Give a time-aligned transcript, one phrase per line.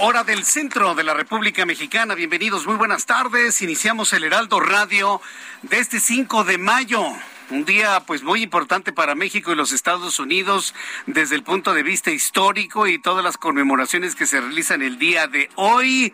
[0.00, 2.14] hora del centro de la República Mexicana.
[2.14, 3.62] Bienvenidos, muy buenas tardes.
[3.62, 5.20] Iniciamos el Heraldo Radio
[5.62, 7.04] de este 5 de mayo.
[7.50, 10.74] Un día pues muy importante para México y los Estados Unidos
[11.06, 15.26] desde el punto de vista histórico y todas las conmemoraciones que se realizan el día
[15.26, 16.12] de hoy.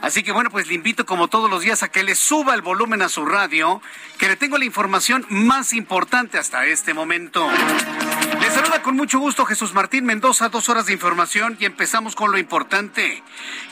[0.00, 2.62] Así que bueno, pues le invito como todos los días a que le suba el
[2.62, 3.80] volumen a su radio,
[4.18, 7.48] que le tengo la información más importante hasta este momento.
[8.50, 12.38] Saluda con mucho gusto Jesús Martín Mendoza, dos horas de información y empezamos con lo
[12.38, 13.22] importante.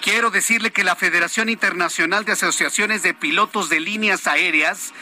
[0.02, 4.92] Quiero decirle que la Federación Internacional de Asociaciones de Pilotos de Líneas Aéreas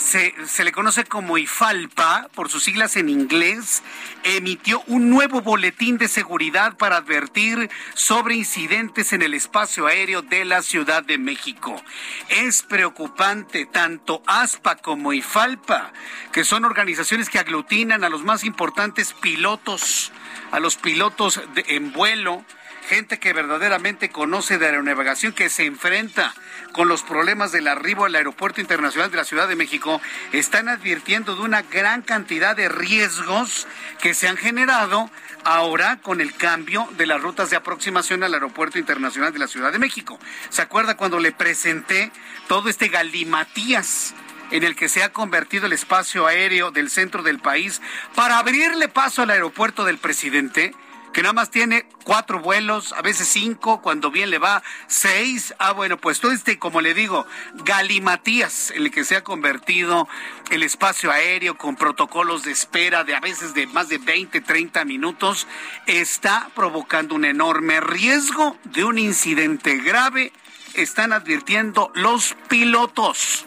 [0.00, 3.82] se, le conoce como IFALPA, por sus siglas en inglés,
[4.24, 10.44] emitió un nuevo boletín de seguridad para advertir sobre incidentes en el espacio aéreo de
[10.44, 11.80] la Ciudad de México.
[12.28, 15.92] Es preocupante tanto ASPA como IFALPA,
[16.32, 20.12] que son organizaciones que aglutinan a los más importantes pilotos,
[20.50, 22.44] a los pilotos de, en vuelo,
[22.88, 26.34] gente que verdaderamente conoce de aeronavegación, que se enfrenta
[26.72, 30.00] con los problemas del arribo al Aeropuerto Internacional de la Ciudad de México,
[30.32, 33.66] están advirtiendo de una gran cantidad de riesgos
[34.00, 35.10] que se han generado
[35.44, 39.72] ahora con el cambio de las rutas de aproximación al Aeropuerto Internacional de la Ciudad
[39.72, 40.18] de México.
[40.48, 42.10] ¿Se acuerda cuando le presenté
[42.48, 44.14] todo este galimatías?
[44.50, 47.80] en el que se ha convertido el espacio aéreo del centro del país
[48.16, 50.74] para abrirle paso al aeropuerto del presidente?
[51.12, 55.54] Que nada más tiene cuatro vuelos, a veces cinco, cuando bien le va seis.
[55.58, 57.26] Ah, bueno, pues todo este, como le digo,
[57.64, 60.08] galimatías en el que se ha convertido
[60.50, 64.84] el espacio aéreo con protocolos de espera de a veces de más de 20, 30
[64.84, 65.46] minutos,
[65.86, 70.32] está provocando un enorme riesgo de un incidente grave.
[70.74, 73.46] Están advirtiendo los pilotos.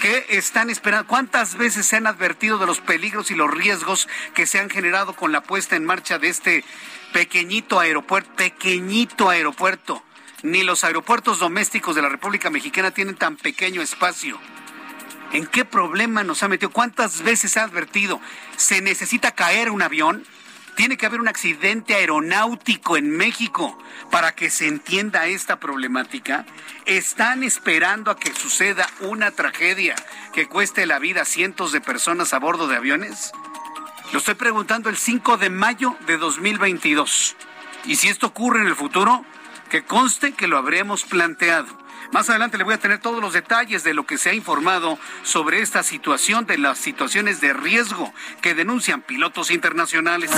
[0.00, 1.06] ¿Qué están esperando?
[1.06, 5.14] ¿Cuántas veces se han advertido de los peligros y los riesgos que se han generado
[5.14, 6.64] con la puesta en marcha de este
[7.12, 8.30] pequeñito aeropuerto?
[8.34, 10.02] Pequeñito aeropuerto.
[10.42, 14.40] Ni los aeropuertos domésticos de la República Mexicana tienen tan pequeño espacio.
[15.32, 16.70] ¿En qué problema nos ha metido?
[16.70, 18.22] ¿Cuántas veces se ha advertido?
[18.56, 20.24] ¿Se necesita caer un avión?
[20.80, 23.76] Tiene que haber un accidente aeronáutico en México
[24.10, 26.46] para que se entienda esta problemática.
[26.86, 29.94] Están esperando a que suceda una tragedia
[30.32, 33.30] que cueste la vida a cientos de personas a bordo de aviones.
[34.14, 37.36] Lo estoy preguntando el 5 de mayo de 2022.
[37.84, 39.26] Y si esto ocurre en el futuro,
[39.68, 41.79] que conste que lo habremos planteado.
[42.12, 44.98] Más adelante le voy a tener todos los detalles de lo que se ha informado
[45.22, 48.12] sobre esta situación, de las situaciones de riesgo
[48.42, 50.30] que denuncian pilotos internacionales.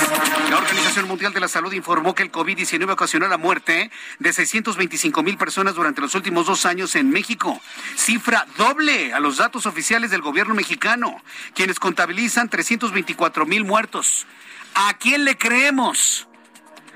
[0.50, 5.22] La Organización Mundial de la Salud informó que el COVID-19 ocasionó la muerte de 625
[5.22, 7.58] mil personas durante los últimos dos años en México,
[7.96, 11.22] cifra doble a los datos oficiales del gobierno mexicano,
[11.54, 14.26] quienes contabilizan 324 mil muertos.
[14.74, 16.28] ¿A quién le creemos?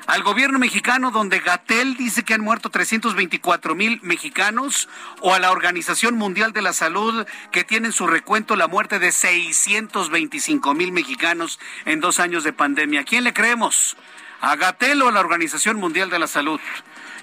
[0.06, 4.88] Al gobierno mexicano donde Gatel dice que han muerto 324 mil mexicanos
[5.20, 8.98] o a la Organización Mundial de la Salud que tiene en su recuento la muerte
[8.98, 13.00] de 625 mil mexicanos en dos años de pandemia.
[13.00, 13.96] ¿A quién le creemos?
[14.40, 16.60] ¿A Gatel o a la Organización Mundial de la Salud?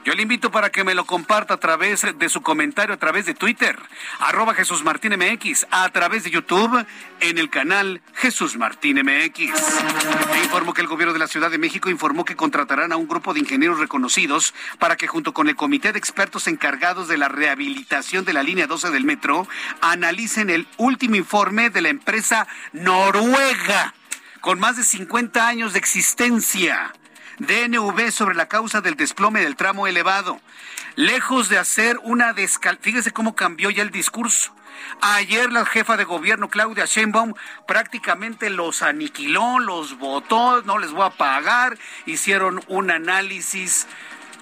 [0.03, 3.25] Yo le invito para que me lo comparta a través de su comentario, a través
[3.25, 3.79] de Twitter,
[4.19, 6.85] arroba Jesús Martín MX, a través de YouTube,
[7.21, 9.37] en el canal Jesús Martín MX.
[9.37, 13.07] Le informo que el gobierno de la Ciudad de México informó que contratarán a un
[13.07, 17.29] grupo de ingenieros reconocidos para que junto con el comité de expertos encargados de la
[17.29, 19.47] rehabilitación de la línea 12 del metro,
[19.79, 23.93] analicen el último informe de la empresa noruega
[24.41, 26.91] con más de 50 años de existencia
[27.39, 30.39] DNV sobre la causa del desplome del tramo elevado.
[30.95, 32.77] Lejos de hacer una descal...
[32.81, 34.53] Fíjese cómo cambió ya el discurso.
[35.01, 37.33] Ayer la jefa de gobierno Claudia Sheinbaum
[37.67, 43.87] prácticamente los aniquiló, los votó, no les voy a pagar, hicieron un análisis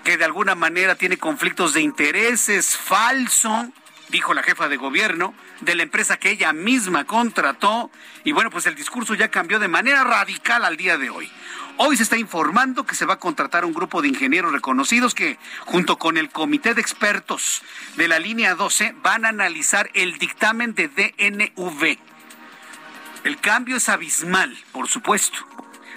[0.04, 3.70] que de alguna manera tiene conflictos de intereses falso,
[4.10, 7.92] dijo la jefa de gobierno, de la empresa que ella misma contrató.
[8.24, 11.32] Y bueno, pues el discurso ya cambió de manera radical al día de hoy.
[11.78, 15.38] Hoy se está informando que se va a contratar un grupo de ingenieros reconocidos que,
[15.66, 17.64] junto con el comité de expertos
[17.96, 21.98] de la línea 12, van a analizar el dictamen de DNV.
[23.24, 25.40] El cambio es abismal, por supuesto.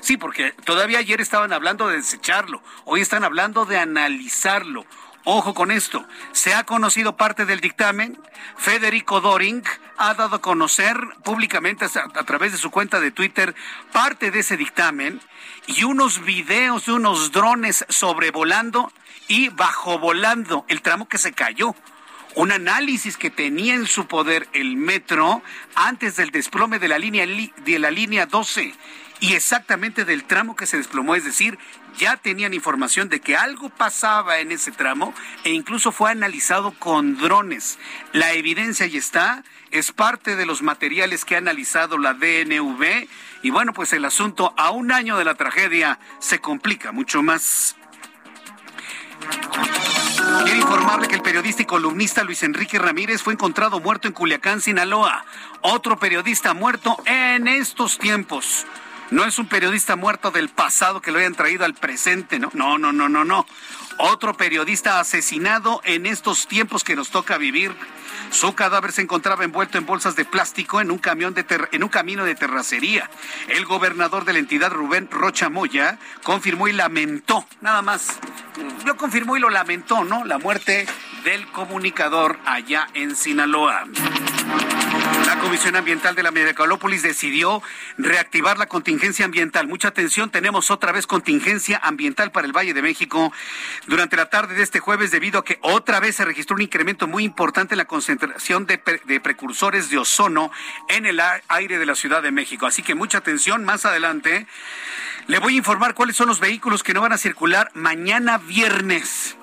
[0.01, 4.85] Sí, porque todavía ayer estaban hablando de desecharlo, hoy están hablando de analizarlo.
[5.27, 8.19] Ojo con esto, se ha conocido parte del dictamen.
[8.59, 9.63] Federico Doring
[9.97, 13.55] ha dado a conocer públicamente a, través de su cuenta de Twitter
[13.91, 15.23] parte de ese dictamen
[15.67, 18.93] y unos videos de unos drones sobrevolando
[19.29, 21.75] y bajo volando el tramo que se cayó.
[22.37, 25.43] Un análisis que tenía en su poder el metro
[25.77, 28.75] antes del desplome de la línea, de la línea 12
[29.21, 31.59] y exactamente del tramo que se desplomó, es decir,
[31.97, 35.15] ya tenían información de que algo pasaba en ese tramo
[35.45, 37.79] e incluso fue analizado con drones.
[38.13, 43.09] La evidencia ya está, es parte de los materiales que ha analizado la DNV
[43.43, 47.75] y bueno, pues el asunto a un año de la tragedia se complica mucho más.
[50.45, 54.61] Quiero informarle que el periodista y columnista Luis Enrique Ramírez fue encontrado muerto en Culiacán,
[54.61, 55.25] Sinaloa.
[55.63, 58.67] Otro periodista muerto en estos tiempos.
[59.11, 62.51] No es un periodista muerto del pasado que lo hayan traído al presente, ¿no?
[62.55, 63.45] No, no, no, no, no.
[63.99, 67.75] Otro periodista asesinado en estos tiempos que nos toca vivir.
[68.31, 71.89] Su cadáver se encontraba envuelto en bolsas de plástico en un, camión de en un
[71.89, 73.09] camino de terracería.
[73.49, 78.19] El gobernador de la entidad, Rubén Rocha Moya, confirmó y lamentó, nada más,
[78.85, 80.25] lo confirmó y lo lamentó, ¿no?
[80.25, 80.87] La muerte
[81.25, 83.85] del comunicador allá en Sinaloa.
[85.35, 87.61] La Comisión Ambiental de la Medicalópolis decidió
[87.99, 89.67] reactivar la contingencia ambiental.
[89.67, 93.33] Mucha atención, tenemos otra vez contingencia ambiental para el Valle de México
[93.89, 97.09] durante la tarde de este jueves debido a que otra vez se registró un incremento
[97.09, 98.79] muy importante en la concentración de
[99.21, 100.53] precursores de ozono
[100.89, 102.67] en el aire de la Ciudad de México.
[102.67, 104.47] Así que mucha atención, más adelante
[105.27, 109.37] le voy a informar cuáles son los vehículos que no van a circular mañana viernes.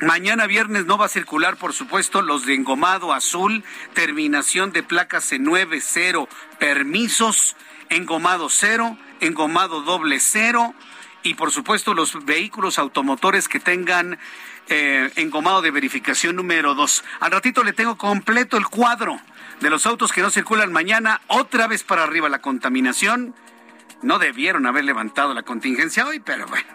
[0.00, 3.64] Mañana viernes no va a circular, por supuesto, los de engomado azul,
[3.94, 6.28] terminación de placas C90,
[6.60, 7.56] permisos,
[7.88, 10.72] engomado cero, engomado doble cero
[11.24, 14.20] y, por supuesto, los vehículos automotores que tengan
[14.68, 17.02] eh, engomado de verificación número dos.
[17.18, 19.20] Al ratito le tengo completo el cuadro
[19.60, 23.34] de los autos que no circulan mañana, otra vez para arriba la contaminación.
[24.02, 26.68] No debieron haber levantado la contingencia hoy, pero bueno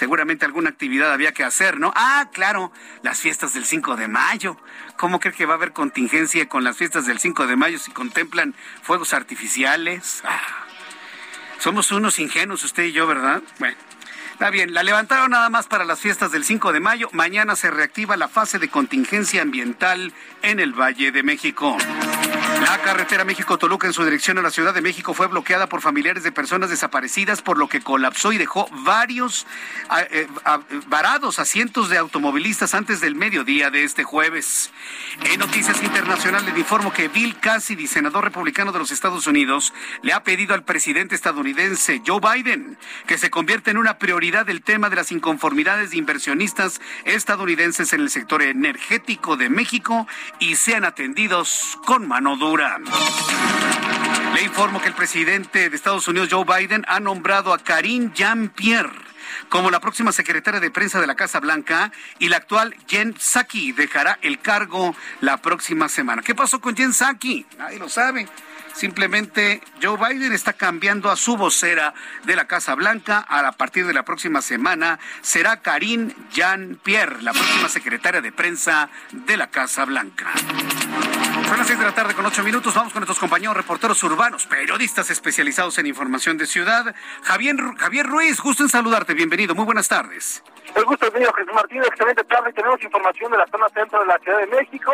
[0.00, 1.92] seguramente alguna actividad había que hacer, ¿no?
[1.94, 4.56] Ah, claro, las fiestas del 5 de mayo.
[4.96, 7.90] ¿Cómo cree que va a haber contingencia con las fiestas del 5 de mayo si
[7.90, 10.22] contemplan fuegos artificiales?
[10.24, 10.40] Ah,
[11.58, 13.42] somos unos ingenuos usted y yo, ¿verdad?
[13.58, 13.89] Bueno.
[14.40, 17.10] Está bien, la levantaron nada más para las fiestas del 5 de mayo.
[17.12, 21.76] Mañana se reactiva la fase de contingencia ambiental en el Valle de México.
[22.62, 26.22] La carretera México-Toluca en su dirección a la Ciudad de México fue bloqueada por familiares
[26.22, 29.46] de personas desaparecidas, por lo que colapsó y dejó varios
[30.10, 30.26] eh,
[30.86, 34.72] varados a cientos de automovilistas antes del mediodía de este jueves.
[35.24, 40.14] En noticias internacionales le informo que Bill Cassidy, senador republicano de los Estados Unidos, le
[40.14, 44.88] ha pedido al presidente estadounidense Joe Biden que se convierta en una prioridad del tema
[44.88, 50.06] de las inconformidades de inversionistas estadounidenses en el sector energético de México
[50.38, 52.78] y sean atendidos con mano dura.
[54.34, 59.10] Le informo que el presidente de Estados Unidos, Joe Biden, ha nombrado a Karine Jean-Pierre
[59.48, 63.72] como la próxima secretaria de prensa de la Casa Blanca y la actual Jen Psaki
[63.72, 66.22] dejará el cargo la próxima semana.
[66.22, 67.46] ¿Qué pasó con Jen Psaki?
[67.58, 68.28] Nadie lo sabe.
[68.74, 73.18] Simplemente Joe Biden está cambiando a su vocera de la Casa Blanca.
[73.28, 79.36] A partir de la próxima semana será Karine Jean-Pierre, la próxima secretaria de prensa de
[79.36, 80.30] la Casa Blanca.
[81.50, 82.72] Son las seis de la tarde con ocho minutos.
[82.76, 86.94] Vamos con nuestros compañeros reporteros urbanos, periodistas especializados en información de ciudad.
[87.24, 89.14] Javier, Javier Ruiz, gusto en saludarte.
[89.14, 89.52] Bienvenido.
[89.56, 90.44] Muy buenas tardes.
[90.76, 91.82] El gusto es mío, Jesús Martín.
[91.82, 92.52] Excelente tarde.
[92.52, 94.92] Tenemos información de la zona centro de la Ciudad de México.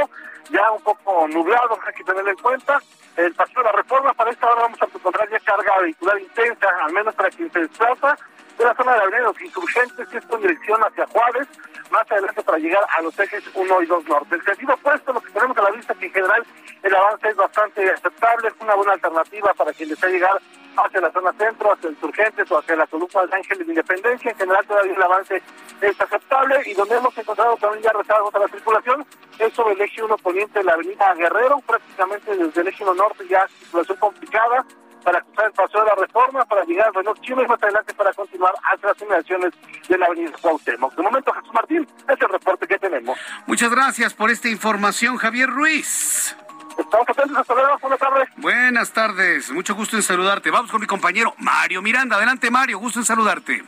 [0.49, 2.81] Ya un poco nublado, hay que tenerlo en cuenta.
[3.19, 6.69] El paseo de la reforma, para esta hora vamos a encontrar ya carga vehicular intensa,
[6.83, 8.17] al menos para quien se desplaza
[8.59, 11.49] de la zona de avenida de los insurgentes, esto en dirección hacia Juárez,
[11.91, 14.35] más adelante para llegar a los ejes 1 y 2 norte.
[14.35, 16.43] El sentido opuesto, lo que tenemos a la en general
[16.83, 20.41] el avance es bastante aceptable, es una buena alternativa para quien desea llegar
[20.76, 24.31] hacia la zona centro, hacia insurgentes o hacia la columna de Ángeles de Independencia.
[24.31, 25.43] En general todavía el avance
[25.81, 29.07] es aceptable y donde hemos encontrado también ya rezagos a la circulación
[29.38, 32.95] es sobre el eje 1 poniente de la avenida Guerrero, prácticamente desde el eje 1
[32.95, 34.65] norte ya situación complicada
[35.07, 37.95] para cruzar el paso de la reforma, para llegar al reloj chino y más adelante
[37.95, 39.53] para continuar hacia las inmediaciones
[39.89, 40.97] de la avenida Cuauhtémoc.
[40.97, 43.17] De momento, Jesús Martín, es el reporte que tenemos.
[43.47, 46.37] Muchas gracias por esta información, Javier Ruiz.
[46.77, 48.29] Estamos atentos, hasta luego, buenas tardes.
[48.37, 50.51] Buenas tardes, mucho gusto en saludarte.
[50.51, 52.17] Vamos con mi compañero Mario Miranda.
[52.17, 53.63] Adelante, Mario, gusto en saludarte.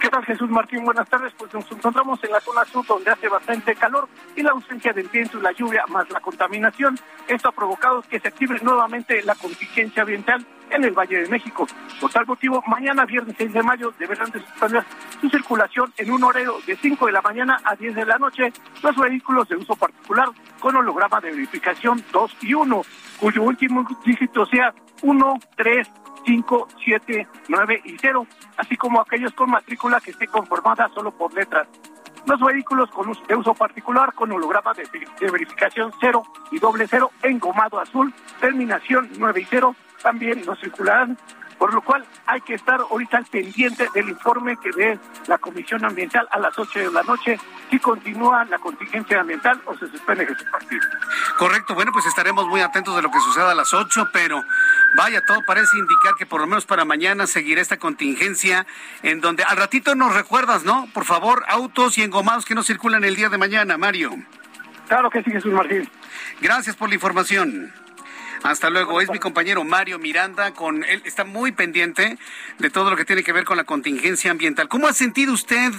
[0.00, 0.84] ¿Qué tal Jesús Martín?
[0.84, 1.32] Buenas tardes.
[1.36, 5.08] Pues nos encontramos en la zona sur donde hace bastante calor y la ausencia del
[5.08, 6.98] viento y la lluvia más la contaminación.
[7.28, 11.66] Esto ha provocado que se active nuevamente la contingencia ambiental en el Valle de México.
[12.00, 14.84] Por tal motivo, mañana viernes 6 de mayo deberán de suspender
[15.20, 18.52] su circulación en un horario de 5 de la mañana a 10 de la noche
[18.82, 20.28] los vehículos de uso particular
[20.60, 22.82] con holograma de verificación 2 y 1,
[23.20, 25.90] cuyo último dígito sea 1, 3,
[26.24, 28.26] 5, 7, 9 y 0,
[28.56, 31.68] así como aquellos con matrícula que esté conformada solo por letras.
[32.26, 34.84] Los vehículos con uso, de uso particular con holograma de,
[35.20, 41.18] de verificación 0 y doble 0 engomado azul, terminación 9 y 0, también no circularán
[41.62, 44.98] por lo cual hay que estar ahorita al pendiente del informe que dé
[45.28, 47.38] la Comisión Ambiental a las 8 de la noche
[47.70, 50.82] si continúa la contingencia ambiental o se suspende su partido.
[51.38, 54.42] Correcto, bueno, pues estaremos muy atentos de lo que suceda a las 8, pero
[54.96, 58.66] vaya, todo parece indicar que por lo menos para mañana seguirá esta contingencia
[59.02, 60.88] en donde al ratito nos recuerdas, ¿no?
[60.92, 64.16] Por favor, autos y engomados que no circulan el día de mañana, Mario.
[64.88, 65.88] Claro que sí, Jesús Martín.
[66.40, 67.72] Gracias por la información.
[68.42, 69.00] Hasta luego.
[69.00, 70.52] Es mi compañero Mario Miranda.
[70.52, 72.18] Con él está muy pendiente
[72.58, 74.68] de todo lo que tiene que ver con la contingencia ambiental.
[74.68, 75.72] ¿Cómo ha sentido usted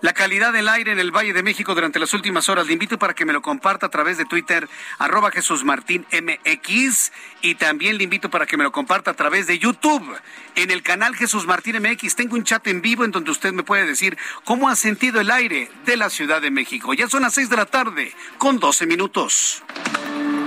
[0.00, 2.66] la calidad del aire en el Valle de México durante las últimas horas?
[2.66, 4.68] Le invito para que me lo comparta a través de Twitter,
[4.98, 7.12] arroba Jesús Martín MX.
[7.42, 10.16] Y también le invito para que me lo comparta a través de YouTube,
[10.54, 12.16] en el canal Jesús Martín MX.
[12.16, 15.30] Tengo un chat en vivo en donde usted me puede decir cómo ha sentido el
[15.30, 16.94] aire de la Ciudad de México.
[16.94, 19.62] Ya son las seis de la tarde, con 12 minutos.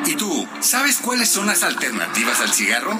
[0.06, 3.00] ¿Y tú, sabes cuáles son las alternativas al cigarro?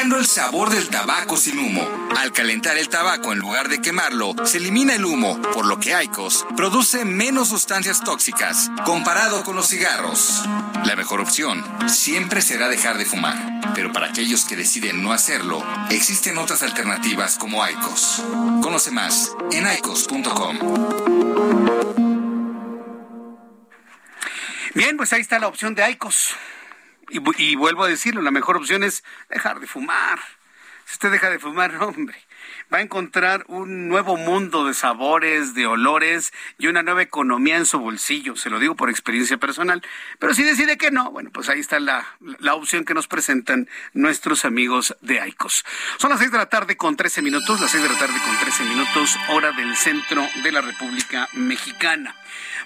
[0.00, 1.86] el sabor del tabaco sin humo.
[2.16, 5.92] Al calentar el tabaco en lugar de quemarlo, se elimina el humo, por lo que
[5.92, 10.44] Aicos produce menos sustancias tóxicas comparado con los cigarros.
[10.84, 15.66] La mejor opción siempre será dejar de fumar, pero para aquellos que deciden no hacerlo,
[15.90, 18.22] existen otras alternativas como Aicos.
[18.62, 20.58] Conoce más en aicos.com.
[24.74, 26.36] Bien, pues ahí está la opción de Aicos.
[27.10, 30.18] Y, vuelvo a decirlo, la mejor opción es dejar de fumar.
[30.84, 32.16] Si usted deja de fumar, hombre,
[32.72, 37.66] va a encontrar un nuevo mundo de sabores, de olores y una nueva economía en
[37.66, 38.36] su bolsillo.
[38.36, 39.82] Se lo digo por experiencia personal.
[40.18, 42.06] Pero si decide que no, bueno, pues ahí está la,
[42.38, 45.64] la opción que nos presentan nuestros amigos de AICOS.
[45.98, 48.38] Son las seis de la tarde con 13 minutos, las seis de la tarde con
[48.38, 52.16] 13 minutos, hora del centro de la República Mexicana.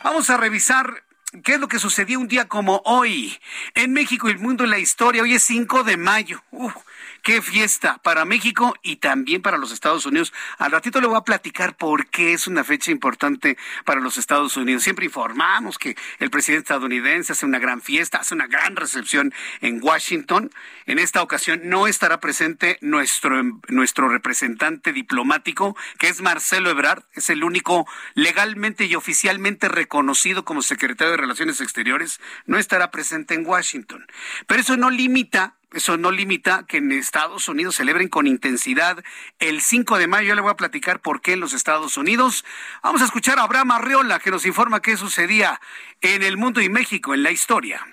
[0.05, 1.03] Vamos a revisar
[1.45, 3.39] ¿Qué es lo que sucedió un día como hoy?
[3.75, 6.45] En México y el mundo en la historia, hoy es 5 de mayo.
[6.51, 6.75] Uf,
[7.23, 10.33] qué fiesta para México y también para los Estados Unidos.
[10.59, 14.57] Al ratito le voy a platicar por qué es una fecha importante para los Estados
[14.57, 14.83] Unidos.
[14.83, 19.83] Siempre informamos que el presidente estadounidense hace una gran fiesta, hace una gran recepción en
[19.83, 20.51] Washington.
[20.87, 27.05] En esta ocasión no estará presente nuestro, nuestro representante diplomático, que es Marcelo Ebrard.
[27.15, 32.21] Es el único legalmente y oficialmente reconocido como secretario de Relaciones Exteriores.
[32.47, 34.07] No estará presente en Washington.
[34.47, 39.03] Pero eso no limita eso no limita que en Estados Unidos celebren con intensidad
[39.39, 40.29] el 5 de mayo.
[40.29, 42.45] Ya le voy a platicar por qué en los Estados Unidos.
[42.83, 45.61] Vamos a escuchar a Abraham Arriola que nos informa qué sucedía
[46.01, 47.87] en el mundo y México en la historia.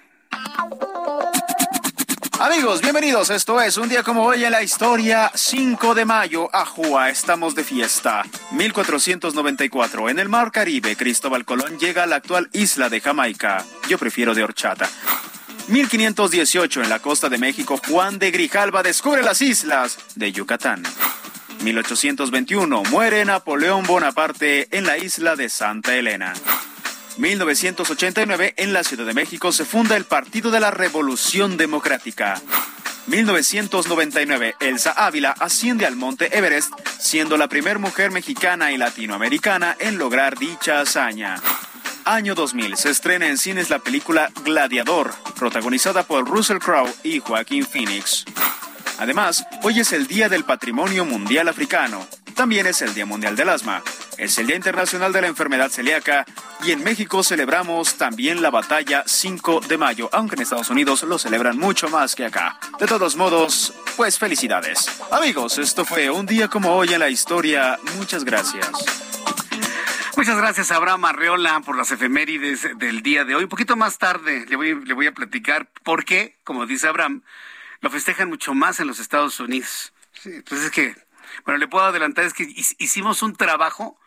[2.39, 3.29] Amigos, bienvenidos.
[3.31, 7.65] Esto es un día como hoy en la historia, 5 de mayo, Ajua, estamos de
[7.65, 8.23] fiesta.
[8.51, 13.65] 1494, en el Mar Caribe, Cristóbal Colón llega a la actual isla de Jamaica.
[13.89, 14.89] Yo prefiero de horchata.
[15.69, 20.81] 1518, en la costa de México, Juan de Grijalva descubre las islas de Yucatán.
[21.61, 26.33] 1821, muere Napoleón Bonaparte en la isla de Santa Elena.
[27.17, 32.41] 1989, en la Ciudad de México se funda el Partido de la Revolución Democrática.
[33.05, 39.99] 1999, Elsa Ávila asciende al Monte Everest, siendo la primera mujer mexicana y latinoamericana en
[39.99, 41.39] lograr dicha hazaña.
[42.09, 47.67] Año 2000, se estrena en cines la película Gladiador, protagonizada por Russell Crowe y Joaquín
[47.67, 48.25] Phoenix.
[48.97, 52.07] Además, hoy es el Día del Patrimonio Mundial Africano.
[52.33, 53.83] También es el Día Mundial del Asma,
[54.17, 56.25] es el Día Internacional de la Enfermedad Celíaca
[56.63, 61.19] y en México celebramos también la batalla 5 de mayo, aunque en Estados Unidos lo
[61.19, 62.59] celebran mucho más que acá.
[62.79, 64.99] De todos modos, pues felicidades.
[65.11, 67.77] Amigos, esto fue un día como hoy en la historia.
[67.97, 68.67] Muchas gracias.
[70.19, 73.43] Muchas gracias, Abraham Arreola, por las efemérides del día de hoy.
[73.43, 77.23] Un poquito más tarde le voy, le voy a platicar por qué, como dice Abraham,
[77.79, 79.93] lo festejan mucho más en los Estados Unidos.
[80.11, 80.93] Sí, entonces es que
[81.45, 82.43] bueno, le puedo adelantar, es que
[82.79, 83.97] hicimos un trabajo,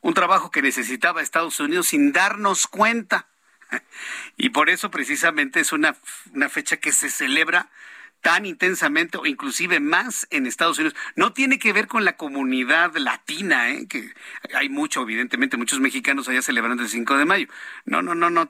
[0.00, 3.28] un trabajo que necesitaba Estados Unidos sin darnos cuenta.
[4.36, 5.94] Y por eso precisamente es una,
[6.34, 7.70] una fecha que se celebra
[8.20, 10.96] tan intensamente o inclusive más en Estados Unidos.
[11.16, 13.86] No tiene que ver con la comunidad latina, ¿eh?
[13.88, 14.12] que
[14.54, 17.48] hay mucho, evidentemente, muchos mexicanos allá celebrando el 5 de mayo.
[17.84, 18.48] No, no, no, no.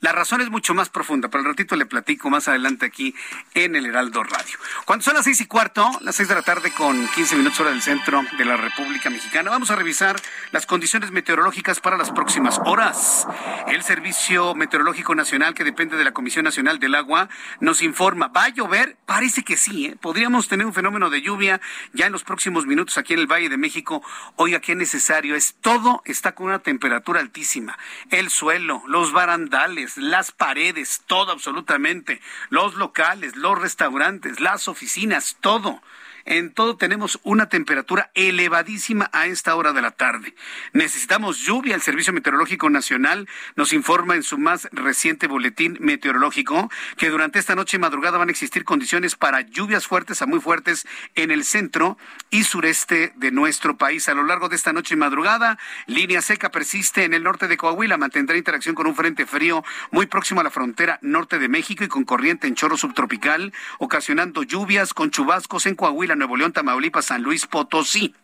[0.00, 3.14] la razón es mucho más profunda, pero al ratito le platico más adelante aquí
[3.54, 4.58] en el Heraldo Radio.
[4.84, 7.70] Cuando son las seis y cuarto, las seis de la tarde con 15 minutos hora
[7.70, 10.16] del centro de la República Mexicana, vamos a revisar
[10.52, 13.26] las condiciones meteorológicas para las próximas horas.
[13.66, 17.28] El Servicio Meteorológico Nacional, que depende de la Comisión Nacional del Agua,
[17.60, 18.96] nos informa ¿Va a llover?
[19.06, 19.86] Parece que sí.
[19.86, 19.96] ¿eh?
[20.00, 21.60] Podríamos tener un fenómeno de lluvia
[21.92, 24.02] ya en los próximos minutos aquí en el Valle de México.
[24.36, 25.54] Oiga, qué necesario es.
[25.60, 27.78] Todo está con una temperatura altísima.
[28.10, 32.20] El suelo, los barandales, las paredes, todo absolutamente.
[32.50, 35.82] Los locales, los restaurantes, las oficinas, todo.
[36.30, 40.36] En todo tenemos una temperatura elevadísima a esta hora de la tarde.
[40.72, 41.74] Necesitamos lluvia.
[41.74, 47.56] El Servicio Meteorológico Nacional nos informa en su más reciente boletín meteorológico que durante esta
[47.56, 51.42] noche y madrugada van a existir condiciones para lluvias fuertes a muy fuertes en el
[51.42, 51.98] centro
[52.30, 54.08] y sureste de nuestro país.
[54.08, 57.56] A lo largo de esta noche y madrugada, línea seca persiste en el norte de
[57.56, 57.96] Coahuila.
[57.96, 61.88] Mantendrá interacción con un frente frío muy próximo a la frontera norte de México y
[61.88, 67.22] con corriente en chorro subtropical, ocasionando lluvias con chubascos en Coahuila Nuevo León, Tamaulipas, San
[67.22, 68.14] Luis Potosí.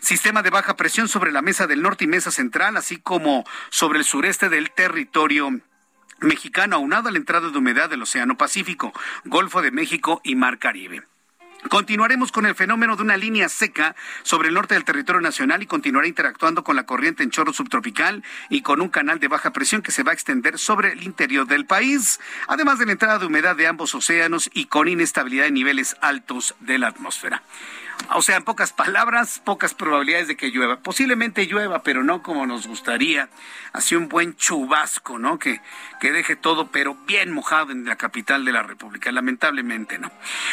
[0.00, 3.98] Sistema de baja presión sobre la mesa del norte y mesa central, así como sobre
[3.98, 5.50] el sureste del territorio
[6.20, 8.92] mexicano, aunado a la entrada de humedad del Océano Pacífico,
[9.24, 11.02] Golfo de México y Mar Caribe.
[11.68, 15.66] Continuaremos con el fenómeno de una línea seca sobre el norte del territorio nacional y
[15.66, 19.82] continuará interactuando con la corriente en chorro subtropical y con un canal de baja presión
[19.82, 22.18] que se va a extender sobre el interior del país,
[22.48, 26.54] además de la entrada de humedad de ambos océanos y con inestabilidad en niveles altos
[26.60, 27.42] de la atmósfera.
[28.14, 30.80] O sea, en pocas palabras, pocas probabilidades de que llueva.
[30.80, 33.28] Posiblemente llueva, pero no como nos gustaría.
[33.72, 35.38] Así un buen chubasco, ¿no?
[35.38, 35.60] Que,
[36.00, 39.12] que deje todo, pero bien mojado en la capital de la República.
[39.12, 40.10] Lamentablemente, ¿no?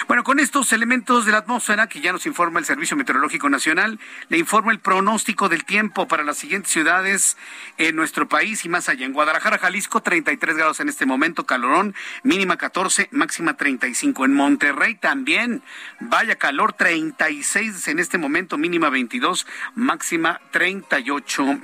[0.07, 3.99] Bueno, con estos elementos de la atmósfera que ya nos informa el Servicio Meteorológico Nacional,
[4.29, 7.37] le informo el pronóstico del tiempo para las siguientes ciudades
[7.77, 9.05] en nuestro país y más allá.
[9.05, 14.25] En Guadalajara, Jalisco, 33 grados en este momento, calorón, mínima 14, máxima 35.
[14.25, 15.63] En Monterrey también,
[15.99, 17.47] vaya calor, 35
[17.87, 21.59] en este momento, mínima 22, máxima 38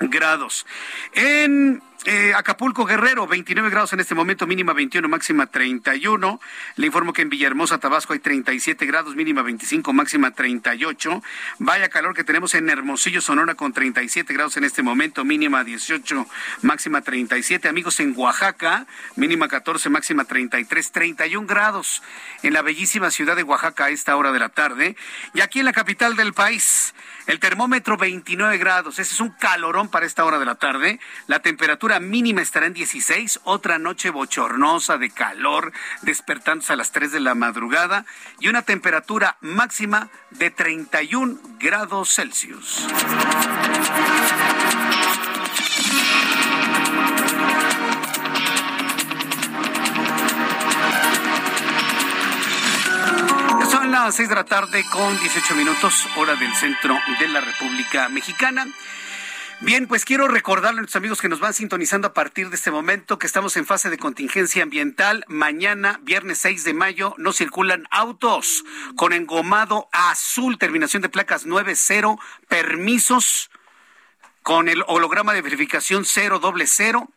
[0.00, 0.66] grados.
[1.12, 6.40] En eh, Acapulco Guerrero, 29 grados en este momento, mínima 21, máxima 31.
[6.76, 11.20] Le informo que en Villahermosa, Tabasco hay 37 grados, mínima 25, máxima 38.
[11.58, 16.28] Vaya calor que tenemos en Hermosillo, Sonora con 37 grados en este momento, mínima 18,
[16.62, 17.68] máxima 37.
[17.68, 22.04] Amigos en Oaxaca, mínima 14, máxima 33, 31 grados
[22.44, 24.96] en la bellísima ciudad de Oaxaca a esta hora de la tarde.
[25.34, 26.94] Y aquí en la capital del país,
[27.26, 28.98] el termómetro 29 grados.
[28.98, 31.00] Ese es un calorón para esta hora de la tarde.
[31.26, 33.40] La temperatura mínima estará en 16.
[33.44, 38.06] Otra noche bochornosa de calor, despertándose a las 3 de la madrugada.
[38.40, 42.86] Y una temperatura máxima de 31 grados Celsius.
[54.04, 58.66] Las seis de la tarde con 18 minutos, hora del centro de la República Mexicana.
[59.60, 62.70] Bien, pues quiero recordarle a nuestros amigos que nos van sintonizando a partir de este
[62.70, 65.24] momento que estamos en fase de contingencia ambiental.
[65.28, 68.64] Mañana, viernes 6 de mayo, no circulan autos
[68.96, 72.16] con engomado azul, terminación de placas 90,
[72.48, 73.50] permisos
[74.42, 77.08] con el holograma de verificación 000.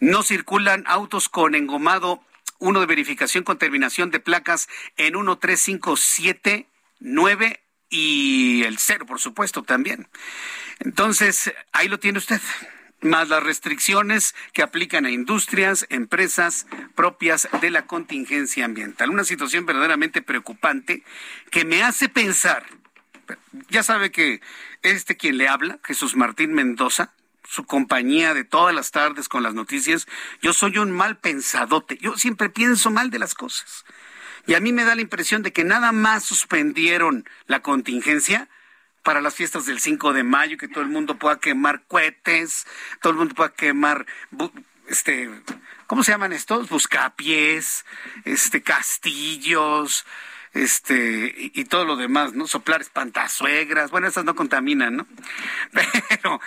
[0.00, 2.24] No circulan autos con engomado
[2.62, 10.08] uno de verificación con terminación de placas en 13579 y el cero, por supuesto, también.
[10.78, 12.40] Entonces, ahí lo tiene usted
[13.00, 19.10] más las restricciones que aplican a industrias, empresas propias de la contingencia ambiental.
[19.10, 21.02] Una situación verdaderamente preocupante
[21.50, 22.64] que me hace pensar,
[23.70, 24.40] ya sabe que
[24.82, 27.12] este quien le habla, Jesús Martín Mendoza,
[27.52, 30.06] su compañía de todas las tardes con las noticias,
[30.40, 33.84] yo soy un mal pensadote, yo siempre pienso mal de las cosas.
[34.46, 38.48] Y a mí me da la impresión de que nada más suspendieron la contingencia
[39.02, 42.66] para las fiestas del 5 de mayo, que todo el mundo pueda quemar cohetes,
[43.02, 44.06] todo el mundo pueda quemar,
[44.88, 45.28] este,
[45.86, 46.70] ¿cómo se llaman estos?
[46.70, 47.84] Buscapiés,
[48.24, 50.06] este, castillos,
[50.54, 52.46] este, y, todo lo demás, ¿no?
[52.46, 55.06] Soplar espantazuegras, bueno, esas no contaminan, ¿no?
[56.08, 56.40] Pero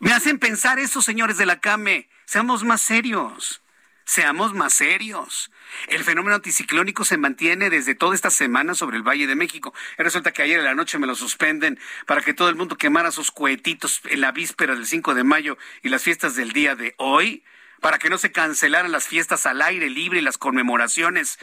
[0.00, 3.62] me hacen pensar eso, señores de la CAME, seamos más serios.
[4.04, 5.50] Seamos más serios.
[5.88, 9.74] El fenómeno anticiclónico se mantiene desde toda esta semana sobre el Valle de México.
[9.98, 13.12] Resulta que ayer en la noche me lo suspenden para que todo el mundo quemara
[13.12, 16.94] sus cohetitos en la víspera del 5 de mayo y las fiestas del día de
[16.96, 17.44] hoy,
[17.82, 21.38] para que no se cancelaran las fiestas al aire libre y las conmemoraciones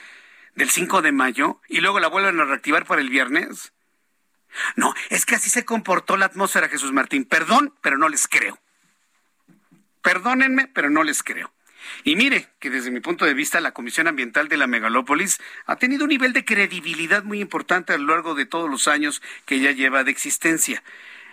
[0.56, 3.75] del 5 de mayo y luego la vuelvan a reactivar para el viernes.
[4.76, 7.26] No, es que así se comportó la atmósfera, Jesús Martín.
[7.26, 8.60] Perdón, pero no les creo.
[10.02, 11.52] Perdónenme, pero no les creo.
[12.04, 15.76] Y mire que desde mi punto de vista la Comisión Ambiental de la Megalópolis ha
[15.76, 19.60] tenido un nivel de credibilidad muy importante a lo largo de todos los años que
[19.60, 20.84] ya lleva de existencia.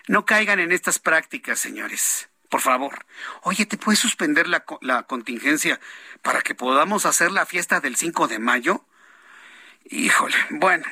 [0.08, 2.28] No caigan en estas prácticas, señores.
[2.48, 3.06] Por favor.
[3.42, 5.80] Oye, ¿te puedes suspender la, la contingencia
[6.20, 8.85] para que podamos hacer la fiesta del 5 de mayo?
[9.85, 10.85] Híjole, bueno,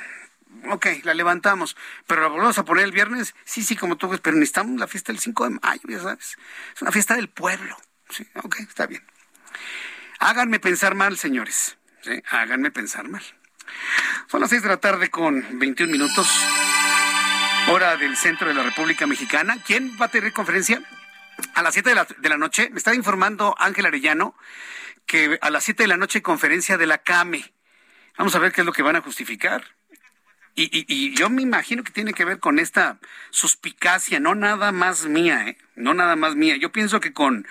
[0.71, 4.21] ok, la levantamos, pero la volvemos a poner el viernes, sí, sí, como tú ves,
[4.21, 6.37] pero necesitamos la fiesta del 5 de mayo, ya sabes.
[6.75, 7.77] Es una fiesta del pueblo.
[8.09, 9.03] Sí, ok, está bien.
[10.19, 11.79] Háganme pensar mal, señores.
[12.31, 13.23] Háganme pensar mal.
[14.27, 16.29] Son las seis de la tarde con 21 minutos,
[17.69, 19.57] hora del centro de la República Mexicana.
[19.65, 20.83] ¿Quién va a tener conferencia?
[21.55, 24.35] A las 7 de la, de la noche, me está informando Ángel Arellano
[25.07, 27.53] que a las 7 de la noche conferencia de la CAME.
[28.19, 29.65] Vamos a ver qué es lo que van a justificar.
[30.61, 32.99] Y, y, y, yo me imagino que tiene que ver con esta
[33.31, 35.57] suspicacia, no nada más mía, ¿eh?
[35.75, 36.59] no nada más mía.
[36.59, 37.47] Yo pienso que con,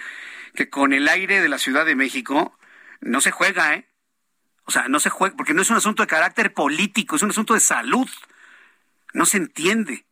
[0.54, 2.56] que con el aire de la Ciudad de México
[3.02, 3.88] no se juega, ¿eh?
[4.65, 7.32] O sea, no se juega, porque no es un asunto de carácter político, es un
[7.32, 8.08] asunto de salud.
[9.13, 10.06] No se entiende.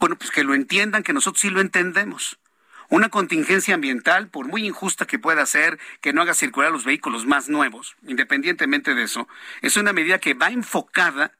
[0.00, 2.40] Bueno, pues que lo entiendan, que nosotros sí lo entendemos.
[2.88, 7.26] Una contingencia ambiental, por muy injusta que pueda ser, que no haga circular los vehículos
[7.26, 9.28] más nuevos, independientemente de eso,
[9.62, 11.37] es una medida que va enfocada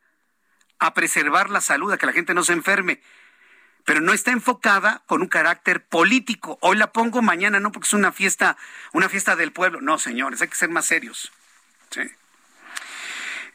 [0.78, 3.00] a preservar la salud, a que la gente no se enferme
[3.88, 6.58] pero no está enfocada con un carácter político.
[6.60, 8.58] Hoy la pongo, mañana no, porque es una fiesta,
[8.92, 9.80] una fiesta del pueblo.
[9.80, 11.32] No, señores, hay que ser más serios.
[11.88, 12.02] Sí.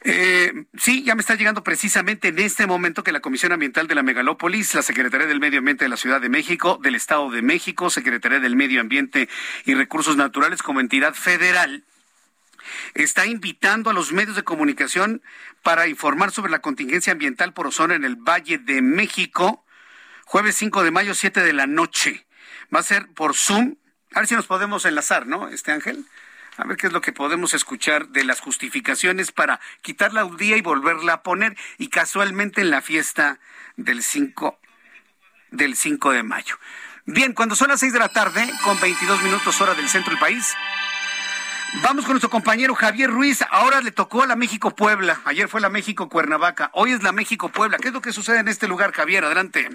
[0.06, 3.94] Eh, sí, ya me está llegando precisamente en este momento que la Comisión Ambiental de
[3.94, 7.44] la Megalópolis, la Secretaría del Medio Ambiente de la Ciudad de México, del Estado de
[7.44, 9.30] México, Secretaría del Medio Ambiente
[9.66, 11.84] y Recursos Naturales como entidad federal,
[12.94, 15.22] está invitando a los medios de comunicación
[15.62, 19.64] para informar sobre la contingencia ambiental por ozono en el Valle de México
[20.26, 22.26] Jueves 5 de mayo, 7 de la noche.
[22.74, 23.76] Va a ser por Zoom.
[24.14, 26.06] A ver si nos podemos enlazar, ¿no, este Ángel?
[26.58, 30.58] A ver qué es lo que podemos escuchar de las justificaciones para quitarla un día
[30.58, 31.58] y volverla a poner.
[31.78, 33.40] Y casualmente en la fiesta
[33.76, 34.60] del 5,
[35.52, 36.58] del 5 de mayo.
[37.06, 40.20] Bien, cuando son las 6 de la tarde, con 22 minutos hora del centro del
[40.20, 40.56] país,
[41.82, 43.44] Vamos con nuestro compañero Javier Ruiz.
[43.50, 45.20] Ahora le tocó la México Puebla.
[45.26, 46.70] Ayer fue la México Cuernavaca.
[46.74, 47.78] Hoy es la México Puebla.
[47.80, 49.26] ¿Qué es lo que sucede en este lugar, Javier?
[49.26, 49.68] Adelante.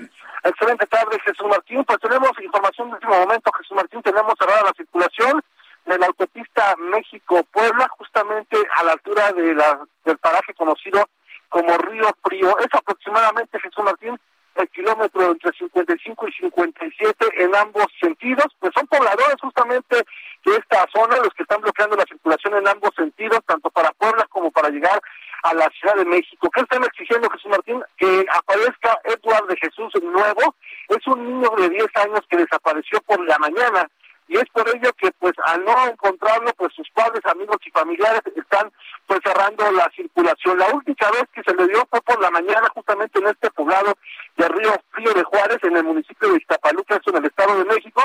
[0.45, 1.85] Excelente tarde, Jesús Martín.
[1.85, 4.01] Pues tenemos información de último momento, Jesús Martín.
[4.03, 5.43] Tenemos cerrada la circulación
[5.87, 11.09] de la autopista México-Puebla, justamente a la altura de la, del paraje conocido
[11.49, 12.59] como Río Frío.
[12.59, 14.19] Es aproximadamente, Jesús Martín,
[14.63, 18.47] el kilómetro entre 55 y 57 en ambos sentidos.
[18.59, 19.97] Pues son pobladores justamente
[20.45, 24.27] de esta zona los que están bloqueando la circulación en ambos sentidos, tanto para Puebla
[24.31, 25.01] como para llegar
[25.43, 26.51] a la Ciudad de México.
[26.53, 27.83] ¿Qué están exigiendo, Jesús Martín?
[27.97, 30.55] Que aparezca Edward de Jesús nuevo.
[30.89, 33.89] Es un niño de 10 años que desapareció por la mañana
[34.29, 38.21] y es por ello que pues al no encontrarlo pues sus padres, amigos y familiares
[38.37, 38.71] están
[39.07, 40.59] pues cerrando la circulación.
[40.59, 43.95] La última vez que se le dio fue por la mañana justamente en este poblado
[44.37, 47.65] de Río Frío de Juárez en el municipio de Iztapaluca, eso en el Estado de
[47.65, 48.03] México.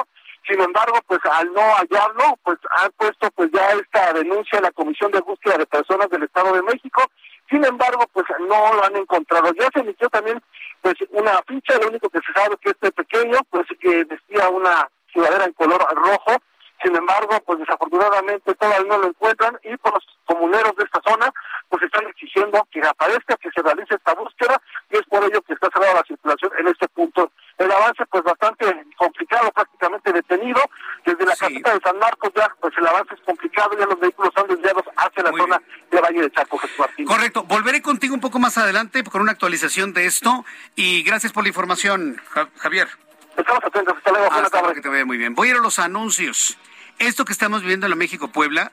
[0.48, 4.72] Sin embargo, pues al no hallarlo, pues han puesto pues ya esta denuncia a la
[4.72, 7.02] Comisión de Búsqueda de Personas del Estado de México.
[7.50, 9.54] Sin embargo, pues no lo han encontrado.
[9.54, 10.42] Ya se emitió también
[10.82, 14.90] pues una ficha, lo único que se sabe que este pequeño, pues que vestía una
[15.13, 16.41] sudadera en color rojo,
[16.84, 21.32] sin embargo, pues desafortunadamente todavía no lo encuentran y por los comuneros de esta zona
[21.69, 25.54] pues están exigiendo que aparezca, que se realice esta búsqueda y es por ello que
[25.54, 27.32] está cerrada la circulación en este punto.
[27.58, 30.62] El avance pues bastante complicado, prácticamente detenido.
[31.06, 34.34] Desde la caseta de San Marcos ya pues el avance es complicado, ya los vehículos
[34.36, 37.06] están desviados hacia la zona de Valle de Chaco, Jesús Martín.
[37.06, 40.43] Correcto, volveré contigo un poco más adelante con una actualización de esto
[40.76, 42.21] y gracias por la información,
[42.58, 42.89] Javier.
[43.38, 44.74] Estamos atentos, hasta luego, tardes.
[44.74, 45.36] Que te vaya muy bien.
[45.36, 46.58] Voy a ir a los anuncios.
[47.00, 48.72] Esto que estamos viviendo en la México-Puebla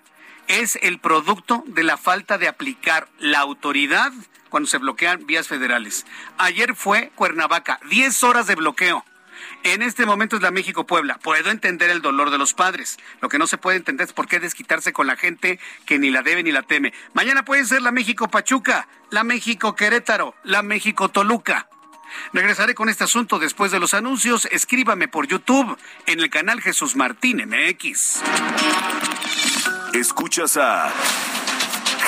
[0.49, 4.13] es el producto de la falta de aplicar la autoridad
[4.49, 6.07] cuando se bloquean vías federales.
[6.39, 9.05] Ayer fue Cuernavaca, 10 horas de bloqueo.
[9.63, 11.19] En este momento es la México-Puebla.
[11.23, 12.99] Puedo entender el dolor de los padres.
[13.21, 16.11] Lo que no se puede entender es por qué desquitarse con la gente que ni
[16.11, 16.93] la debe ni la teme.
[17.15, 21.69] Mañana puede ser la México-Pachuca, la México-Querétaro, la México-Toluca.
[22.33, 24.47] Regresaré con este asunto después de los anuncios.
[24.51, 28.23] Escríbame por YouTube en el canal Jesús Martín MX.
[29.95, 30.93] Escuchas a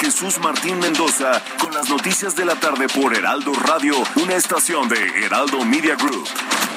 [0.03, 5.25] Jesús Martín Mendoza con las noticias de la tarde por Heraldo Radio, una estación de
[5.25, 6.29] Heraldo Media Group.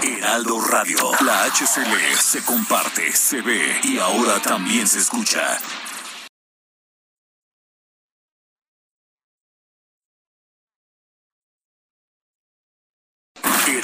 [0.03, 5.59] Heraldo Radio, la HCL se comparte, se ve y ahora también se escucha.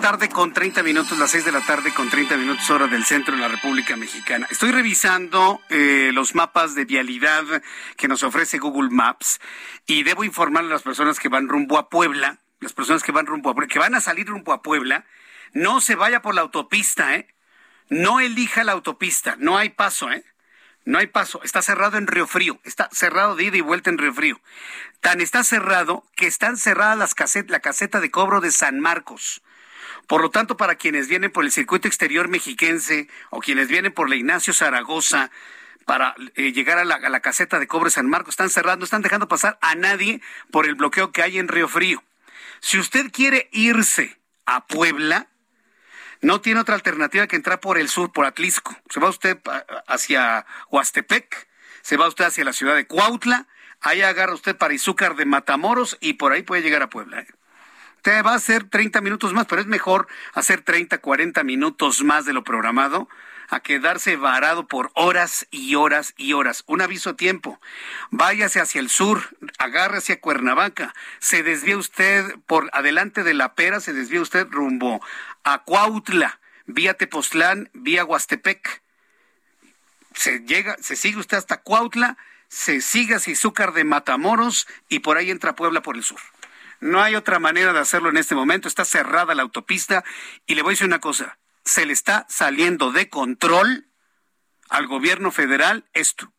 [0.00, 3.34] Tarde con 30 minutos, las 6 de la tarde con 30 minutos hora del centro
[3.34, 4.46] de la República Mexicana.
[4.50, 7.44] Estoy revisando eh, los mapas de vialidad
[7.96, 9.40] que nos ofrece Google Maps
[9.86, 13.26] y debo informar a las personas que van rumbo a Puebla, las personas que van
[13.26, 15.04] rumbo a Puebla, que van a salir rumbo a Puebla,
[15.52, 17.28] no se vaya por la autopista, ¿eh?
[17.90, 20.24] No elija la autopista, no hay paso, ¿eh?
[20.86, 23.98] No hay paso, está cerrado en Río Frío, está cerrado de ida y vuelta en
[23.98, 24.40] Río Frío.
[25.00, 29.42] Tan está cerrado que están cerradas las casetas, la caseta de cobro de San Marcos.
[30.10, 34.10] Por lo tanto, para quienes vienen por el circuito exterior mexiquense o quienes vienen por
[34.10, 35.30] la Ignacio Zaragoza,
[35.84, 38.32] para eh, llegar a la, caseta de cobre San Marcos.
[38.32, 40.20] Están cerrando, están dejando pasar a nadie
[40.50, 42.02] por el bloqueo que hay en Río Frío.
[42.58, 45.28] Si usted quiere irse a Puebla,
[46.22, 48.76] no tiene otra alternativa que entrar por el sur, por Atlisco.
[48.88, 49.38] Se va usted
[49.86, 51.46] hacia Huastepec,
[51.82, 53.46] se va usted hacia la ciudad de Cuautla,
[53.80, 57.20] ahí agarra usted para Izúcar de Matamoros y por ahí puede llegar a Puebla.
[57.20, 57.28] ¿eh?
[58.02, 62.24] Te va a hacer 30 minutos más, pero es mejor hacer 30, 40 minutos más
[62.24, 63.08] de lo programado
[63.50, 66.62] a quedarse varado por horas y horas y horas.
[66.66, 67.60] Un aviso a tiempo.
[68.10, 70.94] Váyase hacia el sur, agarre hacia Cuernavaca.
[71.18, 75.04] Se desvía usted por adelante de la pera, se desvía usted rumbo
[75.42, 78.82] a Cuautla, vía Tepoztlán, vía Huastepec.
[80.14, 85.16] Se llega, se sigue usted hasta Cuautla, se sigue hacia Izúcar de Matamoros y por
[85.16, 86.20] ahí entra Puebla por el sur.
[86.80, 88.66] No hay otra manera de hacerlo en este momento.
[88.66, 90.02] Está cerrada la autopista
[90.46, 91.38] y le voy a decir una cosa.
[91.64, 93.86] Se le está saliendo de control
[94.70, 96.32] al gobierno federal esto.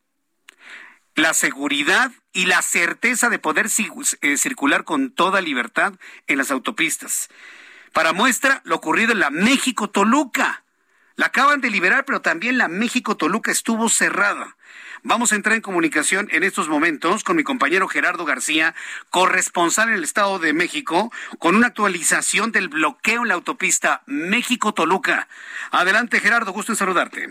[1.15, 3.67] La seguridad y la certeza de poder
[4.21, 5.93] eh, circular con toda libertad
[6.27, 7.29] en las autopistas.
[7.93, 10.63] Para muestra, lo ocurrido en la México-Toluca.
[11.15, 14.55] La acaban de liberar, pero también la México-Toluca estuvo cerrada.
[15.03, 18.75] Vamos a entrar en comunicación en estos momentos con mi compañero Gerardo García,
[19.09, 25.27] corresponsal en el Estado de México, con una actualización del bloqueo en la autopista México-Toluca.
[25.71, 27.29] Adelante, Gerardo, gusto en saludarte.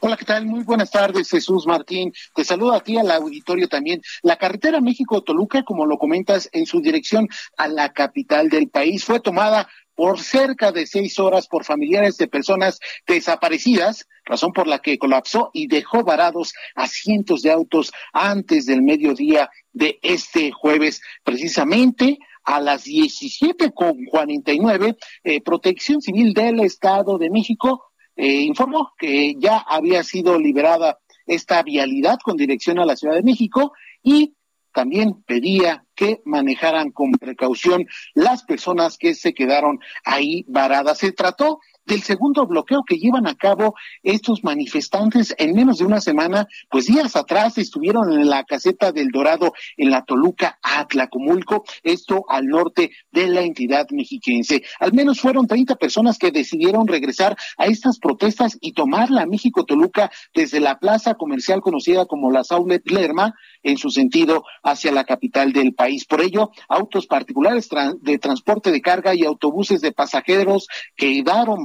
[0.00, 0.46] Hola, ¿qué tal?
[0.46, 2.14] Muy buenas tardes, Jesús Martín.
[2.34, 4.00] Te saludo a ti, al auditorio también.
[4.22, 9.20] La carretera México-Toluca, como lo comentas, en su dirección a la capital del país, fue
[9.20, 9.68] tomada
[10.00, 15.50] por cerca de seis horas por familiares de personas desaparecidas, razón por la que colapsó
[15.52, 22.62] y dejó varados a cientos de autos antes del mediodía de este jueves, precisamente a
[22.62, 27.84] las 17 con 49, eh, Protección Civil del Estado de México
[28.16, 33.22] eh, informó que ya había sido liberada esta vialidad con dirección a la Ciudad de
[33.22, 34.34] México y
[34.72, 40.98] también pedía que manejaran con precaución las personas que se quedaron ahí varadas.
[40.98, 43.74] Se trató del segundo bloqueo que llevan a cabo
[44.04, 49.08] estos manifestantes en menos de una semana, pues días atrás estuvieron en la caseta del
[49.08, 54.62] Dorado en la Toluca, Atlacomulco, esto al norte de la entidad mexiquense.
[54.78, 59.64] Al menos fueron 30 personas que decidieron regresar a estas protestas y tomar la México
[59.64, 65.02] Toluca desde la plaza comercial conocida como la Saulet Lerma en su sentido hacia la
[65.02, 66.04] capital del país.
[66.04, 67.68] Por ello, autos particulares
[68.00, 71.64] de transporte de carga y autobuses de pasajeros quedaron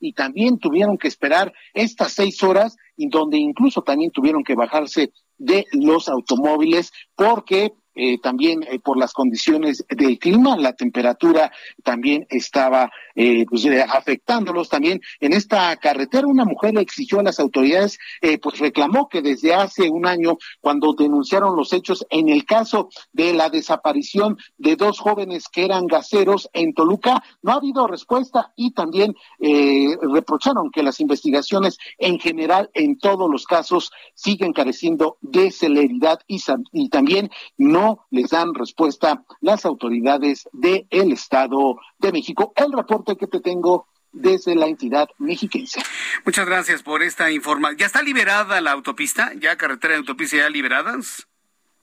[0.00, 5.12] y también tuvieron que esperar estas seis horas, y donde incluso también tuvieron que bajarse
[5.38, 11.52] de los automóviles porque eh, también eh, por las condiciones del clima, la temperatura
[11.82, 14.68] también estaba eh, pues, afectándolos.
[14.68, 17.98] También en esta carretera una mujer exigió a las autoridades,
[18.42, 23.32] pues reclamó que desde hace un año, cuando denunciaron los hechos en el caso de
[23.32, 28.72] la desaparición de dos jóvenes que eran gaseros en Toluca, no ha habido respuesta y
[28.72, 36.20] también reprocharon que las investigaciones en general en todos los casos siguen careciendo de celeridad
[36.26, 42.52] y también no les dan respuesta las autoridades del Estado de México.
[42.56, 45.82] El reporte que te tengo desde la entidad mexiquense.
[46.24, 47.78] Muchas gracias por esta información.
[47.78, 49.32] ¿Ya está liberada la autopista?
[49.40, 51.26] ¿Ya carretera de autopista ya liberadas?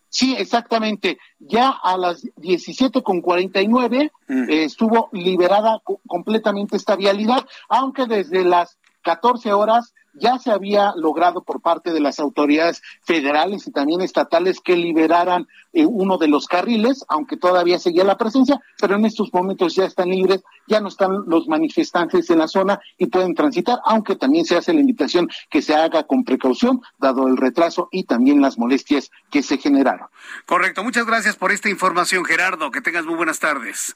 [0.10, 1.20] Sí, exactamente.
[1.40, 4.50] Ya a las 17 con 49 mm.
[4.50, 11.44] eh, estuvo liberada completamente esta vialidad, aunque desde las 14 horas ya se había logrado
[11.44, 16.48] por parte de las autoridades federales y también estatales que liberaran eh, uno de los
[16.48, 20.90] carriles, aunque todavía seguía la presencia, pero en estos momentos ya están libres, ya no
[20.90, 25.30] están los manifestantes en la zona y pueden transitar, aunque también se hace la invitación
[25.50, 30.08] que se haga con precaución, dado el retraso y también las molestias que se generaron.
[30.46, 33.96] Correcto, muchas gracias por esta información, Gerardo, que tengas muy buenas tardes.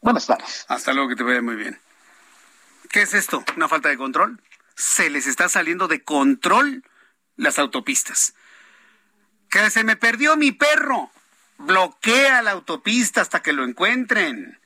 [0.00, 0.64] Buenas tardes.
[0.68, 1.78] Hasta luego, que te vaya muy bien.
[2.90, 3.42] ¿Qué es esto?
[3.56, 4.40] ¿Una falta de control?
[4.78, 6.84] Se les está saliendo de control
[7.34, 8.34] las autopistas.
[9.50, 11.10] Que se me perdió mi perro.
[11.58, 14.60] Bloquea la autopista hasta que lo encuentren.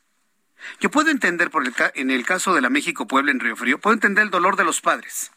[0.81, 3.81] Yo puedo entender por el en el caso de la México Puebla en Río Frío,
[3.81, 5.33] puedo entender el dolor de los padres.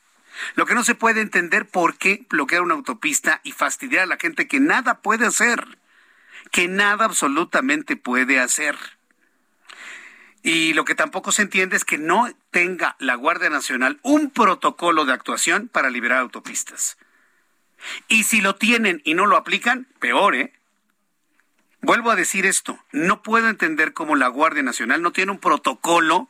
[0.56, 4.18] Lo que no se puede entender por qué bloquear una autopista y fastidiar a la
[4.18, 5.80] gente que nada puede hacer,
[6.52, 8.78] que nada absolutamente puede hacer.
[10.46, 15.04] Y lo que tampoco se entiende es que no tenga la Guardia Nacional un protocolo
[15.04, 17.00] de actuación para liberar autopistas.
[18.08, 20.54] Y si lo tienen y no lo aplican, peor, ¿eh?
[21.82, 26.30] Vuelvo a decir esto, no puedo entender cómo la Guardia Nacional no tiene un protocolo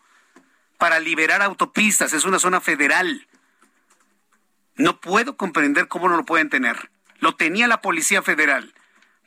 [0.78, 3.28] para liberar autopistas, es una zona federal.
[4.78, 6.90] No puedo comprender cómo no lo pueden tener.
[7.20, 8.74] Lo tenía la Policía Federal.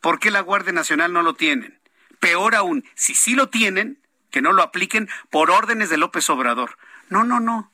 [0.01, 1.79] ¿Por qué la Guardia Nacional no lo tienen?
[2.21, 3.99] Peor aún, si sí lo tienen,
[4.31, 6.79] que no lo apliquen por órdenes de López Obrador.
[7.09, 7.71] No, no, no.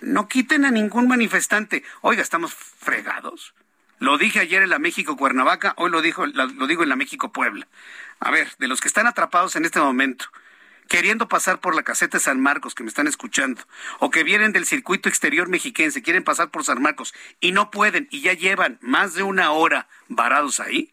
[0.00, 1.84] No quiten a ningún manifestante.
[2.00, 3.54] Oiga, estamos fregados.
[3.98, 7.32] Lo dije ayer en la México Cuernavaca, hoy lo, dijo, lo digo en la México
[7.32, 7.66] Puebla.
[8.20, 10.26] A ver, de los que están atrapados en este momento,
[10.88, 13.62] queriendo pasar por la caseta San Marcos, que me están escuchando,
[13.98, 18.08] o que vienen del circuito exterior mexiquense, quieren pasar por San Marcos y no pueden
[18.10, 20.92] y ya llevan más de una hora varados ahí,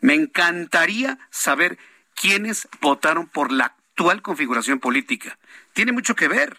[0.00, 1.78] me encantaría saber
[2.14, 5.38] quiénes votaron por la actual configuración política.
[5.74, 6.58] Tiene mucho que ver.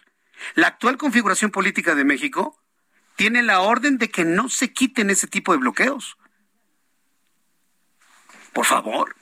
[0.53, 2.59] La actual configuración política de México
[3.15, 6.17] tiene la orden de que no se quiten ese tipo de bloqueos.
[8.53, 9.15] Por favor.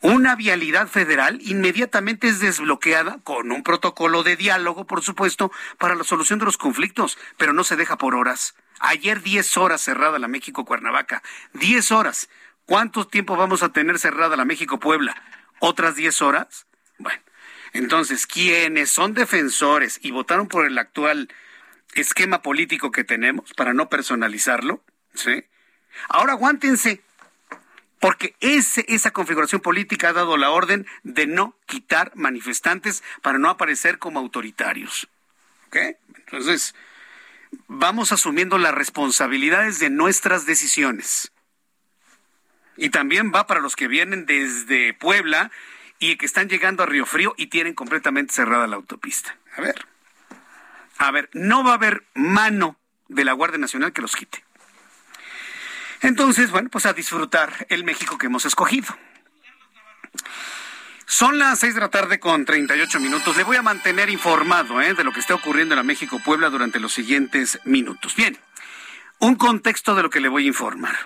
[0.00, 6.02] Una vialidad federal inmediatamente es desbloqueada con un protocolo de diálogo, por supuesto, para la
[6.02, 8.56] solución de los conflictos, pero no se deja por horas.
[8.80, 11.22] Ayer 10 horas cerrada la México-Cuernavaca.
[11.52, 12.28] 10 horas.
[12.66, 15.14] ¿Cuánto tiempo vamos a tener cerrada la México-Puebla?
[15.60, 16.66] ¿Otras 10 horas?
[17.02, 17.20] Bueno,
[17.72, 21.28] entonces, quienes son defensores y votaron por el actual
[21.94, 24.82] esquema político que tenemos, para no personalizarlo,
[25.14, 25.44] ¿sí?
[26.08, 27.02] Ahora aguántense,
[28.00, 33.48] porque ese, esa configuración política ha dado la orden de no quitar manifestantes para no
[33.48, 35.08] aparecer como autoritarios.
[35.68, 35.76] ¿Ok?
[36.16, 36.74] Entonces,
[37.68, 41.32] vamos asumiendo las responsabilidades de nuestras decisiones.
[42.76, 45.50] Y también va para los que vienen desde Puebla
[46.02, 49.36] y que están llegando a Río Frío y tienen completamente cerrada la autopista.
[49.56, 49.86] A ver.
[50.98, 54.44] A ver, no va a haber mano de la Guardia Nacional que los quite.
[56.00, 58.88] Entonces, bueno, pues a disfrutar el México que hemos escogido.
[61.06, 63.36] Son las seis de la tarde con 38 minutos.
[63.36, 64.94] Le voy a mantener informado ¿eh?
[64.94, 68.16] de lo que está ocurriendo en la México Puebla durante los siguientes minutos.
[68.16, 68.36] Bien,
[69.20, 70.96] un contexto de lo que le voy a informar.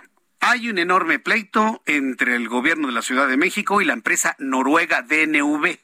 [0.48, 4.36] Hay un enorme pleito entre el gobierno de la Ciudad de México y la empresa
[4.38, 5.80] noruega DNV.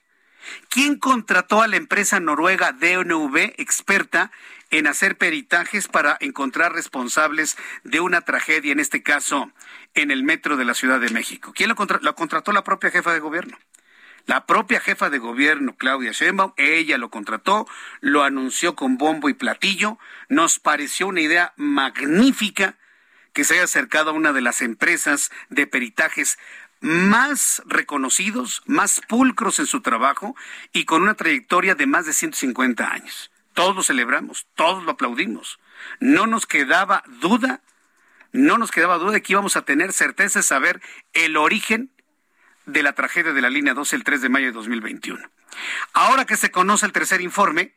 [0.68, 4.30] ¿Quién contrató a la empresa noruega DNV, experta
[4.70, 9.50] en hacer peritajes para encontrar responsables de una tragedia, en este caso
[9.94, 11.52] en el metro de la Ciudad de México?
[11.52, 13.58] ¿Quién lo, lo contrató la propia jefa de gobierno?
[14.26, 17.66] La propia jefa de gobierno, Claudia Sheinbaum, ella lo contrató,
[18.00, 19.98] lo anunció con bombo y platillo.
[20.28, 22.76] Nos pareció una idea magnífica
[23.32, 26.38] que se haya acercado a una de las empresas de peritajes
[26.80, 30.34] más reconocidos, más pulcros en su trabajo
[30.72, 33.30] y con una trayectoria de más de 150 años.
[33.54, 35.60] Todos lo celebramos, todos lo aplaudimos.
[36.00, 37.60] No nos quedaba duda,
[38.32, 40.80] no nos quedaba duda de que íbamos a tener certeza de saber
[41.12, 41.90] el origen
[42.66, 45.20] de la tragedia de la línea 12 el 3 de mayo de 2021.
[45.92, 47.74] Ahora que se conoce el tercer informe,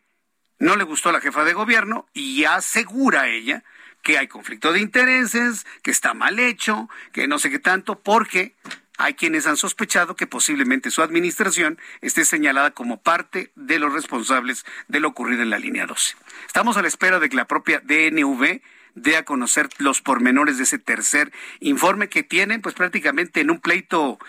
[0.58, 3.64] no le gustó a la jefa de gobierno y asegura ella
[4.06, 8.54] que hay conflicto de intereses, que está mal hecho, que no sé qué tanto, porque
[9.00, 14.64] hay quienes han sospechado que posiblemente su administración esté señalada como parte de los responsables
[14.88, 16.16] de lo ocurrido en la línea 12.
[16.46, 18.62] Estamos a la espera de que la propia DNV
[18.94, 23.60] dé a conocer los pormenores de ese tercer informe que tienen pues prácticamente en un
[23.60, 24.20] pleito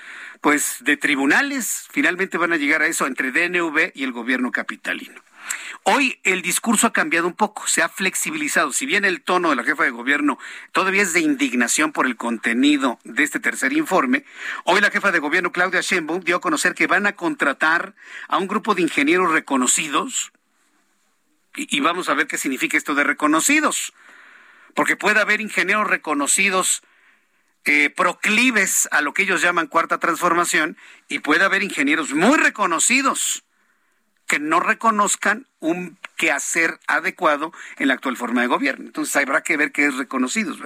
[0.41, 1.87] pues de tribunales.
[1.91, 5.26] Finalmente van a llegar a eso entre DNV y el gobierno capitalino.
[5.89, 8.73] Hoy el discurso ha cambiado un poco, se ha flexibilizado.
[8.73, 10.37] Si bien el tono de la jefa de gobierno
[10.73, 14.25] todavía es de indignación por el contenido de este tercer informe,
[14.65, 17.95] hoy la jefa de gobierno Claudia Sheinbaum dio a conocer que van a contratar
[18.27, 20.33] a un grupo de ingenieros reconocidos.
[21.55, 23.93] Y, vamos a ver qué significa esto de reconocidos,
[24.75, 26.83] porque puede haber ingenieros reconocidos
[27.65, 30.77] eh, proclives a lo que ellos llaman cuarta transformación
[31.07, 33.46] y puede haber ingenieros muy reconocidos
[34.27, 38.87] que no reconozcan un quehacer adecuado en la actual forma de gobierno.
[38.87, 40.59] Entonces habrá que ver qué es reconocidos.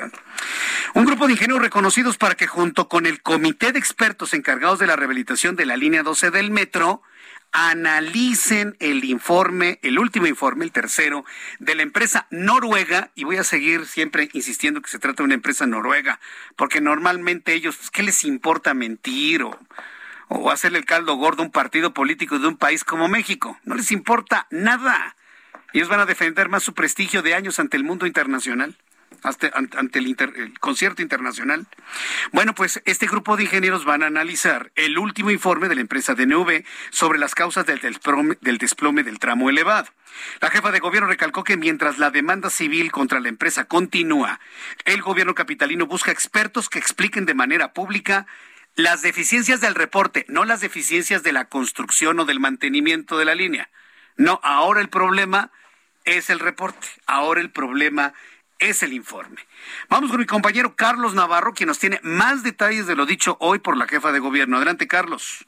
[0.95, 4.87] Un grupo de ingenieros reconocidos para que junto con el comité de expertos encargados de
[4.87, 7.03] la rehabilitación de la línea 12 del metro,
[7.53, 11.25] analicen el informe, el último informe, el tercero,
[11.59, 15.35] de la empresa noruega, y voy a seguir siempre insistiendo que se trata de una
[15.35, 16.21] empresa noruega,
[16.57, 19.59] porque normalmente ellos, ¿qué les importa mentir o
[20.31, 23.59] o hacerle el caldo gordo a un partido político de un país como México.
[23.65, 25.17] No les importa nada.
[25.73, 28.77] Ellos van a defender más su prestigio de años ante el mundo internacional,
[29.25, 31.67] ante el, concierto internacional.
[32.33, 36.15] Bueno, pues este grupo de ingenieros van a analizar el último informe de la empresa
[36.15, 37.81] DNV sobre las causas del
[38.41, 39.89] del desplome del tramo elevado.
[40.41, 44.39] La jefa de gobierno recalcó que mientras la demanda civil contra la empresa continúa,
[44.85, 48.27] el gobierno capitalino busca expertos que expliquen de manera pública
[48.75, 53.35] las deficiencias del reporte, no las deficiencias de la construcción o del mantenimiento de la
[53.35, 53.71] línea.
[54.17, 55.51] No, ahora el problema
[56.05, 58.15] es el reporte, ahora el problema
[58.59, 59.47] es el informe.
[59.89, 63.59] Vamos con mi compañero Carlos Navarro, quien nos tiene más detalles de lo dicho hoy
[63.59, 64.57] por la jefa de gobierno.
[64.57, 65.47] Adelante, Carlos.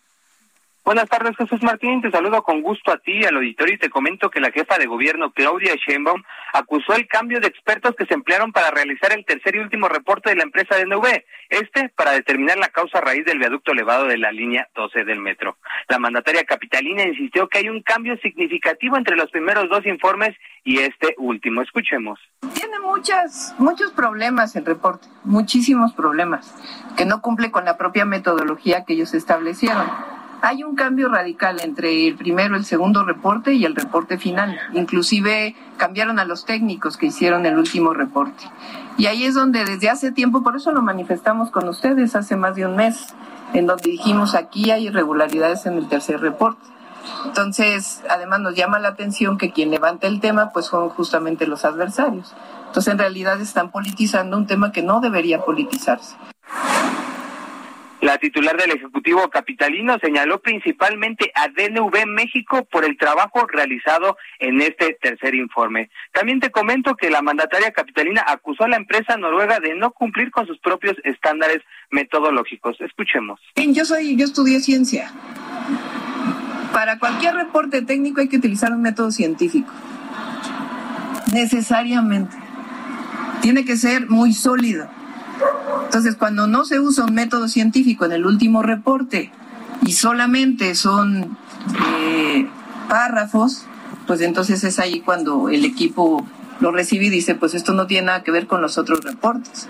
[0.84, 2.02] Buenas tardes, Jesús Martín.
[2.02, 4.86] Te saludo con gusto a ti al auditorio y te comento que la jefa de
[4.86, 9.54] gobierno, Claudia Sheinbaum, acusó el cambio de expertos que se emplearon para realizar el tercer
[9.54, 11.06] y último reporte de la empresa de NV,
[11.50, 15.56] este para determinar la causa raíz del viaducto elevado de la línea 12 del metro.
[15.86, 20.80] La mandataria capitalina insistió que hay un cambio significativo entre los primeros dos informes y
[20.80, 21.62] este último.
[21.62, 22.18] Escuchemos.
[22.54, 26.56] Tiene muchas, muchos problemas el reporte, muchísimos problemas,
[26.96, 29.86] que no cumple con la propia metodología que ellos establecieron
[30.42, 34.58] hay un cambio radical entre el primero, el segundo reporte y el reporte final.
[34.74, 38.44] Inclusive cambiaron a los técnicos que hicieron el último reporte.
[38.98, 42.56] Y ahí es donde desde hace tiempo, por eso lo manifestamos con ustedes hace más
[42.56, 43.06] de un mes,
[43.52, 46.66] en donde dijimos aquí hay irregularidades en el tercer reporte.
[47.24, 51.64] Entonces, además nos llama la atención que quien levanta el tema pues son justamente los
[51.64, 52.34] adversarios.
[52.66, 56.16] Entonces, en realidad están politizando un tema que no debería politizarse.
[58.02, 64.60] La titular del Ejecutivo Capitalino señaló principalmente a DNV México por el trabajo realizado en
[64.60, 65.88] este tercer informe.
[66.12, 70.32] También te comento que la mandataria capitalina acusó a la empresa noruega de no cumplir
[70.32, 72.80] con sus propios estándares metodológicos.
[72.80, 73.40] Escuchemos.
[73.54, 75.12] Yo soy, yo estudié ciencia.
[76.72, 79.72] Para cualquier reporte técnico hay que utilizar un método científico.
[81.32, 82.36] Necesariamente.
[83.42, 84.90] Tiene que ser muy sólido
[85.84, 89.30] entonces, cuando no se usa un método científico en el último reporte
[89.82, 91.36] y solamente son
[91.86, 92.48] eh,
[92.88, 93.66] párrafos,
[94.06, 96.26] pues entonces es ahí cuando el equipo
[96.60, 99.68] lo recibe y dice, pues esto no tiene nada que ver con los otros reportes.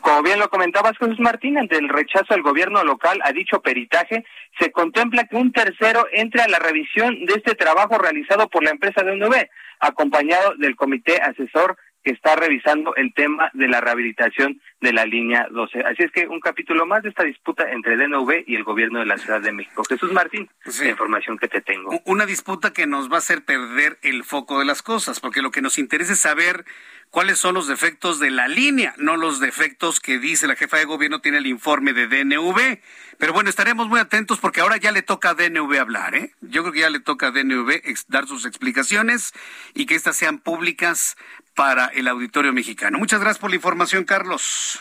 [0.00, 4.24] Como bien lo comentabas, Jesús Martín, ante el rechazo del gobierno local a dicho peritaje,
[4.58, 8.70] se contempla que un tercero entre a la revisión de este trabajo realizado por la
[8.70, 9.48] empresa de DNV,
[9.80, 15.46] acompañado del comité asesor que está revisando el tema de la rehabilitación de la línea
[15.50, 15.80] 12.
[15.80, 19.06] Así es que un capítulo más de esta disputa entre DNV y el gobierno de
[19.06, 19.84] la Ciudad de México.
[19.88, 22.00] Jesús Martín, la información que te tengo.
[22.04, 25.50] Una disputa que nos va a hacer perder el foco de las cosas, porque lo
[25.50, 26.64] que nos interesa es saber
[27.10, 30.86] cuáles son los defectos de la línea, no los defectos que dice la jefa de
[30.86, 32.80] gobierno tiene el informe de DNV.
[33.18, 36.32] Pero bueno, estaremos muy atentos porque ahora ya le toca a DNV hablar, ¿eh?
[36.40, 39.34] Yo creo que ya le toca a DNV dar sus explicaciones
[39.74, 41.16] y que éstas sean públicas
[41.54, 42.98] para el auditorio mexicano.
[42.98, 44.80] Muchas gracias por la información, Carlos.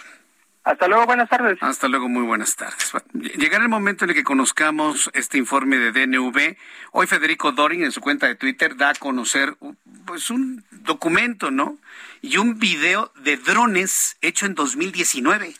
[0.63, 1.57] Hasta luego, buenas tardes.
[1.61, 2.91] Hasta luego, muy buenas tardes.
[3.13, 6.55] Llegará el momento en el que conozcamos este informe de DNV.
[6.91, 9.57] Hoy Federico Dorin en su cuenta de Twitter da a conocer
[10.05, 11.79] pues un documento, ¿no?
[12.21, 15.55] Y un video de drones hecho en 2019.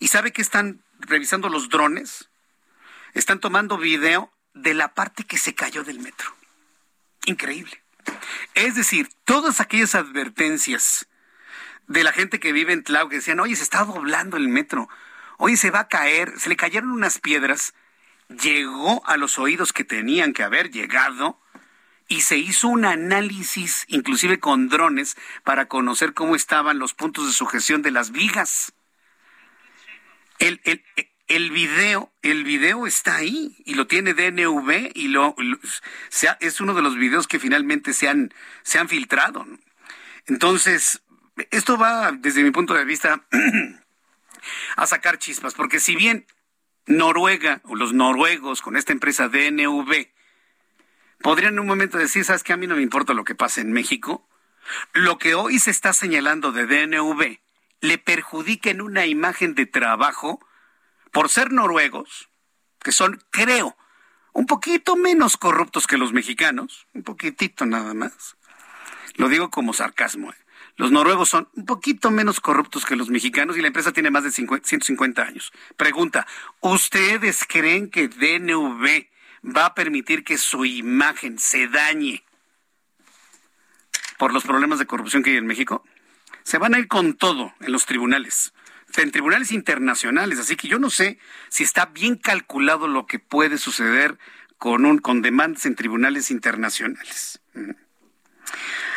[0.00, 2.28] ¿Y sabe que están revisando los drones?
[3.14, 6.34] Están tomando video de la parte que se cayó del metro.
[7.26, 7.80] Increíble.
[8.54, 11.08] Es decir, todas aquellas advertencias
[11.86, 14.88] de la gente que vive en Tlau que decían, oye, se está doblando el metro,
[15.38, 17.74] oye, se va a caer, se le cayeron unas piedras,
[18.28, 21.40] llegó a los oídos que tenían que haber llegado
[22.08, 27.32] y se hizo un análisis, inclusive con drones, para conocer cómo estaban los puntos de
[27.32, 28.72] sujeción de las vigas.
[30.38, 30.82] El, el,
[31.28, 35.36] el video, el video está ahí y lo tiene DNV y lo,
[36.40, 39.46] es uno de los videos que finalmente se han, se han filtrado.
[40.26, 41.02] Entonces,
[41.50, 43.22] esto va, desde mi punto de vista,
[44.76, 46.26] a sacar chispas, porque si bien
[46.86, 50.08] Noruega o los noruegos con esta empresa DNV
[51.20, 53.60] podrían en un momento decir, sabes que a mí no me importa lo que pase
[53.60, 54.26] en México,
[54.94, 57.40] lo que hoy se está señalando de DNV
[57.80, 60.40] le perjudica en una imagen de trabajo
[61.12, 62.28] por ser noruegos,
[62.82, 63.76] que son, creo,
[64.32, 68.36] un poquito menos corruptos que los mexicanos, un poquitito nada más.
[69.16, 70.30] Lo digo como sarcasmo.
[70.30, 70.36] ¿eh?
[70.76, 74.22] Los noruegos son un poquito menos corruptos que los mexicanos y la empresa tiene más
[74.22, 75.52] de 150 años.
[75.76, 76.26] Pregunta,
[76.60, 79.08] ¿ustedes creen que DNV
[79.56, 82.22] va a permitir que su imagen se dañe
[84.18, 85.84] por los problemas de corrupción que hay en México?
[86.44, 88.52] Se van a ir con todo en los tribunales
[88.96, 91.18] en tribunales internacionales, así que yo no sé
[91.48, 94.18] si está bien calculado lo que puede suceder
[94.56, 97.40] con un con demandas en tribunales internacionales.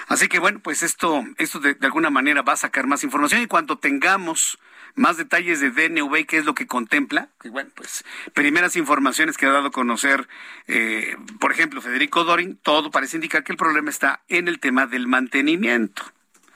[0.07, 3.47] Así que bueno, pues esto, esto de, alguna manera va a sacar más información y
[3.47, 4.59] cuando tengamos
[4.95, 9.45] más detalles de DNV, qué es lo que contempla, que bueno, pues primeras informaciones que
[9.45, 10.27] ha dado a conocer,
[10.67, 14.85] eh, por ejemplo, Federico Dorin, todo parece indicar que el problema está en el tema
[14.85, 16.03] del mantenimiento.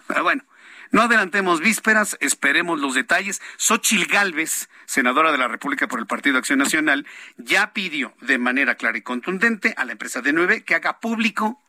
[0.07, 0.43] Pero bueno,
[0.91, 3.41] no adelantemos vísperas, esperemos los detalles.
[3.57, 7.05] Xochil Gálvez, senadora de la República por el Partido Acción Nacional,
[7.37, 11.61] ya pidió de manera clara y contundente a la empresa de nueve que haga público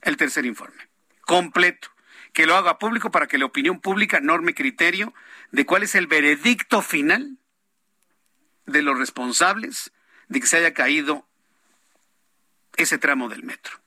[0.00, 0.88] el tercer informe,
[1.22, 1.88] completo,
[2.32, 5.14] que lo haga público para que la opinión pública norme criterio
[5.50, 7.38] de cuál es el veredicto final
[8.66, 9.92] de los responsables
[10.28, 11.28] de que se haya caído
[12.76, 13.80] ese tramo del metro.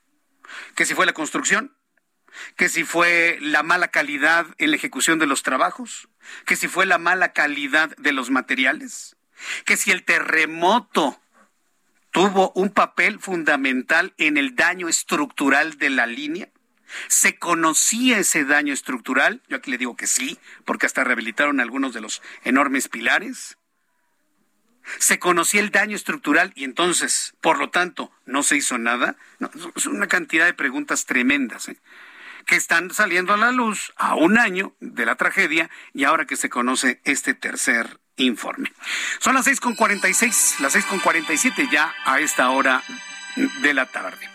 [0.76, 1.75] Que si fue la construcción,
[2.56, 6.10] que si fue la mala calidad en la ejecución de los trabajos,
[6.46, 9.16] que si fue la mala calidad de los materiales,
[9.66, 11.20] que si el terremoto
[12.16, 16.48] tuvo un papel fundamental en el daño estructural de la línea.
[17.10, 19.42] ¿Se conocía ese daño estructural?
[19.50, 23.58] Yo aquí le digo que sí, porque hasta rehabilitaron algunos de los enormes pilares.
[24.98, 29.18] ¿Se conocía el daño estructural y entonces, por lo tanto, no se hizo nada?
[29.76, 31.68] es una cantidad de preguntas tremendas.
[31.68, 31.78] ¿eh?
[32.46, 36.36] Que están saliendo a la luz a un año de la tragedia y ahora que
[36.36, 38.72] se conoce este tercer informe.
[39.20, 42.20] Son las seis con cuarenta y seis, las seis con cuarenta y siete ya a
[42.20, 42.84] esta hora
[43.62, 44.30] de la tarde.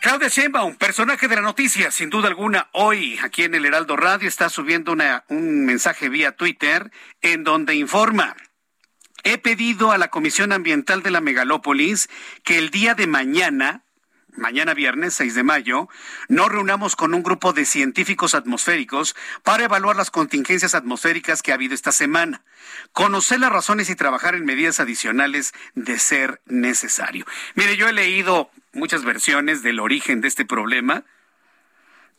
[0.00, 4.28] Claudia Sheinbaum, personaje de la noticia, sin duda alguna, hoy aquí en el Heraldo Radio
[4.28, 4.96] está subiendo
[5.28, 8.34] un mensaje vía Twitter en donde informa.
[9.24, 12.08] He pedido a la Comisión Ambiental de la Megalópolis
[12.44, 13.84] que el día de mañana
[14.36, 15.88] mañana viernes 6 de mayo,
[16.28, 21.54] nos reunamos con un grupo de científicos atmosféricos para evaluar las contingencias atmosféricas que ha
[21.54, 22.42] habido esta semana,
[22.92, 27.26] conocer las razones y trabajar en medidas adicionales de ser necesario.
[27.54, 31.04] Mire, yo he leído muchas versiones del origen de este problema.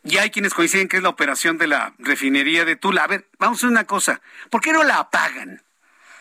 [0.04, 3.04] Y hay quienes coinciden que es la operación de la refinería de Tula.
[3.04, 4.22] A ver, vamos a hacer una cosa.
[4.50, 5.62] ¿Por qué no la apagan?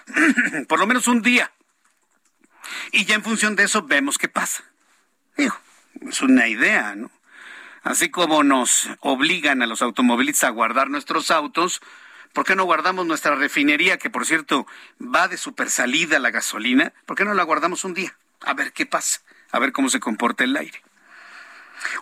[0.68, 1.51] por lo menos un día.
[2.93, 4.64] Y ya en función de eso vemos qué pasa.
[6.09, 7.11] Es una idea, ¿no?
[7.82, 11.80] Así como nos obligan a los automovilistas a guardar nuestros autos,
[12.32, 14.66] ¿por qué no guardamos nuestra refinería, que por cierto
[15.01, 16.92] va de super salida la gasolina?
[17.07, 18.14] ¿Por qué no la guardamos un día?
[18.42, 20.82] A ver qué pasa, a ver cómo se comporta el aire.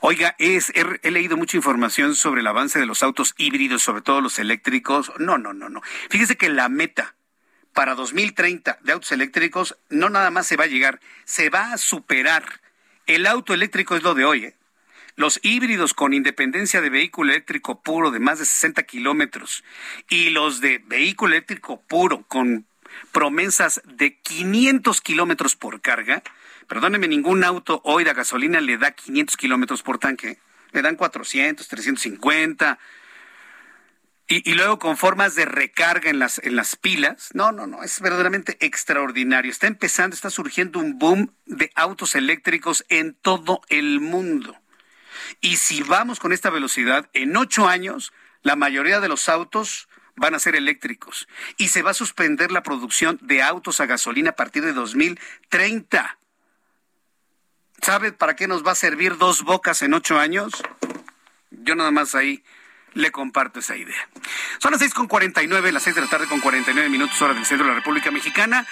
[0.00, 4.02] Oiga, es, he, he, leído mucha información sobre el avance de los autos híbridos, sobre
[4.02, 5.12] todo los eléctricos.
[5.18, 5.82] No, no, no, no.
[6.10, 7.14] Fíjese que la meta
[7.72, 11.78] para 2030 de autos eléctricos no nada más se va a llegar, se va a
[11.78, 12.60] superar.
[13.08, 14.44] El auto eléctrico es lo de hoy.
[14.44, 14.54] ¿eh?
[15.16, 19.64] Los híbridos con independencia de vehículo eléctrico puro de más de 60 kilómetros
[20.10, 22.66] y los de vehículo eléctrico puro con
[23.10, 26.22] promesas de 500 kilómetros por carga.
[26.66, 30.36] Perdóneme, ningún auto hoy de gasolina le da 500 kilómetros por tanque.
[30.72, 32.78] Le dan 400, 350
[34.28, 37.30] y, y, luego con formas de recarga en las, en las pilas.
[37.32, 39.50] No, no, no, es verdaderamente extraordinario.
[39.50, 44.54] Está empezando, está surgiendo un boom de autos eléctricos en todo el mundo.
[45.40, 48.12] Y si vamos con esta velocidad, en ocho años,
[48.42, 51.26] la mayoría de los autos van a ser eléctricos.
[51.56, 56.18] Y se va a suspender la producción de autos a gasolina a partir de 2030.
[57.80, 60.52] ¿Sabe para qué nos va a servir dos bocas en ocho años?
[61.50, 62.42] Yo nada más ahí
[62.94, 64.08] le comparto esa idea.
[64.58, 66.74] Son las seis con cuarenta y nueve, las seis de la tarde con cuarenta y
[66.74, 68.66] nueve minutos hora del centro de la República Mexicana.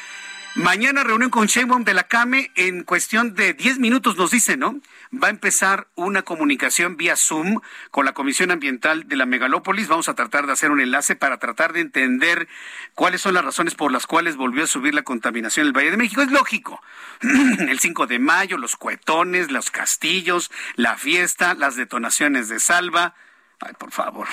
[0.57, 4.81] Mañana reunión con Sheinbaum de la CAME en cuestión de diez minutos nos dice, ¿no?
[5.12, 7.61] Va a empezar una comunicación vía Zoom
[7.91, 9.87] con la Comisión Ambiental de la Megalópolis.
[9.87, 12.49] Vamos a tratar de hacer un enlace para tratar de entender
[12.95, 15.91] cuáles son las razones por las cuales volvió a subir la contaminación en el Valle
[15.91, 16.23] de México.
[16.23, 16.83] Es lógico.
[17.21, 23.14] El 5 de mayo, los cuetones, los castillos, la fiesta, las detonaciones de salva.
[23.61, 24.27] Ay, por favor.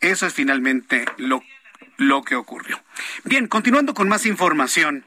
[0.00, 1.42] Eso es finalmente lo,
[1.96, 2.82] lo que ocurrió.
[3.24, 5.06] Bien, continuando con más información.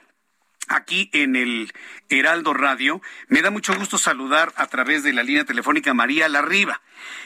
[0.67, 1.71] Aquí en el
[2.09, 6.81] Heraldo Radio, me da mucho gusto saludar a través de la línea telefónica María Larriba,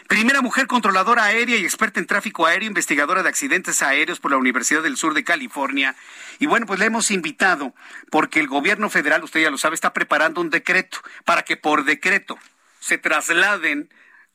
[0.10, 4.38] primera mujer controladora aérea y experta en tráfico aéreo, investigadora de accidentes aéreos por la
[4.38, 5.96] Universidad del Sur de California.
[6.40, 7.74] Y bueno, pues le hemos invitado
[8.12, 11.86] porque el gobierno federal, usted ya lo sabe, está preparando un decreto para que por
[11.86, 12.38] decreto
[12.82, 13.90] se trasladen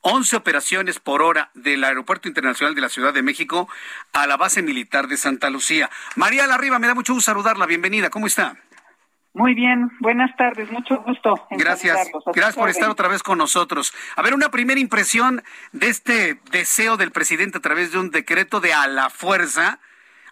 [0.05, 3.69] 11 operaciones por hora del Aeropuerto Internacional de la Ciudad de México
[4.13, 5.89] a la base militar de Santa Lucía.
[6.15, 7.65] María Larriba, me da mucho gusto saludarla.
[7.65, 8.11] Bienvenida.
[8.11, 8.57] ¿Cómo está?
[9.33, 11.35] Muy bien, buenas tardes, mucho gusto.
[11.51, 13.93] Gracias, gracias por estar otra vez con nosotros.
[14.15, 15.43] A ver, una primera impresión
[15.73, 19.81] de este deseo del presidente a través de un decreto de a la fuerza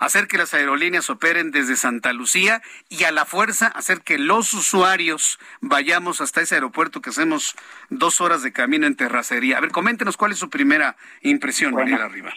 [0.03, 4.53] hacer que las aerolíneas operen desde Santa Lucía y a la fuerza hacer que los
[4.53, 7.55] usuarios vayamos hasta ese aeropuerto que hacemos
[7.89, 9.59] dos horas de camino en terracería.
[9.59, 12.33] A ver, coméntenos cuál es su primera impresión, bueno, María Arriba.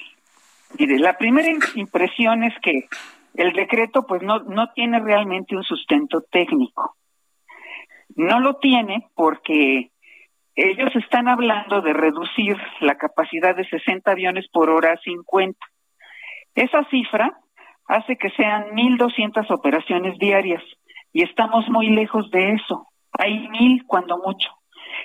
[0.77, 2.87] Mire, la primera impresión es que
[3.33, 6.95] el decreto pues no, no tiene realmente un sustento técnico.
[8.15, 9.89] No lo tiene porque
[10.53, 15.57] ellos están hablando de reducir la capacidad de 60 aviones por hora a 50.
[16.53, 17.35] Esa cifra
[17.87, 20.63] hace que sean 1.200 operaciones diarias
[21.13, 22.87] y estamos muy lejos de eso.
[23.13, 24.49] Hay mil cuando mucho.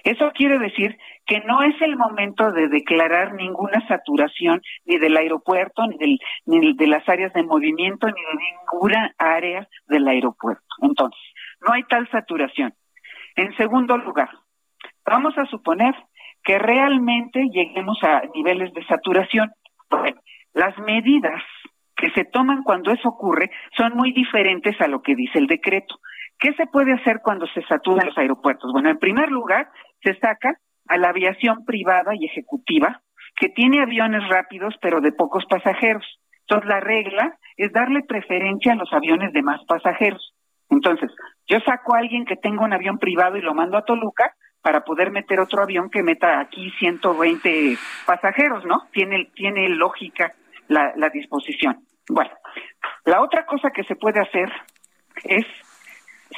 [0.05, 5.87] Eso quiere decir que no es el momento de declarar ninguna saturación ni del aeropuerto,
[5.87, 10.65] ni, del, ni de las áreas de movimiento, ni de ninguna área del aeropuerto.
[10.83, 11.21] Entonces,
[11.61, 12.75] no hay tal saturación.
[13.37, 14.31] En segundo lugar,
[15.05, 15.95] vamos a suponer
[16.43, 19.51] que realmente lleguemos a niveles de saturación.
[19.91, 20.21] Bueno,
[20.55, 21.43] las medidas
[22.01, 26.01] que se toman cuando eso ocurre son muy diferentes a lo que dice el decreto.
[26.39, 28.73] ¿Qué se puede hacer cuando se saturan los aeropuertos?
[28.73, 29.69] Bueno, en primer lugar,
[30.03, 30.55] se saca
[30.89, 33.03] a la aviación privada y ejecutiva,
[33.37, 36.05] que tiene aviones rápidos pero de pocos pasajeros.
[36.41, 40.35] Entonces, la regla es darle preferencia a los aviones de más pasajeros.
[40.71, 41.11] Entonces,
[41.47, 44.81] yo saco a alguien que tenga un avión privado y lo mando a Toluca para
[44.85, 47.77] poder meter otro avión que meta aquí 120
[48.07, 48.89] pasajeros, ¿no?
[48.93, 50.33] Tiene, tiene lógica
[50.69, 51.85] la, la disposición.
[52.11, 52.31] Bueno,
[53.05, 54.51] la otra cosa que se puede hacer
[55.25, 55.47] es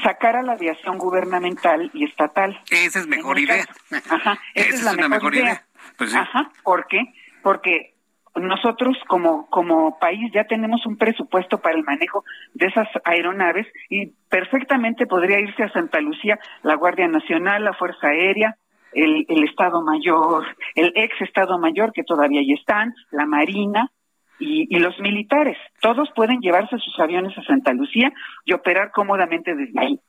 [0.02, 2.58] sacar a la aviación gubernamental y estatal.
[2.70, 3.64] Esa es mejor idea.
[4.10, 5.64] Ajá, esa, es, la mejor, idea.
[5.98, 7.00] Pues Ajá, ¿por qué?
[7.42, 7.94] Porque
[8.34, 14.06] nosotros como como país ya tenemos un presupuesto para el manejo de esas aeronaves y
[14.30, 18.56] perfectamente podría irse a Santa Lucía la Guardia Nacional, la Fuerza Aérea,
[18.92, 23.90] el, el Estado Mayor, el ex Estado Mayor que todavía ahí están, la Marina,
[24.38, 25.56] y, los militares.
[25.80, 28.12] Todos pueden llevarse sus aviones a Santa Lucía
[28.44, 30.00] y operar cómodamente desde ahí.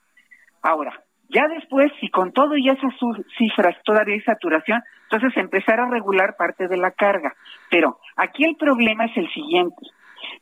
[0.62, 2.94] Ahora, ya después, si con todo y esas
[3.38, 7.34] cifras todavía hay saturación, entonces empezar a regular parte de la carga.
[7.70, 9.86] Pero aquí el problema es el siguiente.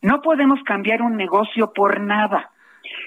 [0.01, 2.51] No podemos cambiar un negocio por nada.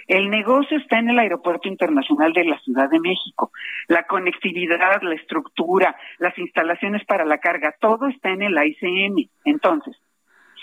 [0.06, 3.50] El negocio está en el Aeropuerto Internacional de la Ciudad de México.
[3.88, 9.28] La conectividad, la estructura, las instalaciones para la carga, todo está en el ICM.
[9.44, 9.96] Entonces,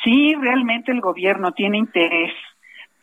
[0.04, 2.34] si realmente el gobierno tiene interés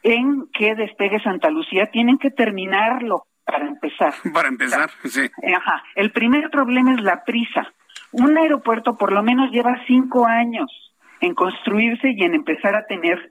[0.02, 4.14] en que despegue Santa Lucía, tienen que terminarlo para empezar.
[4.34, 5.22] Para empezar, sí.
[5.54, 5.82] Ajá.
[5.94, 7.72] El primer problema es la prisa.
[8.12, 10.70] Un aeropuerto por lo menos lleva cinco años
[11.20, 13.30] en construirse y en empezar a tener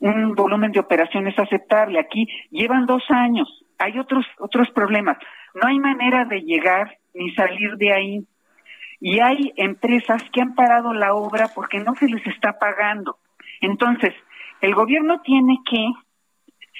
[0.00, 2.00] un volumen de operaciones aceptable.
[2.00, 3.48] Aquí llevan dos años.
[3.78, 5.18] Hay otros otros problemas.
[5.54, 8.26] No hay manera de llegar ni salir de ahí.
[9.06, 13.18] Y hay empresas que han parado la obra porque no se les está pagando.
[13.60, 14.14] Entonces,
[14.62, 15.84] el gobierno tiene que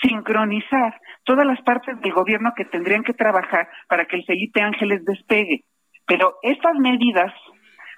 [0.00, 5.04] sincronizar todas las partes del gobierno que tendrían que trabajar para que el Felipe Ángeles
[5.04, 5.64] despegue.
[6.06, 7.34] Pero estas medidas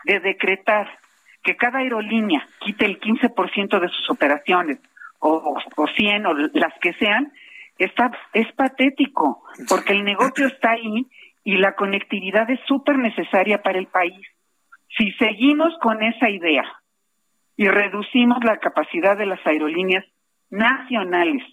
[0.06, 0.88] de decretar
[1.44, 4.80] que cada aerolínea quite el 15% de sus operaciones
[5.20, 7.32] o, o 100 o las que sean,
[7.78, 11.06] está, es patético, porque el negocio está ahí
[11.46, 14.20] y la conectividad es súper necesaria para el país.
[14.98, 16.64] Si seguimos con esa idea
[17.56, 20.04] y reducimos la capacidad de las aerolíneas
[20.50, 21.44] nacionales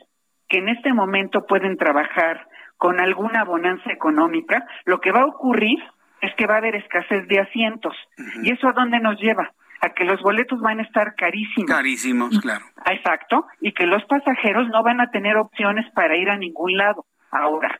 [0.49, 5.77] que en este momento pueden trabajar con alguna bonanza económica, lo que va a ocurrir
[6.21, 7.95] es que va a haber escasez de asientos.
[8.41, 9.51] ¿Y eso a dónde nos lleva?
[9.79, 11.69] A que los boletos van a estar carísimos.
[11.69, 12.65] Carísimos, claro.
[12.89, 17.05] Exacto, y que los pasajeros no van a tener opciones para ir a ningún lado.
[17.29, 17.79] Ahora,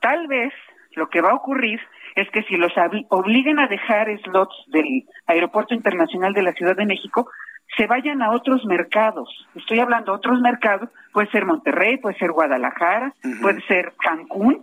[0.00, 0.54] tal vez
[0.94, 1.80] lo que va a ocurrir
[2.14, 2.72] es que si los
[3.08, 7.28] obliguen a dejar slots del Aeropuerto Internacional de la Ciudad de México,
[7.76, 9.28] se vayan a otros mercados.
[9.54, 14.62] Estoy hablando de otros mercados, puede ser Monterrey, puede ser Guadalajara, puede ser Cancún,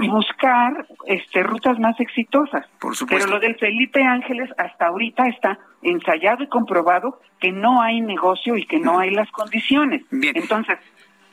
[0.00, 2.66] y buscar este, rutas más exitosas.
[2.80, 8.00] Por Pero lo del Felipe Ángeles hasta ahorita está ensayado y comprobado que no hay
[8.00, 10.02] negocio y que no hay las condiciones.
[10.10, 10.78] Entonces,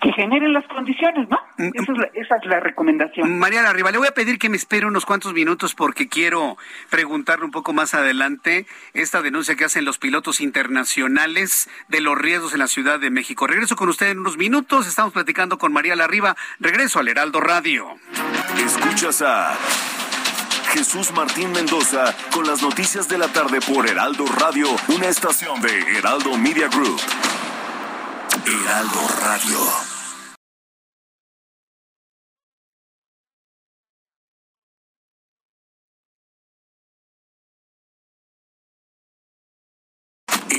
[0.05, 1.39] que generen las condiciones, ¿no?
[1.57, 3.39] Mm, esa es, la, esa es la recomendación.
[3.39, 6.57] María Larriba, le voy a pedir que me espere unos cuantos minutos porque quiero
[6.91, 12.53] preguntarle un poco más adelante esta denuncia que hacen los pilotos internacionales de los riesgos
[12.53, 13.47] en la Ciudad de México.
[13.47, 14.85] Regreso con usted en unos minutos.
[14.85, 16.35] Estamos platicando con María Larriba.
[16.59, 17.87] Regreso al Heraldo Radio.
[18.63, 19.57] Escuchas a
[20.71, 25.97] Jesús Martín Mendoza con las noticias de la tarde por Heraldo Radio, una estación de
[25.97, 27.01] Heraldo Media Group.
[28.45, 29.94] Heraldo Radio.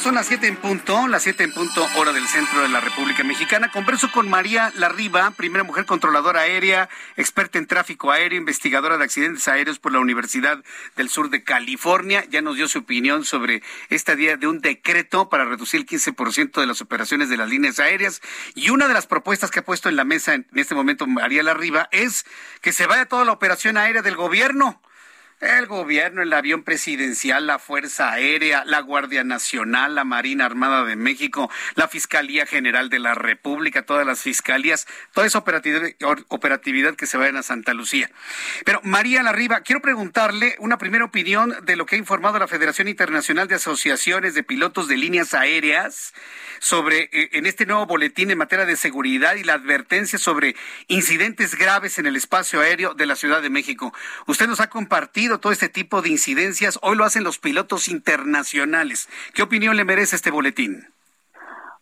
[0.00, 3.22] Son las siete en punto, las siete en punto hora del centro de la República
[3.22, 3.70] Mexicana.
[3.70, 9.46] Converso con María Larriba, primera mujer controladora aérea, experta en tráfico aéreo, investigadora de accidentes
[9.46, 10.62] aéreos por la Universidad
[10.96, 12.24] del Sur de California.
[12.28, 16.60] Ya nos dio su opinión sobre esta día de un decreto para reducir el 15%
[16.60, 18.20] de las operaciones de las líneas aéreas.
[18.54, 21.44] Y una de las propuestas que ha puesto en la mesa en este momento María
[21.44, 22.26] Larriba es
[22.60, 24.82] que se vaya toda la operación aérea del gobierno
[25.40, 30.96] el gobierno, el avión presidencial, la Fuerza Aérea, la Guardia Nacional, la Marina Armada de
[30.96, 37.18] México, la Fiscalía General de la República, todas las fiscalías, toda esa operatividad, que se
[37.18, 38.10] vayan a Santa Lucía.
[38.64, 42.88] Pero María Larriba, quiero preguntarle una primera opinión de lo que ha informado la Federación
[42.88, 46.14] Internacional de Asociaciones de Pilotos de Líneas Aéreas
[46.58, 50.56] sobre eh, en este nuevo boletín en materia de seguridad y la advertencia sobre
[50.88, 53.92] incidentes graves en el espacio aéreo de la Ciudad de México.
[54.26, 59.08] Usted nos ha compartido todo este tipo de incidencias, hoy lo hacen los pilotos internacionales.
[59.34, 60.86] ¿Qué opinión le merece este boletín?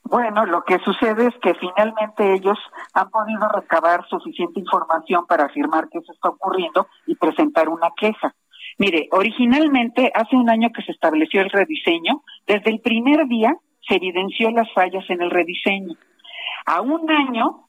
[0.04, 2.58] Bueno, lo que sucede es que finalmente ellos
[2.92, 8.34] han podido recabar suficiente información para afirmar que eso está ocurriendo y presentar una queja.
[8.78, 13.54] Mire, originalmente hace un año que se estableció el rediseño, desde el primer día
[13.88, 15.94] se evidenció las fallas en el rediseño.
[16.66, 17.68] A un año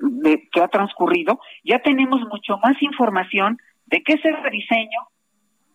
[0.00, 5.00] de, que ha transcurrido, ya tenemos mucho más información de que ese rediseño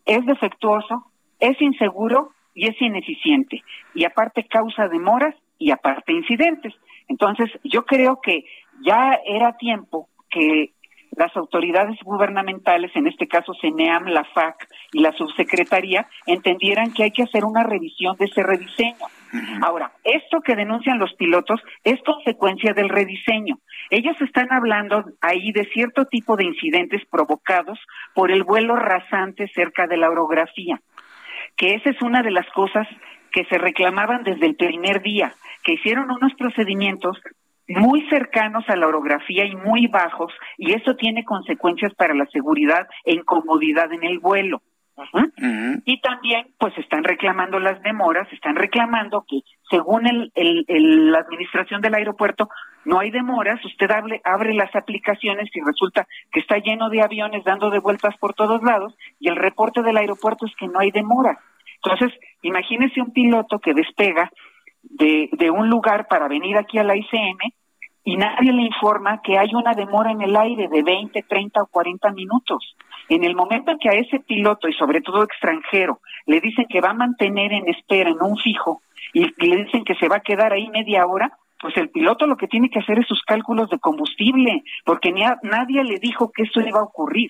[0.10, 1.06] es defectuoso,
[1.40, 3.62] es inseguro y es ineficiente.
[3.94, 6.74] Y aparte causa demoras y aparte incidentes.
[7.08, 8.44] Entonces, yo creo que
[8.82, 10.72] ya era tiempo que
[11.12, 17.12] las autoridades gubernamentales, en este caso CENEAM, la FAC y la subsecretaría, entendieran que hay
[17.12, 19.06] que hacer una revisión de ese rediseño
[19.62, 23.60] Ahora, esto que denuncian los pilotos es consecuencia del rediseño.
[23.90, 27.80] Ellos están hablando ahí de cierto tipo de incidentes provocados
[28.14, 30.82] por el vuelo rasante cerca de la orografía,
[31.56, 32.88] que esa es una de las cosas
[33.32, 37.18] que se reclamaban desde el primer día, que hicieron unos procedimientos
[37.68, 42.88] muy cercanos a la orografía y muy bajos, y eso tiene consecuencias para la seguridad
[43.06, 44.62] e incomodidad en el vuelo.
[45.86, 51.82] Y también, pues, están reclamando las demoras, están reclamando que, según el, el, la administración
[51.82, 52.50] del aeropuerto,
[52.86, 53.64] no hay demoras.
[53.64, 58.16] Usted abre, abre las aplicaciones y resulta que está lleno de aviones dando de vueltas
[58.18, 61.38] por todos lados, y el reporte del aeropuerto es que no hay demoras.
[61.84, 64.30] Entonces, imagínese un piloto que despega
[64.84, 67.38] de, de un lugar para venir aquí a la ICM
[68.10, 71.68] y nadie le informa que hay una demora en el aire de 20, 30 o
[71.68, 72.76] 40 minutos.
[73.08, 76.82] En el momento en que a ese piloto y sobre todo extranjero le dicen que
[76.82, 78.82] va a mantener en espera en un fijo
[79.14, 82.36] y le dicen que se va a quedar ahí media hora, pues el piloto lo
[82.36, 86.44] que tiene que hacer es sus cálculos de combustible, porque ni nadie le dijo que
[86.44, 87.30] eso iba a ocurrir.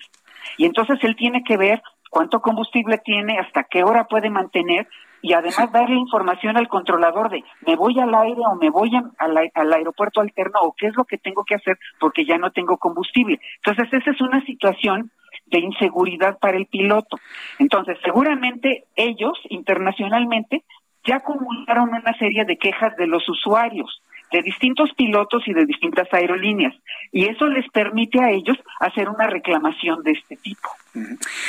[0.56, 4.88] Y entonces él tiene que ver cuánto combustible tiene, hasta qué hora puede mantener
[5.22, 9.72] y además darle información al controlador de me voy al aire o me voy al,
[9.72, 13.40] aeropuerto alterno o qué es lo que tengo que hacer porque ya no tengo combustible.
[13.64, 15.10] Entonces esa es una situación
[15.46, 17.18] de inseguridad para el piloto.
[17.58, 20.64] Entonces seguramente ellos internacionalmente
[21.04, 26.12] ya acumularon una serie de quejas de los usuarios de distintos pilotos y de distintas
[26.12, 26.74] aerolíneas.
[27.12, 30.68] Y eso les permite a ellos hacer una reclamación de este tipo.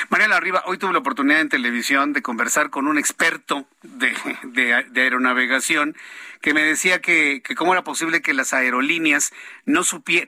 [0.10, 4.14] María Arriba, hoy tuve la oportunidad en televisión de conversar con un experto de,
[4.44, 5.96] de, aeronavegación
[6.42, 9.32] que me decía que, que, cómo era posible que las aerolíneas
[9.66, 9.82] no,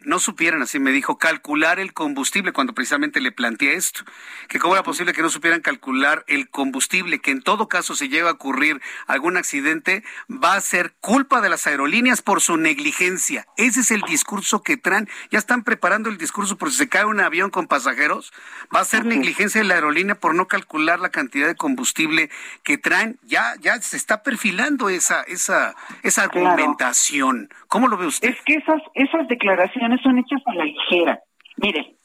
[0.05, 4.03] no supieran, así me dijo, calcular el combustible cuando precisamente le planteé esto,
[4.47, 8.09] que cómo era posible que no supieran calcular el combustible, que en todo caso si
[8.09, 13.47] llega a ocurrir algún accidente va a ser culpa de las aerolíneas por su negligencia.
[13.57, 17.05] Ese es el discurso que traen, ya están preparando el discurso por si se cae
[17.05, 18.33] un avión con pasajeros,
[18.75, 22.29] va a ser negligencia de la aerolínea por no calcular la cantidad de combustible
[22.63, 23.17] que traen.
[23.23, 27.49] Ya, ya se está perfilando esa, esa, esa argumentación.
[27.67, 28.29] ¿Cómo lo ve usted?
[28.29, 31.19] Es que esas, esas declaraciones son hechas a la ligera.
[31.57, 31.95] Mire,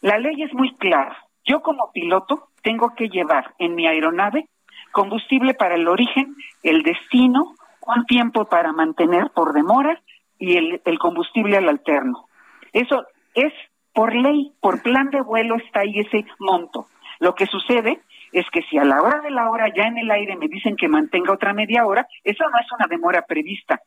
[0.00, 1.16] la ley es muy clara.
[1.44, 4.48] Yo como piloto tengo que llevar en mi aeronave
[4.92, 7.54] combustible para el origen, el destino,
[7.86, 10.00] un tiempo para mantener por demora
[10.38, 12.28] y el, el combustible al alterno.
[12.72, 13.04] Eso
[13.34, 13.52] es
[13.96, 16.86] por ley, por plan de vuelo está ahí ese monto.
[17.18, 20.10] Lo que sucede es que si a la hora de la hora ya en el
[20.10, 23.80] aire me dicen que mantenga otra media hora, eso no es una demora prevista.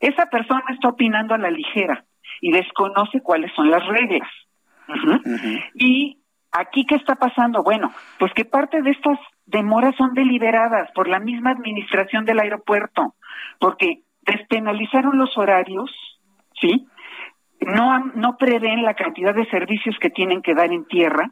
[0.00, 2.02] Esa persona está opinando a la ligera
[2.40, 4.28] y desconoce cuáles son las reglas.
[5.74, 6.18] Y
[6.50, 7.62] aquí, ¿qué está pasando?
[7.62, 13.16] Bueno, pues que parte de estas demoras son deliberadas por la misma administración del aeropuerto,
[13.58, 15.90] porque despenalizaron los horarios,
[16.58, 16.86] ¿sí?
[17.66, 21.30] No, no prevén la cantidad de servicios que tienen que dar en tierra,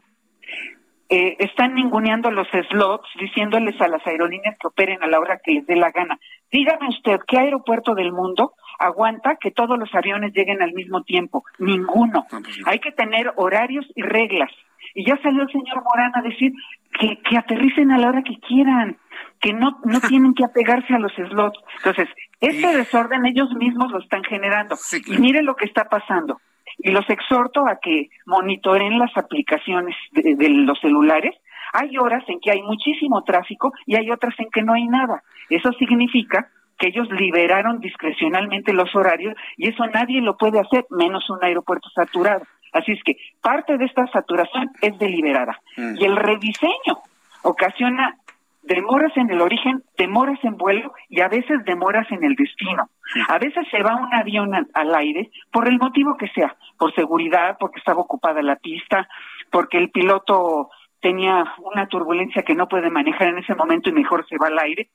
[1.13, 5.51] eh, están ninguneando los slots, diciéndoles a las aerolíneas que operen a la hora que
[5.51, 6.17] les dé la gana.
[6.49, 11.43] Dígame usted, ¿qué aeropuerto del mundo aguanta que todos los aviones lleguen al mismo tiempo?
[11.59, 12.25] Ninguno.
[12.29, 14.51] Pues Hay que tener horarios y reglas.
[14.95, 16.53] Y ya salió el señor Morán a decir
[16.99, 18.97] que, que aterricen a la hora que quieran,
[19.39, 21.59] que no, no tienen que apegarse a los slots.
[21.77, 22.07] Entonces,
[22.39, 24.75] este desorden ellos mismos lo están generando.
[25.05, 26.39] Y mire lo que está pasando.
[26.79, 31.35] Y los exhorto a que monitoren las aplicaciones de, los celulares.
[31.73, 35.23] Hay horas en que hay muchísimo tráfico y hay otras en que no hay nada.
[35.49, 41.29] Eso significa que ellos liberaron discrecionalmente los horarios y eso nadie lo puede hacer, menos
[41.29, 42.43] un aeropuerto saturado.
[42.71, 45.59] Así es que parte de esta saturación es deliberada.
[45.77, 45.95] Mm.
[45.97, 46.99] Y el rediseño
[47.43, 48.17] ocasiona
[48.63, 52.89] demoras en el origen, demoras en vuelo y a veces demoras en el destino.
[53.27, 57.57] A veces se va un avión al, aire por el motivo que sea, por seguridad,
[57.59, 59.07] porque estaba ocupada la pista,
[59.49, 60.69] porque el piloto
[61.01, 64.59] tenía una turbulencia que no puede manejar en ese momento y mejor se va al
[64.59, 64.89] aire,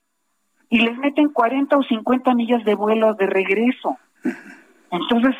[0.70, 3.98] y les meten 40 o 50 millas de vuelo de regreso.
[4.90, 5.34] Entonces,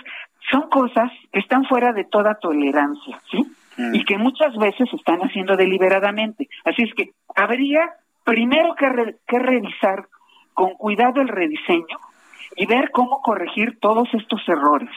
[0.50, 3.46] son cosas que están fuera de toda tolerancia, ¿sí?
[3.92, 6.48] Y que muchas veces se están haciendo deliberadamente.
[6.64, 7.90] Así es que habría
[8.24, 10.06] primero que, que revisar
[10.54, 11.98] con cuidado el rediseño
[12.56, 14.88] y ver cómo corregir todos estos errores.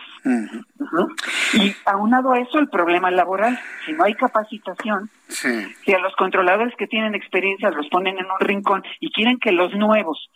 [1.53, 3.59] Y aunado a eso, el problema laboral.
[3.85, 8.39] Si no hay capacitación, si a los controladores que tienen experiencia los ponen en un
[8.39, 10.29] rincón y quieren que los nuevos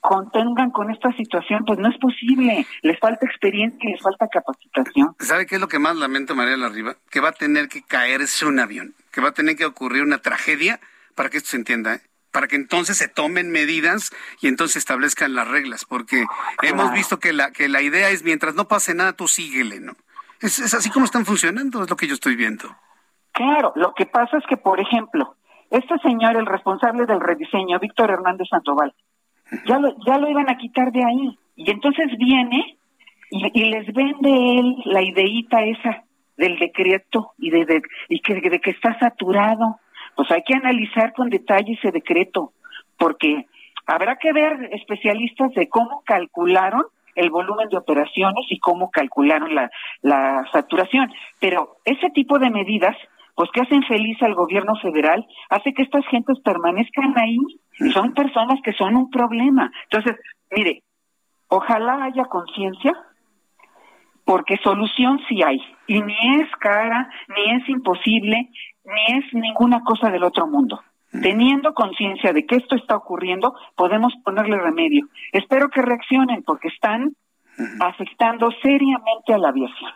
[0.00, 2.66] contengan con esta situación, pues no es posible.
[2.82, 5.14] Les falta experiencia les falta capacitación.
[5.18, 6.96] ¿Sabe qué es lo que más lamento, María Larriba?
[7.10, 10.18] Que va a tener que caerse un avión, que va a tener que ocurrir una
[10.18, 10.80] tragedia
[11.14, 12.00] para que esto se entienda, ¿eh?
[12.32, 16.24] para que entonces se tomen medidas y entonces establezcan las reglas, porque
[16.62, 19.94] hemos visto que la, que la idea es mientras no pase nada, tú síguele, ¿no?
[20.40, 22.74] Es, es así como están funcionando, es lo que yo estoy viendo.
[23.32, 25.36] Claro, lo que pasa es que, por ejemplo,
[25.70, 28.94] este señor, el responsable del rediseño, Víctor Hernández Sandoval,
[29.66, 31.38] ya lo, ya lo iban a quitar de ahí.
[31.56, 32.78] Y entonces viene
[33.30, 36.04] y, les vende él la ideita esa
[36.36, 39.78] del decreto y de, y que, de que está saturado.
[40.16, 42.52] Pues hay que analizar con detalle ese decreto,
[42.98, 43.46] porque
[43.86, 46.82] habrá que ver especialistas de cómo calcularon
[47.14, 49.70] el volumen de operaciones y cómo calcularon la,
[50.02, 51.12] la saturación.
[51.38, 52.96] Pero ese tipo de medidas,
[53.34, 57.38] pues que hacen feliz al gobierno federal, hace que estas gentes permanezcan ahí
[57.92, 59.72] son personas que son un problema.
[59.84, 60.16] Entonces,
[60.50, 60.82] mire,
[61.48, 62.94] ojalá haya conciencia,
[64.24, 68.50] porque solución sí hay, y ni es cara, ni es imposible,
[68.84, 70.80] ni es ninguna cosa del otro mundo.
[71.10, 75.08] Teniendo conciencia de que esto está ocurriendo, podemos ponerle remedio.
[75.32, 77.16] Espero que reaccionen porque están
[77.80, 79.90] afectando seriamente a la aviación.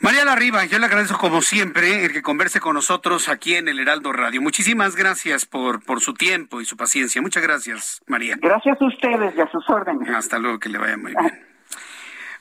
[0.00, 3.78] María Larriba, yo le agradezco como siempre el que converse con nosotros aquí en el
[3.78, 4.42] Heraldo Radio.
[4.42, 7.22] Muchísimas gracias por, por su tiempo y su paciencia.
[7.22, 8.36] Muchas gracias, María.
[8.40, 10.08] Gracias a ustedes y a sus órdenes.
[10.10, 11.46] Hasta luego, que le vaya muy bien.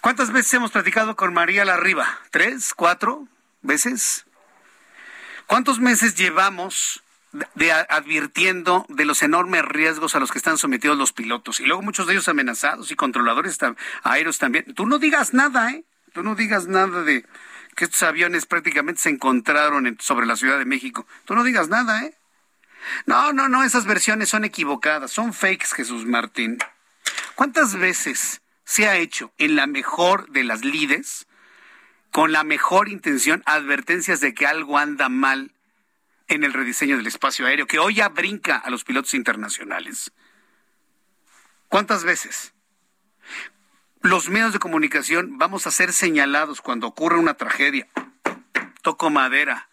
[0.02, 2.08] ¿Cuántas veces hemos platicado con María Larriba?
[2.32, 2.74] ¿Tres?
[2.74, 3.28] ¿Cuatro
[3.62, 4.26] veces?
[5.48, 7.04] ¿Cuántos meses llevamos
[7.56, 11.82] de, advirtiendo de los enormes riesgos a los que están sometidos los pilotos y luego
[11.82, 13.58] muchos de ellos amenazados y controladores
[14.04, 14.74] aéreos también.
[14.74, 15.84] Tú no digas nada, ¿eh?
[16.14, 17.26] Tú no digas nada de
[17.76, 21.08] que estos aviones prácticamente se encontraron sobre la Ciudad de México.
[21.26, 22.16] Tú no digas nada, ¿eh?
[23.06, 26.60] No, no, no, esas versiones son equivocadas, son fakes, Jesús Martín.
[27.36, 31.28] ¿Cuántas veces se ha hecho en la mejor de las lides,
[32.12, 35.52] con la mejor intención, advertencias de que algo anda mal
[36.28, 40.12] en el rediseño del espacio aéreo, que hoy ya brinca a los pilotos internacionales.
[41.70, 42.53] ¿Cuántas veces?
[44.04, 47.88] Los medios de comunicación vamos a ser señalados cuando ocurre una tragedia.
[48.82, 49.70] Toco madera.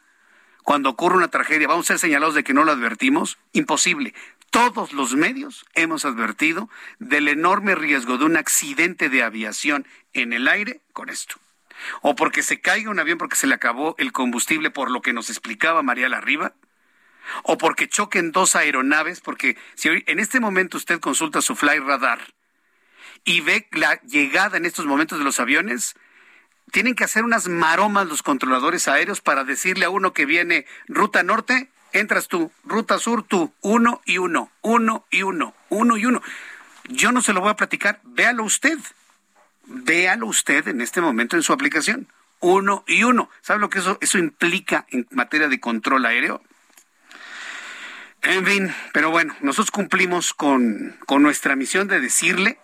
[0.63, 3.39] Cuando ocurre una tragedia, vamos a ser señalados de que no lo advertimos.
[3.53, 4.15] Imposible.
[4.51, 6.71] Todos los medios hemos advertido
[7.01, 11.35] del enorme riesgo de un accidente de aviación en el aire con esto
[12.01, 15.15] o porque se caiga un avión porque se le acabó el combustible, por lo que
[15.15, 16.53] nos explicaba María Larriba,
[17.43, 22.21] o porque choquen dos aeronaves, porque si en este momento usted consulta su fly radar
[23.25, 25.95] y ve la llegada en estos momentos de los aviones,
[26.73, 31.23] tienen que hacer unas maromas los controladores aéreos para decirle a uno que viene ruta
[31.23, 36.23] norte, entras tú, ruta sur tú, uno y uno, uno y uno, uno y uno.
[36.89, 38.79] Yo no se lo voy a platicar, véalo usted
[39.71, 42.09] véalo usted en este momento en su aplicación.
[42.41, 43.31] Uno y uno.
[43.43, 46.43] ¿Sabe lo que eso, eso implica en materia de control aéreo?
[48.23, 52.59] En fin, pero bueno, nosotros cumplimos con, con nuestra misión de decirle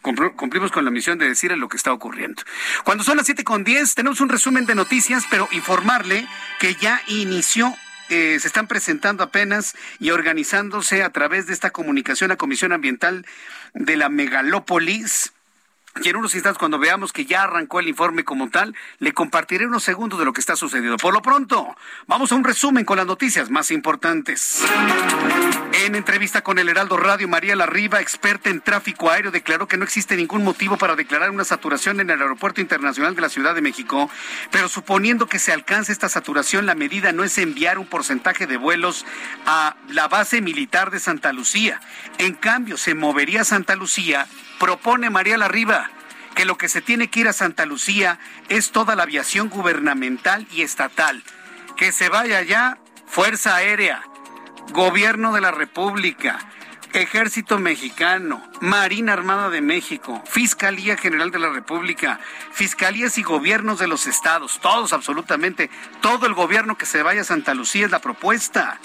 [0.00, 2.42] cumplimos con la misión de decirle lo que está ocurriendo.
[2.84, 6.26] Cuando son las siete con diez, tenemos un resumen de noticias, pero informarle
[6.58, 7.74] que ya inició
[8.08, 13.24] eh, se están presentando apenas y organizándose a través de esta comunicación a Comisión Ambiental
[13.72, 15.32] de la Megalópolis
[16.00, 19.66] y en unos instantes, cuando veamos que ya arrancó el informe como tal, le compartiré
[19.66, 20.96] unos segundos de lo que está sucediendo.
[20.96, 21.76] Por lo pronto,
[22.06, 24.64] vamos a un resumen con las noticias más importantes.
[25.84, 29.84] En entrevista con el Heraldo Radio, María Larriba, experta en tráfico aéreo, declaró que no
[29.84, 33.60] existe ningún motivo para declarar una saturación en el Aeropuerto Internacional de la Ciudad de
[33.60, 34.10] México,
[34.50, 38.56] pero suponiendo que se alcance esta saturación, la medida no es enviar un porcentaje de
[38.56, 39.04] vuelos
[39.44, 41.80] a la base militar de Santa Lucía.
[42.18, 44.26] En cambio, se movería Santa Lucía
[44.62, 45.90] propone María Larriba
[46.36, 50.46] que lo que se tiene que ir a Santa Lucía es toda la aviación gubernamental
[50.52, 51.24] y estatal.
[51.76, 54.04] Que se vaya allá Fuerza Aérea,
[54.72, 56.38] Gobierno de la República,
[56.92, 62.20] Ejército Mexicano, Marina Armada de México, Fiscalía General de la República,
[62.52, 67.24] Fiscalías y gobiernos de los estados, todos absolutamente, todo el gobierno que se vaya a
[67.24, 68.78] Santa Lucía es la propuesta.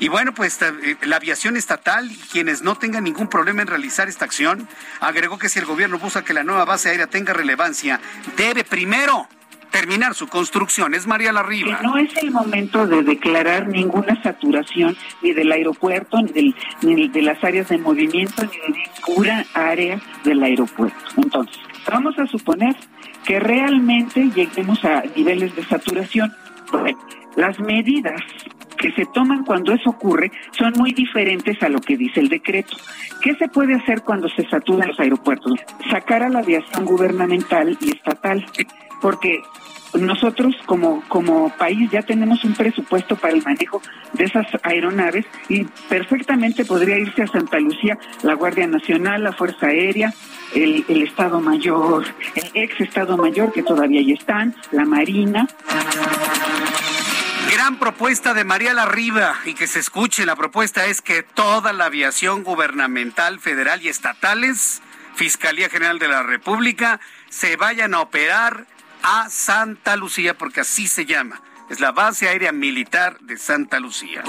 [0.00, 4.08] Y bueno, pues eh, la aviación estatal y quienes no tengan ningún problema en realizar
[4.08, 4.66] esta acción,
[4.98, 8.00] agregó que si el gobierno busca que la nueva base aérea tenga relevancia,
[8.36, 9.28] debe primero
[9.70, 10.94] terminar su construcción.
[10.94, 11.78] Es María Larriba.
[11.78, 17.22] Que no es el momento de declarar ninguna saturación ni del aeropuerto, ni, ni de
[17.22, 20.98] las áreas de movimiento, ni de ninguna área del aeropuerto.
[21.18, 22.74] Entonces, vamos a suponer
[23.24, 26.34] que realmente lleguemos a niveles de saturación.
[27.36, 28.20] las medidas
[28.80, 32.76] que se toman cuando eso ocurre son muy diferentes a lo que dice el decreto.
[33.20, 35.52] ¿Qué se puede hacer cuando se saturan los aeropuertos?
[35.90, 38.44] Sacar a la aviación gubernamental y estatal,
[39.02, 39.42] porque
[39.92, 43.82] nosotros como, como país ya tenemos un presupuesto para el manejo
[44.14, 49.66] de esas aeronaves y perfectamente podría irse a Santa Lucía la Guardia Nacional, la Fuerza
[49.66, 50.14] Aérea,
[50.54, 52.04] el, el Estado Mayor,
[52.34, 55.46] el ex Estado Mayor que todavía ahí están, la Marina.
[57.60, 60.24] Gran propuesta de María Larriba y que se escuche.
[60.24, 64.80] La propuesta es que toda la aviación gubernamental, federal y estatales,
[65.14, 68.66] Fiscalía General de la República, se vayan a operar
[69.02, 71.42] a Santa Lucía, porque así se llama.
[71.70, 74.24] Es la base aérea militar de Santa Lucía.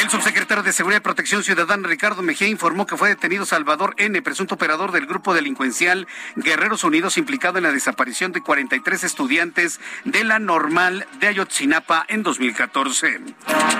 [0.00, 4.22] El subsecretario de Seguridad y Protección Ciudadana, Ricardo Mejía, informó que fue detenido Salvador N.,
[4.22, 10.22] presunto operador del grupo delincuencial Guerreros Unidos, implicado en la desaparición de 43 estudiantes de
[10.22, 13.16] la normal de Ayotzinapa en 2014.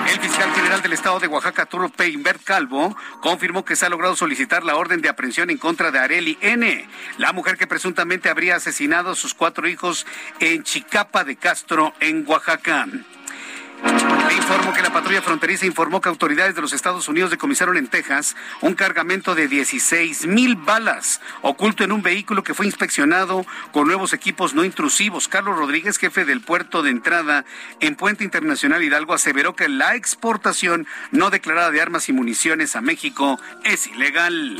[0.09, 4.17] El fiscal general del estado de Oaxaca, Arturo Peinbert Calvo, confirmó que se ha logrado
[4.17, 6.89] solicitar la orden de aprehensión en contra de Areli N.,
[7.19, 10.07] la mujer que presuntamente habría asesinado a sus cuatro hijos
[10.41, 12.56] en Chicapa de Castro, en Oaxaca.
[14.27, 17.89] Le informo que la patrulla fronteriza informó que autoridades de los Estados Unidos decomisaron en
[17.89, 23.87] Texas un cargamento de 16 mil balas oculto en un vehículo que fue inspeccionado con
[23.87, 25.29] nuevos equipos no intrusivos.
[25.29, 27.45] Carlos Rodríguez, jefe del puerto de entrada
[27.81, 32.81] en Puente Internacional Hidalgo, aseveró que la exportación no declarada de armas y municiones a
[32.81, 34.57] México es ilegal.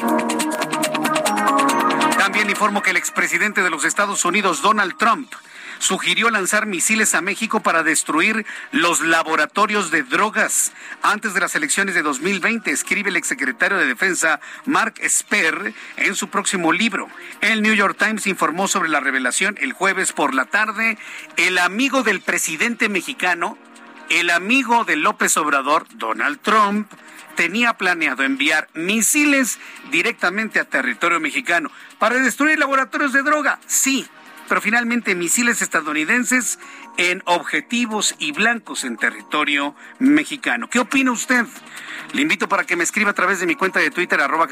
[2.19, 5.33] También informo que el expresidente de los Estados Unidos, Donald Trump,
[5.79, 10.73] sugirió lanzar misiles a México para destruir los laboratorios de drogas
[11.03, 16.29] antes de las elecciones de 2020, escribe el exsecretario de Defensa Mark Esper en su
[16.29, 17.09] próximo libro.
[17.41, 20.99] El New York Times informó sobre la revelación el jueves por la tarde.
[21.37, 23.59] El amigo del presidente mexicano,
[24.11, 26.91] el amigo de López Obrador, Donald Trump,
[27.37, 29.59] tenía planeado enviar misiles
[29.91, 33.61] directamente a territorio mexicano para destruir laboratorios de droga.
[33.67, 34.09] Sí,
[34.49, 36.59] pero finalmente misiles estadounidenses
[36.97, 40.69] en objetivos y blancos en territorio mexicano.
[40.69, 41.47] ¿Qué opina usted?
[42.13, 44.49] Le invito para que me escriba a través de mi cuenta de Twitter, arroba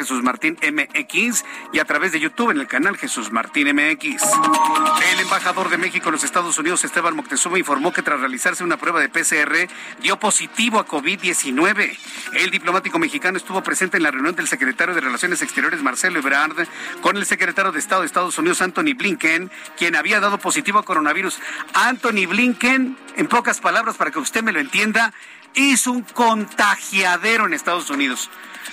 [1.73, 3.69] y a través de YouTube en el canal Jesús Martín.
[3.69, 8.77] El embajador de México en los Estados Unidos, Esteban Moctezuma, informó que tras realizarse una
[8.77, 9.69] prueba de PCR,
[10.01, 11.97] dio positivo a COVID-19.
[12.35, 16.67] El diplomático mexicano estuvo presente en la reunión del secretario de Relaciones Exteriores, Marcelo Ebrard,
[17.01, 20.85] con el secretario de Estado de Estados Unidos, Anthony Blinken, quien había dado positivo a
[20.85, 21.39] coronavirus.
[21.75, 25.13] Anthony Blinken, en pocas palabras, para que usted me lo entienda,
[25.55, 28.31] hizo un contagiadero en Estados Unidos.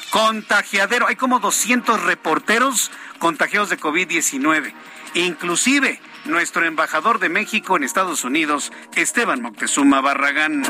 [0.09, 1.07] Contagiadero.
[1.07, 4.73] Hay como 200 reporteros contagiados de COVID-19.
[5.13, 10.63] Inclusive nuestro embajador de México en Estados Unidos, Esteban Moctezuma Barragán.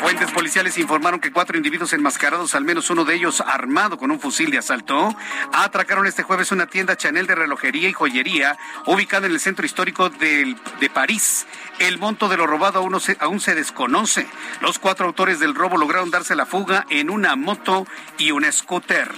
[0.00, 4.20] Fuentes policiales informaron que cuatro individuos enmascarados, al menos uno de ellos armado con un
[4.20, 5.14] fusil de asalto,
[5.52, 8.56] atracaron este jueves una tienda Chanel de relojería y joyería
[8.86, 11.46] ubicada en el centro histórico de, de París.
[11.78, 14.26] El monto de lo robado aún, se, aún se desconoce.
[14.60, 17.86] Los cuatro autores del robo lograron darse la fuga en una moto
[18.18, 19.10] y un scooter.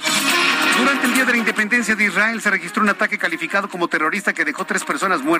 [0.78, 4.32] Durante el Día de la Independencia de Israel se registró un ataque calificado como terrorista
[4.32, 5.37] que dejó tres personas muertas,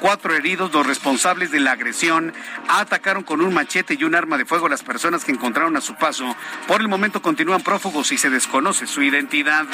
[0.00, 0.72] cuatro heridos.
[0.72, 2.32] Los responsables de la agresión
[2.68, 5.80] atacaron con un machete y un arma de fuego a las personas que encontraron a
[5.80, 6.36] su paso.
[6.66, 9.66] Por el momento continúan prófugos y se desconoce su identidad.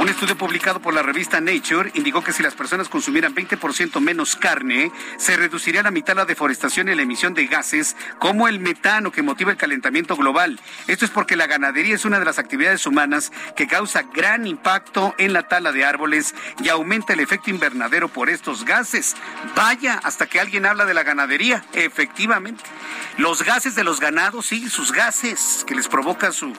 [0.00, 4.36] Un estudio publicado por la revista Nature indicó que si las personas consumieran 20% menos
[4.36, 8.60] carne, se reduciría a la mitad la deforestación y la emisión de gases como el
[8.60, 10.60] metano que motiva el calentamiento global.
[10.88, 15.14] Esto es porque la ganadería es una de las actividades humanas que causa gran impacto
[15.18, 19.16] en la tala de árboles y aumenta el efecto invernadero por estos gases.
[19.56, 22.62] Vaya, hasta que alguien habla de la ganadería, efectivamente.
[23.16, 26.52] Los gases de los ganados, sí, sus gases que les provoca su,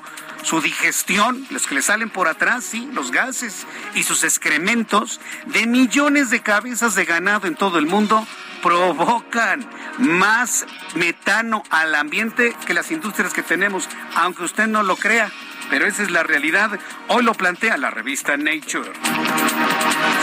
[0.44, 5.68] su digestión, los que le salen por atrás, sí, los gases y sus excrementos de
[5.68, 8.28] millones de cabezas de ganado en todo el mundo
[8.66, 9.64] provocan
[10.00, 10.66] más
[10.96, 15.32] metano al ambiente que las industrias que tenemos, aunque usted no lo crea.
[15.70, 16.80] Pero esa es la realidad.
[17.08, 18.92] Hoy lo plantea la revista Nature.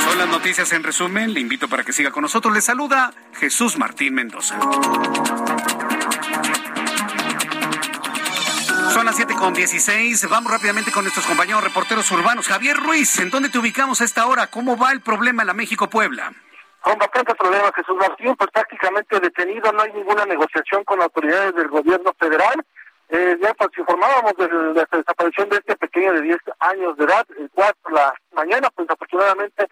[0.05, 1.32] Son las noticias en resumen.
[1.32, 2.53] Le invito para que siga con nosotros.
[2.53, 4.59] Le saluda Jesús Martín Mendoza.
[8.92, 10.28] Son las 7 con 16.
[10.28, 12.48] Vamos rápidamente con nuestros compañeros reporteros urbanos.
[12.48, 14.48] Javier Ruiz, ¿en dónde te ubicamos a esta hora?
[14.48, 16.32] ¿Cómo va el problema en la México-Puebla?
[16.82, 21.68] Con bastantes problemas, Jesús Martín, pues prácticamente detenido, no hay ninguna negociación con autoridades del
[21.68, 22.62] gobierno federal.
[23.09, 27.26] Eh, ya pues informábamos de la desaparición de este pequeño de 10 años de edad,
[27.38, 29.68] el 4 de la mañana, pues afortunadamente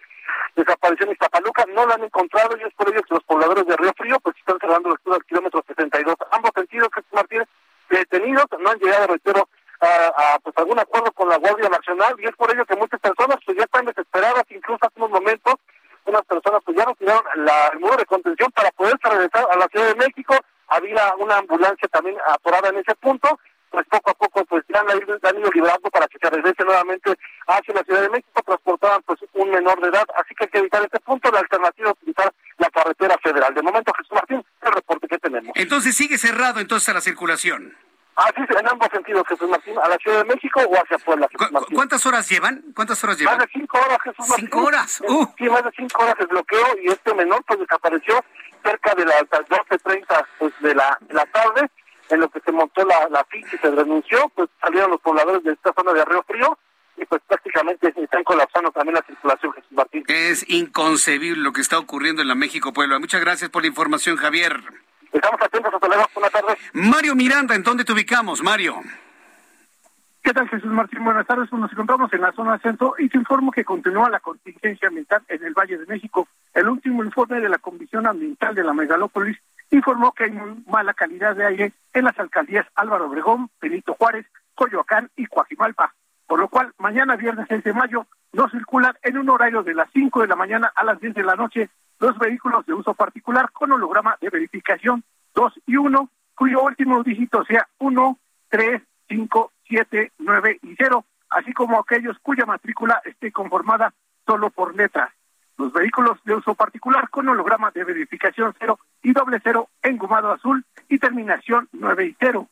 [0.56, 3.76] desapareció en Iztapaluca, no lo han encontrado y es por ello que los pobladores de
[3.76, 6.14] Río Frío pues están cerrando los al kilómetro 72.
[6.32, 7.44] Ambos sentidos, Jesús Martín,
[7.88, 9.48] detenidos, no han llegado, reitero,
[9.80, 13.00] a, a, pues algún acuerdo con la Guardia Nacional y es por ello que muchas
[13.00, 15.54] personas pues ya están desesperadas, incluso hace unos momentos
[16.04, 19.68] unas personas pues ya retiraron la, el muro de contención para poder regresar a la
[19.68, 20.34] Ciudad de México.
[20.68, 23.38] Había una ambulancia también atorada en ese punto
[23.70, 26.64] pues poco a poco pues ya han ido, han ido liberando para que se regrese
[26.64, 27.16] nuevamente
[27.46, 30.58] hacia la Ciudad de México, transportaban pues un menor de edad, así que hay que
[30.58, 33.54] evitar este punto, la alternativa es utilizar la carretera federal.
[33.54, 35.52] De momento, Jesús Martín, el reporte que tenemos.
[35.54, 37.76] Entonces sigue cerrado entonces la circulación.
[38.16, 41.28] Así es, en ambos sentidos, Jesús Martín, a la Ciudad de México o hacia Puebla.
[41.30, 41.74] Jesús Martín.
[41.74, 42.62] ¿Cuántas horas llevan?
[42.74, 43.38] ¿Cuántas horas llevan?
[43.38, 44.46] Más de cinco horas, Jesús Martín.
[44.46, 45.02] ¿Cinco horas?
[45.08, 45.26] Uh.
[45.38, 48.22] Sí, más de cinco horas el bloqueo y este menor pues desapareció
[48.62, 51.70] cerca de las 12.30 pues, de, la, de la tarde
[52.10, 55.42] en lo que se montó la, la ficha y se renunció, pues salieron los pobladores
[55.44, 56.58] de esta zona de Río Frío
[56.96, 60.04] y pues prácticamente están colapsando también la circulación, Jesús Martín.
[60.08, 62.98] Es inconcebible lo que está ocurriendo en la México Puebla.
[62.98, 64.60] Muchas gracias por la información, Javier.
[65.12, 66.58] Estamos atentos, hasta luego, buenas tardes.
[66.72, 68.76] Mario Miranda, ¿en dónde te ubicamos, Mario?
[70.22, 71.02] ¿Qué tal, Jesús Martín?
[71.02, 71.48] Buenas tardes.
[71.48, 75.22] Pues nos encontramos en la zona centro y te informo que continúa la contingencia ambiental
[75.28, 76.28] en el Valle de México.
[76.52, 79.38] El último informe de la Comisión Ambiental de la Megalópolis
[79.70, 84.26] informó que hay muy mala calidad de aire en las alcaldías Álvaro Obregón, Benito Juárez,
[84.54, 85.94] Coyoacán y Coajimalpa,
[86.26, 89.90] por lo cual mañana viernes 6 de mayo no circulan en un horario de las
[89.92, 93.50] 5 de la mañana a las 10 de la noche los vehículos de uso particular
[93.52, 98.18] con holograma de verificación 2 y 1, cuyo último dígito sea 1,
[98.48, 103.92] 3, 5, 7, 9 y 0, así como aquellos cuya matrícula esté conformada
[104.26, 105.10] solo por letras
[105.60, 110.64] los vehículos de uso particular con holograma de verificación cero y doble cero engomado azul
[110.88, 112.48] y terminación 9 y 0.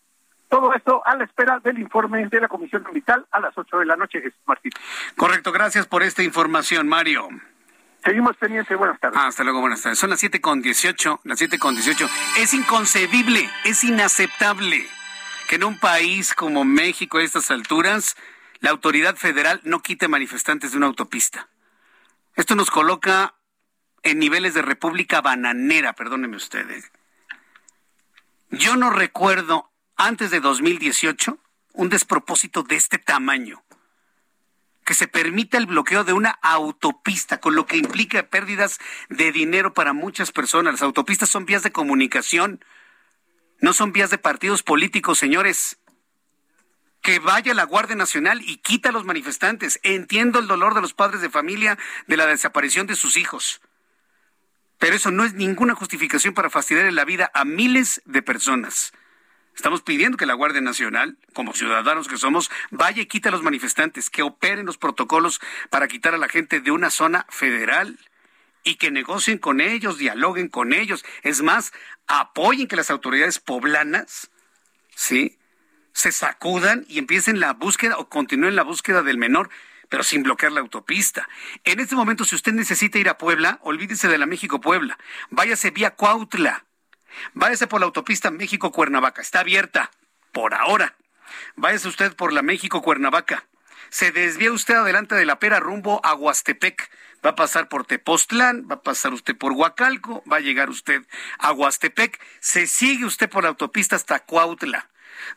[0.48, 3.86] Todo esto a la espera del informe de la Comisión Ambiental a las 8 de
[3.86, 4.72] la noche, Jesús Martín.
[5.16, 7.28] Correcto, gracias por esta información, Mario.
[8.04, 9.18] Seguimos pendientes, buenas tardes.
[9.18, 9.98] hasta luego, buenas tardes.
[9.98, 12.08] Son las siete con dieciocho, las siete con dieciocho.
[12.38, 14.86] Es inconcebible, es inaceptable
[15.48, 18.16] que en un país como México a estas alturas
[18.60, 21.48] la autoridad federal no quite manifestantes de una autopista.
[22.38, 23.34] Esto nos coloca
[24.04, 26.92] en niveles de república bananera, perdónenme ustedes.
[28.50, 31.36] Yo no recuerdo antes de 2018
[31.72, 33.64] un despropósito de este tamaño.
[34.84, 38.78] Que se permita el bloqueo de una autopista, con lo que implica pérdidas
[39.08, 40.74] de dinero para muchas personas.
[40.74, 42.64] Las autopistas son vías de comunicación,
[43.60, 45.77] no son vías de partidos políticos, señores
[47.08, 49.80] que vaya la Guardia Nacional y quita a los manifestantes.
[49.82, 53.62] Entiendo el dolor de los padres de familia de la desaparición de sus hijos.
[54.76, 58.92] Pero eso no es ninguna justificación para fastidiar la vida a miles de personas.
[59.56, 63.42] Estamos pidiendo que la Guardia Nacional, como ciudadanos que somos, vaya y quite a los
[63.42, 65.40] manifestantes, que operen los protocolos
[65.70, 67.98] para quitar a la gente de una zona federal
[68.64, 71.06] y que negocien con ellos, dialoguen con ellos.
[71.22, 71.72] Es más,
[72.06, 74.30] apoyen que las autoridades poblanas,
[74.94, 75.37] ¿sí?
[75.98, 79.50] Se sacudan y empiecen la búsqueda o continúen la búsqueda del menor,
[79.88, 81.28] pero sin bloquear la autopista.
[81.64, 84.96] En este momento, si usted necesita ir a Puebla, olvídese de la México-Puebla.
[85.30, 86.64] Váyase vía Cuautla.
[87.34, 89.20] Váyase por la autopista México-Cuernavaca.
[89.20, 89.90] Está abierta
[90.30, 90.94] por ahora.
[91.56, 93.48] Váyase usted por la México-Cuernavaca.
[93.88, 96.92] Se desvía usted adelante de la pera rumbo a Huastepec.
[97.26, 101.02] Va a pasar por Tepoztlán, va a pasar usted por Huacalco, va a llegar usted
[101.40, 102.20] a Huastepec.
[102.38, 104.88] Se sigue usted por la autopista hasta Cuautla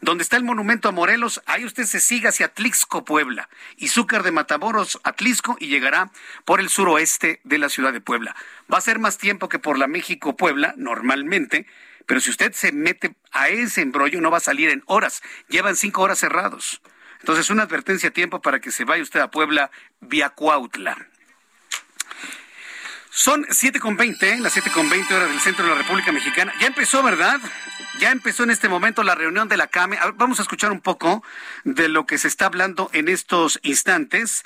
[0.02, 4.24] donde está el monumento a Morelos, ahí usted se sigue hacia Atlixco, Puebla, y Zúcar
[4.24, 6.12] de Matamoros, Atlixco, y llegará
[6.46, 8.36] por el suroeste de la ciudad de Puebla.
[8.72, 11.66] Va a ser más tiempo que por la México-Puebla, normalmente,
[12.06, 15.22] pero si usted se mete a ese embrollo, no va a salir en horas.
[15.48, 16.82] Llevan cinco horas cerrados.
[17.20, 21.11] Entonces, una advertencia a tiempo para que se vaya usted a Puebla vía Cuautla.
[23.14, 26.54] Son siete con veinte, las siete con veinte horas del centro de la República Mexicana.
[26.62, 27.42] Ya empezó, ¿verdad?
[28.00, 30.00] Ya empezó en este momento la reunión de la CAME.
[30.16, 31.22] Vamos a escuchar un poco
[31.66, 34.44] de lo que se está hablando en estos instantes.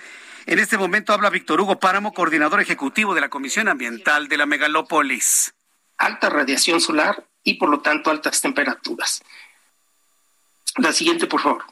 [0.48, 4.48] En este momento habla Víctor Hugo Páramo, coordinador ejecutivo de la Comisión Ambiental de la
[4.48, 5.54] Megalópolis.
[5.98, 9.22] Alta radiación solar y por lo tanto altas temperaturas.
[10.78, 11.66] La siguiente, por favor.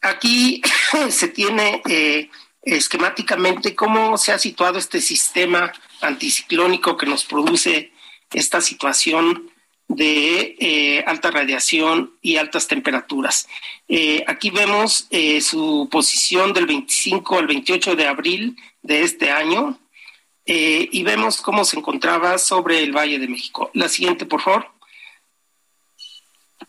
[0.00, 0.60] Aquí
[1.10, 2.30] se tiene eh,
[2.76, 7.92] esquemáticamente cómo se ha situado este sistema anticiclónico que nos produce
[8.32, 9.50] esta situación
[9.88, 13.48] de eh, alta radiación y altas temperaturas.
[13.88, 19.78] Eh, aquí vemos eh, su posición del 25 al 28 de abril de este año
[20.50, 23.70] y vemos cómo se encontraba sobre el Valle de México.
[23.74, 24.66] La siguiente, por favor.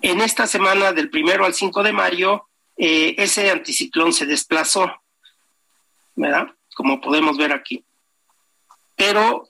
[0.02, 5.02] En esta semana del primero al 5 de mayo, ese anticiclón se desplazó,
[6.20, 6.48] ¿verdad?
[6.76, 7.84] Como podemos ver aquí.
[8.96, 9.46] Pero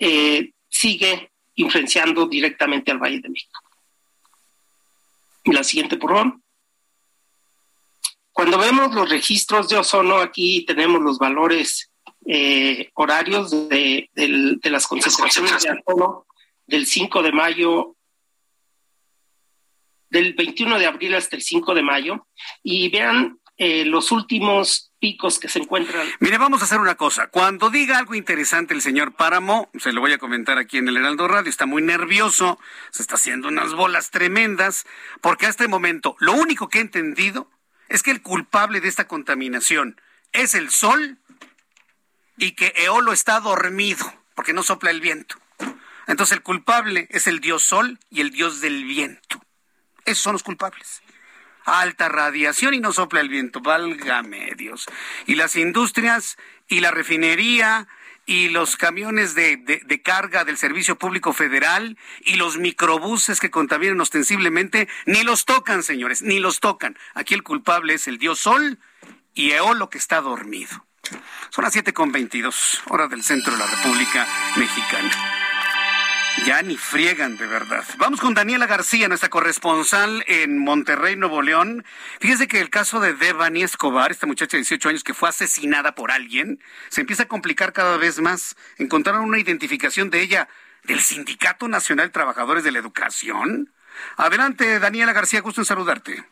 [0.70, 3.60] sigue influenciando directamente al Valle de México.
[5.44, 6.40] Y la siguiente, por favor.
[8.32, 11.92] Cuando vemos los registros de ozono, aquí tenemos los valores
[12.26, 16.24] eh, horarios de, de, las concentraciones de alcohol
[16.68, 17.96] del 5 de mayo,
[20.10, 22.28] del 21 de abril hasta el 5 de mayo,
[22.64, 26.08] y vean eh, los últimos picos que se encuentran.
[26.20, 27.28] Mire, vamos a hacer una cosa.
[27.28, 30.96] Cuando diga algo interesante el señor Páramo, se lo voy a comentar aquí en el
[30.96, 32.58] Heraldo Radio, está muy nervioso,
[32.90, 34.86] se está haciendo unas bolas tremendas,
[35.20, 37.52] porque hasta este momento lo único que he entendido
[37.90, 40.00] es que el culpable de esta contaminación
[40.32, 41.18] es el sol
[42.38, 44.06] y que Eolo está dormido
[44.36, 45.36] porque no sopla el viento.
[46.08, 49.42] Entonces el culpable es el dios sol y el dios del viento.
[50.06, 51.02] Esos son los culpables.
[51.70, 54.88] Alta radiación y no sopla el viento, válgame Dios.
[55.28, 56.38] Y las industrias
[56.68, 57.88] y la refinería
[58.26, 64.00] y los camiones de, de, carga del Servicio Público Federal y los microbuses que contaminan
[64.02, 66.98] ostensiblemente, ni los tocan, señores, ni los tocan.
[67.16, 68.78] Aquí el culpable es el dios Sol
[69.34, 70.86] y Eolo que está dormido.
[71.50, 74.28] Son las 7.22, hora del centro de la República
[74.58, 75.39] Mexicana.
[76.46, 77.84] Ya ni friegan de verdad.
[77.98, 81.86] Vamos con Daniela García, nuestra corresponsal en Monterrey, Nuevo León.
[82.20, 85.96] Fíjese que el caso de Devani Escobar, esta muchacha de 18 años que fue asesinada
[85.96, 88.56] por alguien, se empieza a complicar cada vez más.
[88.78, 90.48] Encontraron una identificación de ella
[90.84, 93.74] del Sindicato Nacional de Trabajadores de la Educación.
[94.18, 96.26] Adelante, Daniela García, gusto en saludarte.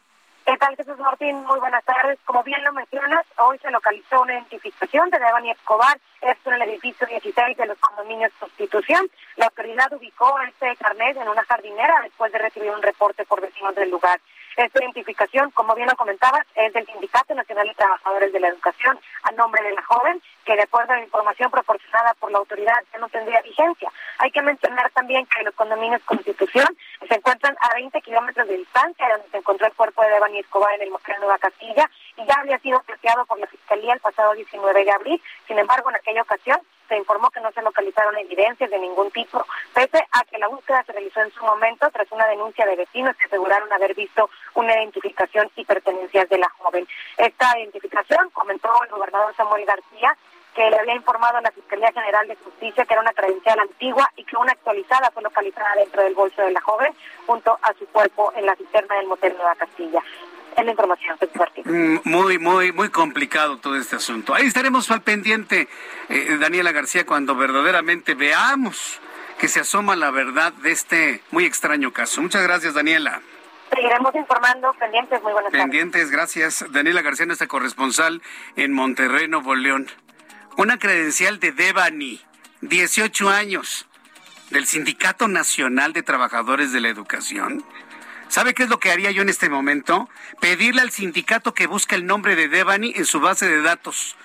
[0.47, 1.43] ¿Qué tal, Jesús Martín?
[1.43, 2.17] Muy buenas tardes.
[2.23, 6.69] Como bien lo mencionas, hoy se localizó una identificación de Devani Escobar, esto en el
[6.69, 9.09] edificio 16 de los condominios Constitución.
[9.35, 13.75] La autoridad ubicó este carnet en una jardinera después de recibir un reporte por vecinos
[13.75, 14.21] del lugar.
[14.55, 18.97] Esta identificación, como bien lo comentabas, es del Sindicato Nacional de Trabajadores de la Educación
[19.23, 22.81] a nombre de la joven, que de acuerdo a la información proporcionada por la autoridad
[22.93, 23.91] ya no tendría vigencia.
[24.19, 26.65] Hay que mencionar también que los condominios Constitución
[27.05, 30.39] se encuentran a 20 kilómetros de distancia de donde se encontró el cuerpo de Devani
[30.39, 33.99] Escobar en el Museo Nueva Castilla y ya había sido plateado por la Fiscalía el
[33.99, 35.21] pasado 19 de abril.
[35.47, 39.45] Sin embargo, en aquella ocasión se informó que no se localizaron evidencias de ningún tipo,
[39.73, 43.17] pese a que la búsqueda se realizó en su momento tras una denuncia de vecinos
[43.17, 46.87] que aseguraron haber visto una identificación y pertenencias de la joven.
[47.17, 50.15] Esta identificación, comentó el gobernador Samuel García,
[50.57, 54.11] que le había informado a la Fiscalía General de Justicia que era una credencial antigua
[54.15, 56.91] y que una actualizada fue localizada dentro del bolso de la joven
[57.27, 60.01] junto a su cuerpo en la cisterna del motel Nueva Castilla
[60.57, 61.15] es la información,
[61.65, 64.33] mm, Muy, muy, muy complicado todo este asunto.
[64.33, 65.67] Ahí estaremos al pendiente,
[66.09, 68.99] eh, Daniela García, cuando verdaderamente veamos
[69.37, 72.23] que se asoma la verdad de este muy extraño caso.
[72.23, 73.21] Muchas gracias, Daniela.
[73.69, 76.65] Seguiremos informando, pendientes, muy buenas Pendientes, gracias.
[76.71, 78.23] Daniela García, nuestra corresponsal
[78.55, 79.87] en Monterrey, Nuevo León.
[80.57, 82.21] Una credencial de Devani,
[82.61, 83.87] 18 años,
[84.49, 87.63] del Sindicato Nacional de Trabajadores de la Educación
[88.29, 90.09] ¿Sabe qué es lo que haría yo en este momento?
[90.41, 94.15] Pedirle al sindicato que busque el nombre de Devani en su base de datos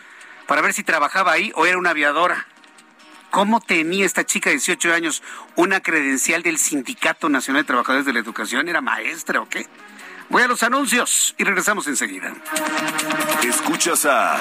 [0.46, 2.46] para ver si trabajaba ahí o era una aviadora.
[3.30, 5.22] ¿Cómo tenía esta chica de 18 años
[5.54, 8.68] una credencial del Sindicato Nacional de Trabajadores de la Educación?
[8.68, 9.66] ¿Era maestra o qué?
[10.28, 12.34] Voy a los anuncios y regresamos enseguida.
[13.42, 14.40] Escuchas a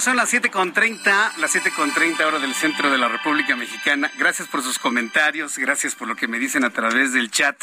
[0.00, 4.10] Son las 7.30, las 7.30 hora del centro de la República Mexicana.
[4.18, 7.56] Gracias por sus comentarios, gracias por lo que me dicen a través del chat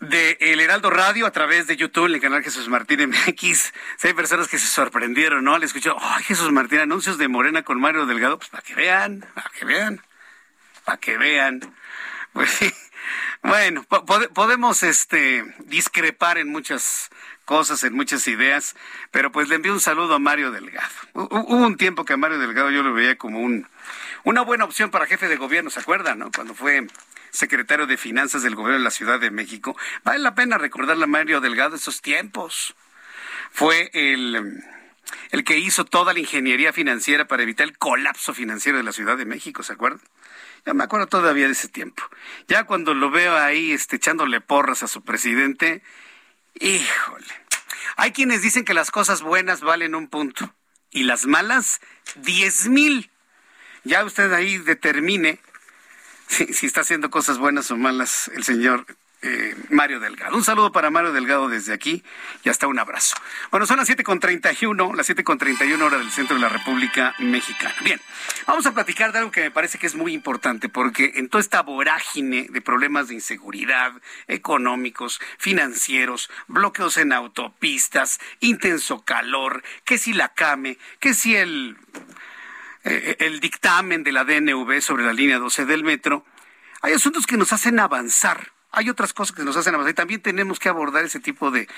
[0.00, 3.72] de El Heraldo Radio a través de YouTube, en el canal Jesús Martín MX.
[3.96, 5.56] Si hay personas que se sorprendieron, ¿no?
[5.56, 9.24] Le escuchó, ay, Jesús Martín, anuncios de Morena con Mario Delgado, pues para que vean,
[9.34, 10.02] para que vean,
[10.84, 11.60] para que vean.
[12.32, 12.74] Pues sí.
[13.42, 17.10] Bueno, podemos este discrepar en muchas
[17.44, 18.74] cosas, en muchas ideas,
[19.10, 20.88] pero pues le envío un saludo a Mario Delgado.
[21.12, 23.66] Hubo un tiempo que a Mario Delgado yo lo veía como un
[24.24, 26.30] una buena opción para jefe de gobierno, ¿se acuerdan, no?
[26.32, 26.86] Cuando fue
[27.30, 29.76] secretario de Finanzas del Gobierno de la Ciudad de México.
[30.02, 32.74] Vale la pena recordarle a Mario Delgado esos tiempos.
[33.50, 34.62] Fue el,
[35.30, 39.18] el que hizo toda la ingeniería financiera para evitar el colapso financiero de la Ciudad
[39.18, 40.00] de México, ¿se acuerdan?
[40.64, 42.02] Ya me acuerdo todavía de ese tiempo.
[42.48, 45.82] Ya cuando lo veo ahí este, echándole porras a su presidente,
[46.60, 47.26] Híjole.
[47.96, 50.54] Hay quienes dicen que las cosas buenas valen un punto
[50.90, 51.80] y las malas
[52.16, 53.10] diez mil.
[53.84, 55.40] Ya usted ahí determine
[56.26, 58.86] si, si está haciendo cosas buenas o malas el señor
[59.24, 60.36] eh, Mario Delgado.
[60.36, 62.04] Un saludo para Mario Delgado desde aquí
[62.44, 63.16] y hasta un abrazo.
[63.50, 67.74] Bueno, son las 7.31, las 7.31 hora del centro de la República Mexicana.
[67.82, 67.98] Bien,
[68.46, 71.40] vamos a platicar de algo que me parece que es muy importante porque en toda
[71.40, 73.94] esta vorágine de problemas de inseguridad
[74.28, 81.78] económicos, financieros, bloqueos en autopistas, intenso calor, que si la CAME, que si el,
[82.84, 86.26] eh, el dictamen de la DNV sobre la línea 12 del metro,
[86.82, 90.20] hay asuntos que nos hacen avanzar hay otras cosas que nos hacen avanzar y también
[90.20, 91.68] tenemos que abordar ese tipo de,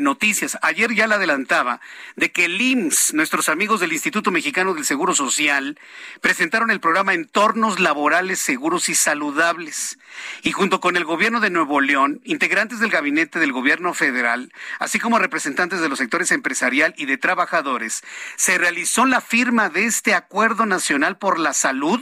[0.00, 0.58] noticias.
[0.62, 1.80] Ayer ya la adelantaba
[2.16, 5.78] de que el IMSS, nuestros amigos del Instituto Mexicano del Seguro Social,
[6.20, 9.98] presentaron el programa Entornos Laborales Seguros y Saludables.
[10.42, 14.98] Y junto con el gobierno de Nuevo León, integrantes del gabinete del gobierno federal, así
[14.98, 18.02] como representantes de los sectores empresarial y de trabajadores,
[18.36, 22.00] se realizó la firma de este Acuerdo Nacional por la Salud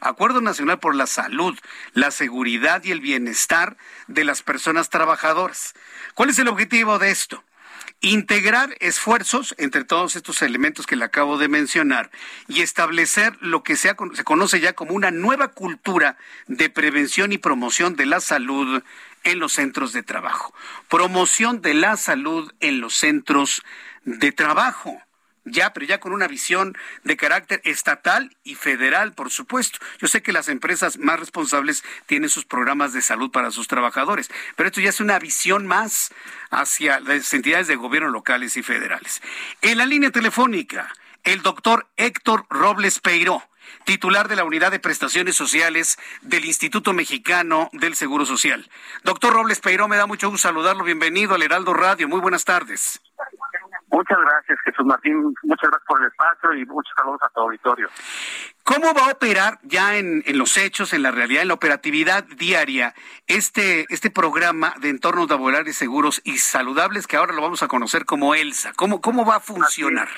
[0.00, 1.58] Acuerdo Nacional por la Salud,
[1.94, 3.76] la Seguridad y el Bienestar
[4.08, 5.74] de las Personas Trabajadoras.
[6.14, 7.42] ¿Cuál es el objetivo de esto?
[8.02, 12.10] Integrar esfuerzos entre todos estos elementos que le acabo de mencionar
[12.46, 17.96] y establecer lo que se, conoce ya como una nueva cultura de prevención y promoción
[17.96, 18.82] de la salud
[19.24, 20.54] en los centros de trabajo.
[20.88, 23.62] Promoción de la salud en los centros
[24.04, 25.00] de trabajo
[25.46, 29.78] ya, pero ya con una visión de carácter estatal y federal, por supuesto.
[29.98, 34.28] Yo sé que las empresas más responsables tienen sus programas de salud para sus trabajadores,
[34.56, 36.10] pero esto ya es una visión más
[36.50, 39.22] hacia las entidades de gobierno locales y federales.
[39.62, 40.92] En la línea telefónica,
[41.22, 43.42] el doctor Héctor Robles Peiró
[43.84, 48.68] titular de la Unidad de Prestaciones Sociales del Instituto Mexicano del Seguro Social.
[49.04, 50.82] Doctor Robles Peiró, me da mucho gusto saludarlo.
[50.84, 52.08] Bienvenido al Heraldo Radio.
[52.08, 53.00] Muy buenas tardes.
[53.90, 55.34] Muchas gracias, Jesús Martín.
[55.42, 57.88] Muchas gracias por el espacio y muchos saludos a tu auditorio.
[58.64, 62.94] ¿Cómo va a operar ya en, los hechos, en la realidad, en la operatividad diaria,
[63.26, 68.04] este, este programa de entornos laborales seguros y saludables que ahora lo vamos a conocer
[68.04, 68.72] como ELSA?
[68.76, 70.08] ¿Cómo, cómo va a funcionar?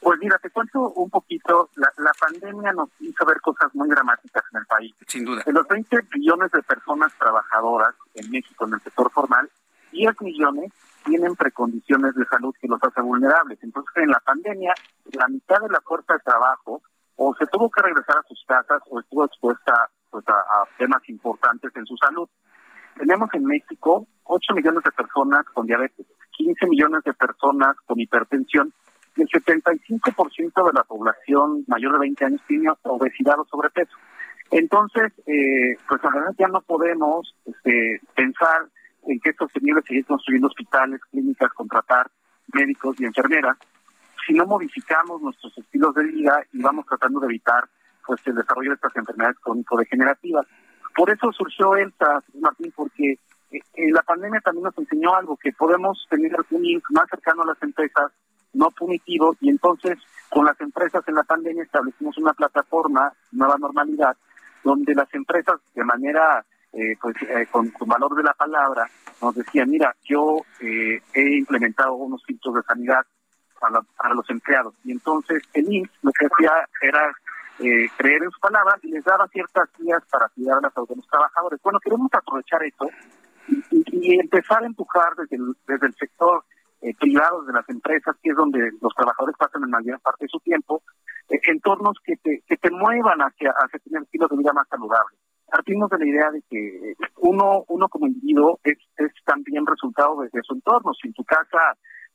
[0.00, 1.70] Pues mira, te cuento un poquito.
[1.74, 4.94] La, la, pandemia nos hizo ver cosas muy dramáticas en el país.
[5.06, 5.42] Sin duda.
[5.44, 9.50] De los 20 millones de personas trabajadoras en México en el sector formal,
[9.92, 10.72] 10 millones
[11.04, 13.58] tienen precondiciones de salud que los hace vulnerables.
[13.62, 14.74] Entonces, en la pandemia,
[15.12, 16.82] la mitad de la fuerza de trabajo
[17.16, 21.74] o se tuvo que regresar a sus casas o estuvo expuesta pues, a, temas importantes
[21.74, 22.28] en su salud.
[22.96, 26.06] Tenemos en México 8 millones de personas con diabetes,
[26.36, 28.72] 15 millones de personas con hipertensión
[29.16, 33.96] y el 75% de la población mayor de 20 años tiene obesidad o sobrepeso.
[34.50, 38.68] Entonces, eh, pues la verdad ya no podemos este, pensar
[39.06, 42.10] en que es sostenible seguir construyendo hospitales, clínicas, contratar
[42.52, 43.56] médicos y enfermeras,
[44.26, 47.64] si no modificamos nuestros estilos de vida y vamos tratando de evitar
[48.06, 50.46] pues el desarrollo de estas enfermedades crónico-degenerativas.
[50.96, 53.18] Por eso surgió ELSA, Martín, porque
[53.50, 57.42] eh, eh, la pandemia también nos enseñó algo, que podemos tener un link más cercano
[57.42, 58.12] a las empresas,
[58.54, 59.98] no punitivo, y entonces
[60.28, 64.16] con las empresas en la pandemia establecimos una plataforma, Nueva Normalidad,
[64.64, 68.86] donde las empresas de manera eh, pues eh, con, valor de la palabra,
[69.22, 73.00] nos decía, mira, yo eh, he implementado unos filtros de sanidad
[73.58, 74.74] para, para, los empleados.
[74.84, 77.12] Y entonces el INS lo que hacía era
[77.96, 81.58] creer en su palabra y les daba ciertas guías para cuidar a, los trabajadores.
[81.60, 82.88] Bueno, queremos aprovechar esto
[83.72, 86.44] y, empezar a empujar desde el, desde el sector
[87.00, 90.38] privado de las empresas, que es donde los trabajadores pasan en mayor parte de su
[90.38, 90.82] tiempo,
[91.28, 95.18] entornos que te, que te muevan hacia, hacia tener estilos de vida más saludables
[95.50, 100.30] partimos de la idea de que uno, uno como individuo es, es también resultado de,
[100.42, 100.92] su entorno.
[100.94, 101.58] Si en tu casa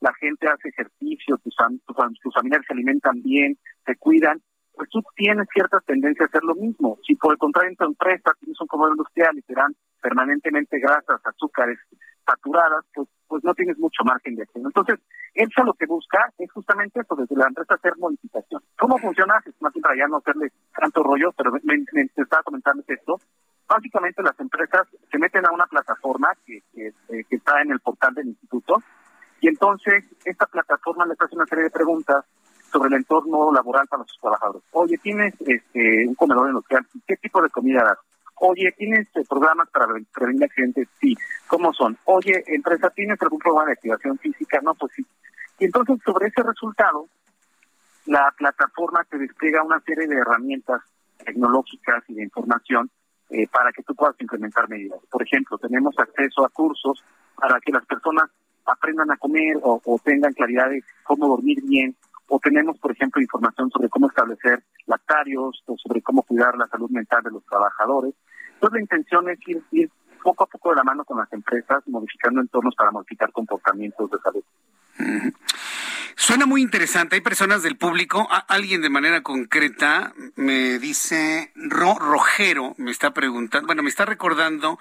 [0.00, 1.54] la gente hace ejercicio, tus,
[1.86, 4.40] tus, familiares se alimentan bien, se cuidan,
[4.74, 6.98] pues tú tienes cierta tendencia a hacer lo mismo.
[7.06, 10.78] Si por el contrario en tu empresa tienes un comedor industrial y te dan permanentemente
[10.78, 11.78] grasas, azúcares
[12.24, 14.66] saturadas, pues, pues no tienes mucho margen de acción.
[14.66, 15.00] Entonces,
[15.34, 18.62] ELSA lo que busca es justamente eso, desde la empresa hacer modificación.
[18.78, 19.42] ¿Cómo funciona?
[19.44, 21.84] Es más para ya no hacerle tanto rollo, pero me,
[22.16, 23.20] estaba comentando esto.
[23.66, 27.80] Básicamente las empresas se meten a una plataforma que, que, eh, que, está en el
[27.80, 28.82] portal del instituto
[29.40, 32.24] y entonces esta plataforma les hace una serie de preguntas
[32.72, 34.62] sobre el entorno laboral para sus trabajadores.
[34.72, 36.86] Oye, ¿tienes este, un comedor industrial?
[37.06, 37.98] ¿Qué tipo de comida das?
[38.46, 40.86] Oye, ¿tienes eh, programas para prevenir accidentes?
[41.00, 41.16] Sí.
[41.46, 41.96] ¿Cómo son?
[42.04, 44.60] Oye, empresa, ¿tienes algún programa de activación física?
[44.62, 45.06] No, pues sí.
[45.58, 47.08] Y entonces, sobre ese resultado,
[48.04, 50.82] la plataforma te despliega una serie de herramientas
[51.24, 52.90] tecnológicas y de información
[53.30, 55.00] eh, para que tú puedas implementar medidas.
[55.10, 57.02] Por ejemplo, tenemos acceso a cursos
[57.36, 58.28] para que las personas
[58.66, 61.96] aprendan a comer o, o tengan claridad de cómo dormir bien,
[62.28, 66.90] o tenemos, por ejemplo, información sobre cómo establecer lactarios o sobre cómo cuidar la salud
[66.90, 68.14] mental de los trabajadores.
[68.64, 69.38] Entonces, la intención es
[69.72, 69.90] ir,
[70.22, 74.18] poco a poco de la mano con las empresas, modificando entornos para modificar comportamientos de
[74.20, 74.42] salud.
[76.16, 77.16] Suena muy interesante.
[77.16, 83.66] Hay personas del público, alguien de manera concreta me dice, Ro, Rojero me está preguntando,
[83.66, 84.78] bueno, me está recordando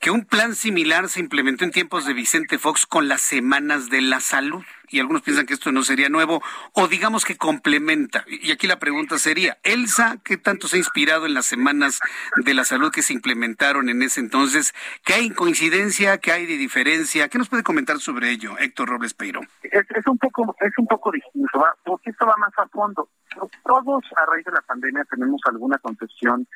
[0.00, 4.02] que un plan similar se implementó en tiempos de Vicente Fox con las semanas de
[4.02, 4.62] la salud.
[4.90, 6.42] Y algunos piensan que esto no sería nuevo,
[6.72, 8.24] o digamos que complementa.
[8.28, 12.00] Y aquí la pregunta sería, Elsa, ¿qué tanto se ha inspirado en las semanas
[12.36, 14.74] de la salud que se implementaron en ese entonces?
[15.04, 16.18] ¿Qué hay coincidencia?
[16.18, 17.28] ¿Qué hay de diferencia?
[17.28, 19.40] ¿Qué nos puede comentar sobre ello, Héctor Robles Peiro?
[19.62, 23.08] Es, un poco es un poco distinto, porque esto va más a fondo.
[23.64, 26.46] Todos a raíz de la pandemia tenemos alguna concepción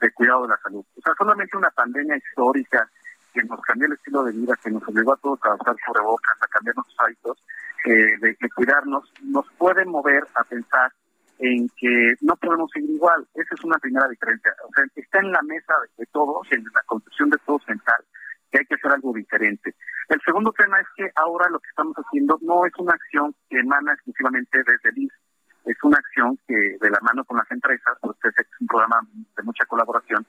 [0.00, 0.84] de cuidado de la salud.
[0.96, 2.88] O sea, solamente una pandemia histórica
[3.34, 6.36] que nos cambió el estilo de vida, que nos obligó a todos a usar cubrebocas,
[6.40, 7.44] a cambiar nuestros hábitos,
[7.84, 10.90] eh, de, cuidarnos, nos puede mover a pensar
[11.38, 13.26] en que no podemos seguir igual.
[13.34, 14.54] Esa es una primera diferencia.
[14.66, 18.02] O sea, está en la mesa de, todos, en la concepción de todos mental,
[18.50, 19.74] que hay que hacer algo diferente.
[20.08, 23.58] El segundo tema es que ahora lo que estamos haciendo no es una acción que
[23.58, 25.12] emana exclusivamente desde el IS,
[25.64, 29.00] es una acción que de la mano con las empresas, porque es un programa
[29.36, 30.26] de mucha colaboración,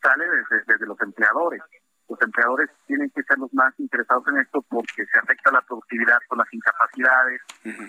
[0.00, 1.62] sale desde, desde los empleadores
[2.08, 6.18] los empleadores tienen que ser los más interesados en esto porque se afecta la productividad
[6.28, 7.40] con las incapacidades,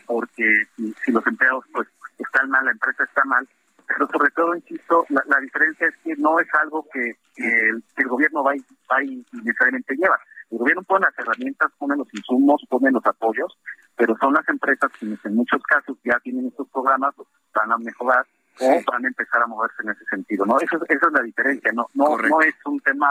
[0.05, 1.87] porque si, los empleados pues
[2.17, 3.47] están mal, la empresa está mal,
[3.87, 8.55] pero sobre todo, insisto, la, diferencia es que no es algo que, el, gobierno va
[8.55, 8.59] y,
[8.91, 10.19] va y necesariamente lleva.
[10.51, 13.57] El gobierno pone las herramientas, pone los insumos, pone los apoyos,
[13.95, 17.15] pero son las empresas quienes en muchos casos ya tienen estos programas,
[17.53, 18.25] van a mejorar
[18.59, 20.45] o van a empezar a moverse en ese sentido.
[20.45, 23.07] no Esa, esa es la diferencia, no no no es un tema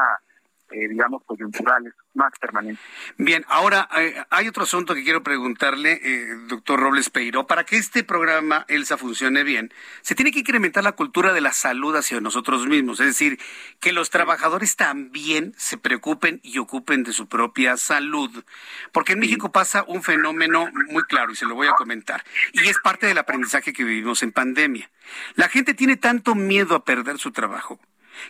[0.70, 2.84] eh, digamos, coyunturales, más permanentes.
[3.18, 7.46] Bien, ahora eh, hay otro asunto que quiero preguntarle, eh, doctor Robles Peiro.
[7.46, 9.72] Para que este programa, ELSA, funcione bien,
[10.02, 13.38] se tiene que incrementar la cultura de la salud hacia nosotros mismos, es decir,
[13.80, 18.44] que los trabajadores también se preocupen y ocupen de su propia salud.
[18.92, 22.66] Porque en México pasa un fenómeno muy claro y se lo voy a comentar, y
[22.66, 24.90] es parte del aprendizaje que vivimos en pandemia.
[25.34, 27.78] La gente tiene tanto miedo a perder su trabajo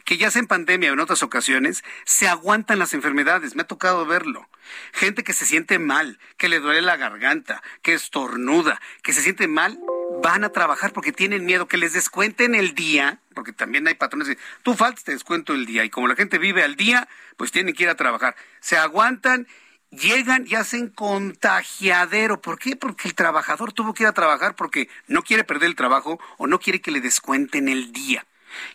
[0.05, 3.55] que ya sea en pandemia o en otras ocasiones, se aguantan las enfermedades.
[3.55, 4.49] Me ha tocado verlo.
[4.93, 9.49] Gente que se siente mal, que le duele la garganta, que estornuda, que se siente
[9.49, 9.79] mal,
[10.23, 14.29] van a trabajar porque tienen miedo que les descuenten el día, porque también hay patrones
[14.29, 15.85] de, tú faltas, te descuento el día.
[15.85, 18.35] Y como la gente vive al día, pues tienen que ir a trabajar.
[18.61, 19.47] Se aguantan
[19.91, 22.41] llegan y hacen contagiadero.
[22.41, 22.77] ¿Por qué?
[22.77, 26.47] Porque el trabajador tuvo que ir a trabajar porque no quiere perder el trabajo o
[26.47, 28.27] no quiere que le descuenten el día.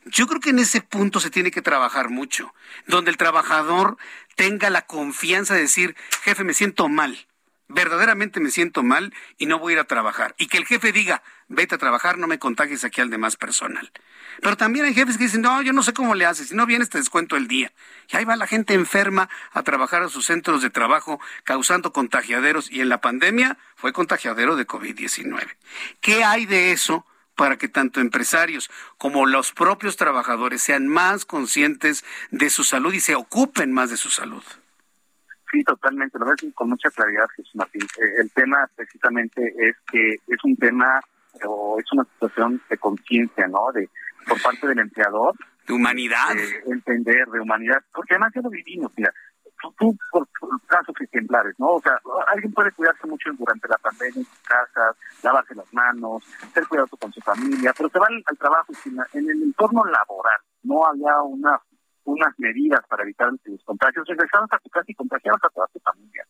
[0.05, 2.53] Yo creo que en ese punto se tiene que trabajar mucho,
[2.87, 3.97] donde el trabajador
[4.35, 7.27] tenga la confianza de decir, jefe, me siento mal,
[7.67, 10.35] verdaderamente me siento mal y no voy a ir a trabajar.
[10.37, 13.91] Y que el jefe diga, vete a trabajar, no me contagies aquí al demás personal.
[14.41, 16.65] Pero también hay jefes que dicen, no, yo no sé cómo le haces, si no
[16.65, 17.71] vienes te descuento el día.
[18.11, 22.71] Y ahí va la gente enferma a trabajar a sus centros de trabajo, causando contagiaderos,
[22.71, 25.55] y en la pandemia fue contagiadero de COVID-19.
[25.99, 27.05] ¿Qué hay de eso?
[27.35, 32.99] Para que tanto empresarios como los propios trabajadores sean más conscientes de su salud y
[32.99, 34.43] se ocupen más de su salud.
[35.51, 37.81] Sí, totalmente, lo ves con mucha claridad, Jesús Martín.
[37.81, 41.01] Eh, el tema precisamente es que es un tema
[41.43, 43.71] o es una situación de conciencia, ¿no?
[43.73, 43.89] De
[44.27, 45.35] por parte del empleador.
[45.67, 46.37] De humanidad.
[46.67, 49.11] entender, de humanidad, porque además ya lo vivimos, mira
[50.11, 50.27] por,
[50.67, 51.73] casos ejemplares, ¿no?
[51.73, 56.23] O sea, alguien puede cuidarse mucho durante la pandemia en su casa, lavarse las manos,
[56.53, 58.73] ser cuidadoso con su familia, pero se va al, trabajo
[59.13, 61.59] en el entorno laboral no había una,
[62.05, 65.79] unas medidas para evitar los contagios, regresabas a tu casa y contagiabas a toda tu
[65.79, 66.25] familia.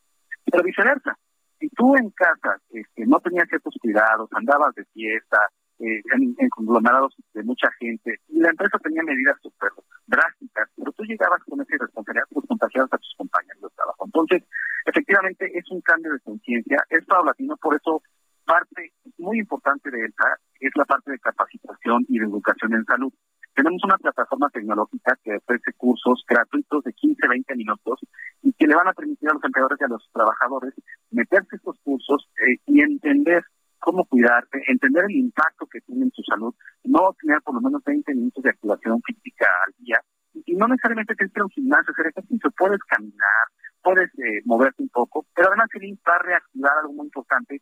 [0.45, 1.17] Pero viceversa,
[1.59, 5.49] si tú en casa este, no tenías ciertos cuidados, andabas de fiesta,
[5.81, 9.71] eh, en, conglomerados de mucha gente, y la empresa tenía medidas súper
[10.07, 14.05] drásticas, pero tú llegabas con esa responsabilidad, pues contagiabas a tus compañeros de trabajo.
[14.05, 14.43] Entonces,
[14.85, 18.01] efectivamente, es un cambio de conciencia, es paulatino, por eso
[18.45, 23.13] parte muy importante de esta es la parte de capacitación y de educación en salud.
[23.55, 27.99] Tenemos una plataforma tecnológica que ofrece cursos gratuitos de 15, 20 minutos
[28.41, 30.73] y que le van a permitir a los empleadores y a los trabajadores
[31.11, 33.43] meterse estos cursos eh, y entender
[33.81, 36.53] cómo cuidarte, entender el impacto que tiene en tu salud,
[36.85, 39.99] no tener por lo menos 20 minutos de activación física al día
[40.33, 43.45] y no necesariamente tienes que ir a un gimnasio, hacer ejercicio, puedes caminar,
[43.83, 47.61] puedes eh, moverte un poco, pero además el va a reactivar algo muy importante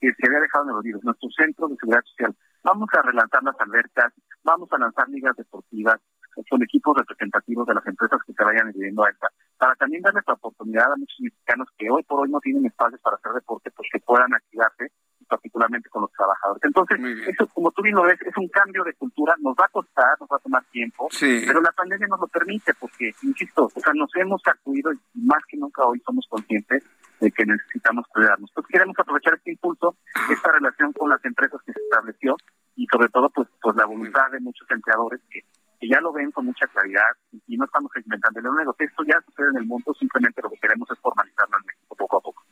[0.00, 2.34] que se había dejado en el olvido, nuestro centro de seguridad social.
[2.62, 4.12] Vamos a relanzar las alertas,
[4.42, 6.00] vamos a lanzar ligas deportivas,
[6.48, 9.28] son equipos representativos de las empresas que se vayan adhiriendo a esta,
[9.58, 13.00] para también darles la oportunidad a muchos mexicanos que hoy por hoy no tienen espacios
[13.00, 14.92] para hacer deporte, pues que puedan activarse
[15.26, 16.62] particularmente con los trabajadores.
[16.64, 16.98] Entonces,
[17.28, 20.16] eso, como tú bien lo ves, es un cambio de cultura, nos va a costar,
[20.20, 23.92] nos va a tomar tiempo, pero la pandemia nos lo permite porque, insisto, o sea,
[23.94, 26.84] nos hemos sacudido y más que nunca hoy somos conscientes
[27.20, 28.50] de que necesitamos cuidarnos.
[28.50, 29.96] Entonces, queremos aprovechar este impulso,
[30.30, 32.36] esta relación con las empresas que se estableció
[32.76, 35.42] y sobre todo, pues, pues la voluntad de muchos empleadores que
[35.80, 37.04] que ya lo ven con mucha claridad
[37.46, 38.86] y, no estamos inventando el negocio.
[38.86, 42.16] Esto ya sucede en el mundo, simplemente lo que queremos es formalizarlo en México poco
[42.18, 42.44] a poco.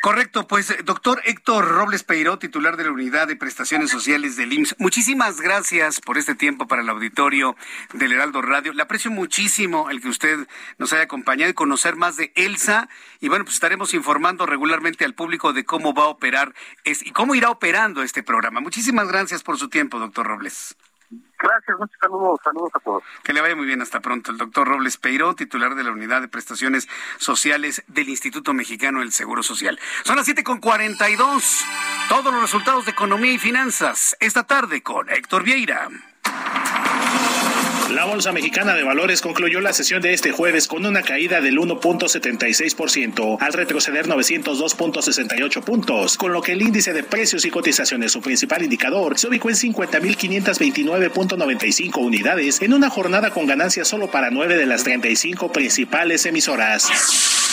[0.00, 4.76] Correcto, pues doctor Héctor Robles Peiró, titular de la Unidad de Prestaciones Sociales del IMSS,
[4.78, 7.56] muchísimas gracias por este tiempo para el auditorio
[7.92, 8.72] del Heraldo Radio.
[8.72, 10.46] Le aprecio muchísimo el que usted
[10.78, 12.88] nos haya acompañado y conocer más de ELSA.
[13.20, 16.54] Y bueno, pues estaremos informando regularmente al público de cómo va a operar
[16.84, 18.60] y cómo irá operando este programa.
[18.60, 20.76] Muchísimas gracias por su tiempo, doctor Robles.
[21.38, 23.02] Gracias, muchos saludos, saludos a todos.
[23.22, 24.30] Que le vaya muy bien, hasta pronto.
[24.30, 26.88] El doctor Robles Peiro, titular de la Unidad de Prestaciones
[27.18, 29.78] Sociales del Instituto Mexicano del Seguro Social.
[30.04, 31.64] Son las 7.42.
[32.08, 35.88] Todos los resultados de economía y finanzas, esta tarde con Héctor Vieira.
[37.94, 41.58] La Bolsa Mexicana de Valores concluyó la sesión de este jueves con una caída del
[41.58, 48.20] 1.76% al retroceder 902.68 puntos, con lo que el índice de precios y cotizaciones, su
[48.20, 54.56] principal indicador, se ubicó en 50.529.95 unidades en una jornada con ganancias solo para 9
[54.56, 56.90] de las 35 principales emisoras.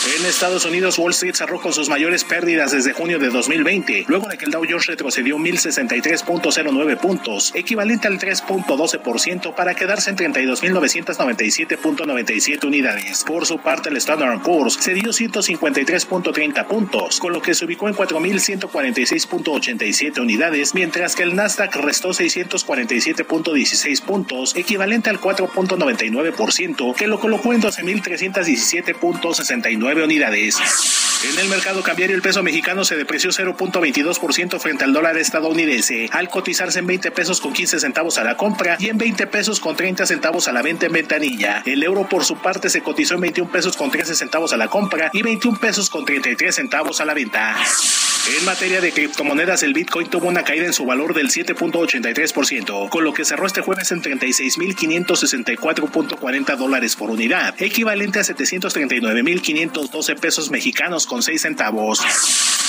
[0.04, 4.28] En Estados Unidos, Wall Street cerró con sus mayores pérdidas desde junio de 2020, luego
[4.28, 12.64] de que el Dow Jones retrocedió 1.063.09 puntos, equivalente al 3.12% para quedarse en 32.997.97
[12.64, 13.22] unidades.
[13.24, 17.88] Por su parte, el Standard Poor's se dio 153.30 puntos, con lo que se ubicó
[17.88, 27.20] en 4.146.87 unidades, mientras que el Nasdaq restó 647.16 puntos, equivalente al 4.99%, que lo
[27.20, 31.11] colocó en 12.317.69 unidades.
[31.24, 36.28] En el mercado cambiario el peso mexicano se depreció 0.22% frente al dólar estadounidense, al
[36.28, 39.76] cotizarse en 20 pesos con 15 centavos a la compra y en 20 pesos con
[39.76, 41.62] 30 centavos a la venta en ventanilla.
[41.64, 44.66] El euro por su parte se cotizó en 21 pesos con 13 centavos a la
[44.66, 47.54] compra y 21 pesos con 33 centavos a la venta.
[48.38, 53.02] En materia de criptomonedas, el Bitcoin tuvo una caída en su valor del 7.83%, con
[53.02, 61.04] lo que cerró este jueves en 36.564.40 dólares por unidad, equivalente a 739.512 pesos mexicanos
[61.12, 62.00] con 6 centavos.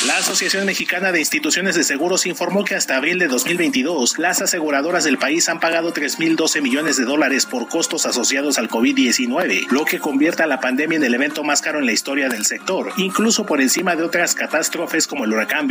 [0.06, 5.06] La Asociación Mexicana de Instituciones de Seguros informó que hasta abril de 2022, las aseguradoras
[5.06, 10.00] del país han pagado 3.012 millones de dólares por costos asociados al COVID-19, lo que
[10.00, 13.46] convierte a la pandemia en el evento más caro en la historia del sector, incluso
[13.46, 15.68] por encima de otras catástrofes como el huracán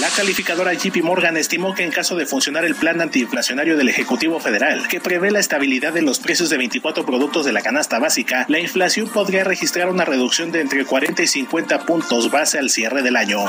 [0.00, 4.40] la calificadora JP Morgan estimó que en caso de funcionar el plan antiinflacionario del Ejecutivo
[4.40, 8.46] Federal, que prevé la estabilidad de los precios de 24 productos de la canasta básica,
[8.48, 13.02] la inflación podría registrar una reducción de entre 40 y 50 puntos base al cierre
[13.02, 13.44] del año.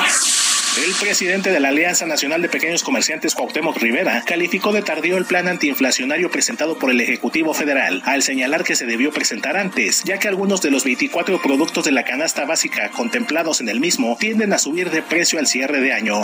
[0.76, 5.26] El presidente de la Alianza Nacional de Pequeños Comerciantes, Cuauhtémoc Rivera, calificó de tardío el
[5.26, 10.18] plan antiinflacionario presentado por el Ejecutivo Federal, al señalar que se debió presentar antes, ya
[10.18, 14.52] que algunos de los 24 productos de la canasta básica contemplados en el mismo tienden
[14.52, 16.24] a subir de precio al cierre de año.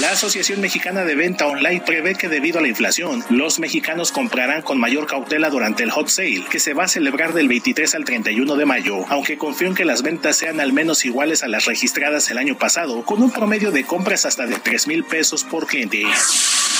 [0.00, 4.60] La Asociación Mexicana de Venta Online prevé que debido a la inflación, los mexicanos comprarán
[4.60, 8.04] con mayor cautela durante el hot sale, que se va a celebrar del 23 al
[8.04, 11.64] 31 de mayo, aunque confío en que las ventas sean al menos iguales a las
[11.64, 15.66] registradas el año pasado, con un promedio de compras hasta de 3 mil pesos por
[15.66, 16.02] cliente.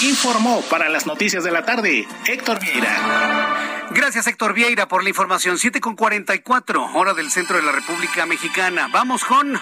[0.03, 3.87] Informó para las noticias de la tarde Héctor Vieira.
[3.93, 5.59] Gracias Héctor Vieira por la información.
[5.59, 8.89] 7 con 44, hora del centro de la República Mexicana.
[8.93, 9.59] Vamos con...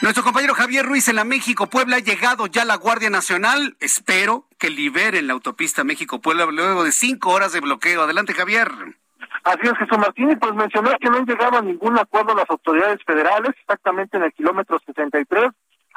[0.00, 3.76] Nuestro compañero Javier Ruiz en la México Puebla ha llegado ya la Guardia Nacional.
[3.80, 8.02] Espero que liberen la autopista México Puebla luego de cinco horas de bloqueo.
[8.02, 8.68] Adelante, Javier.
[9.42, 12.48] Así es, Jesús Martín, y pues mencionar que no han llegado a ningún acuerdo las
[12.48, 15.50] autoridades federales, exactamente en el kilómetro 73,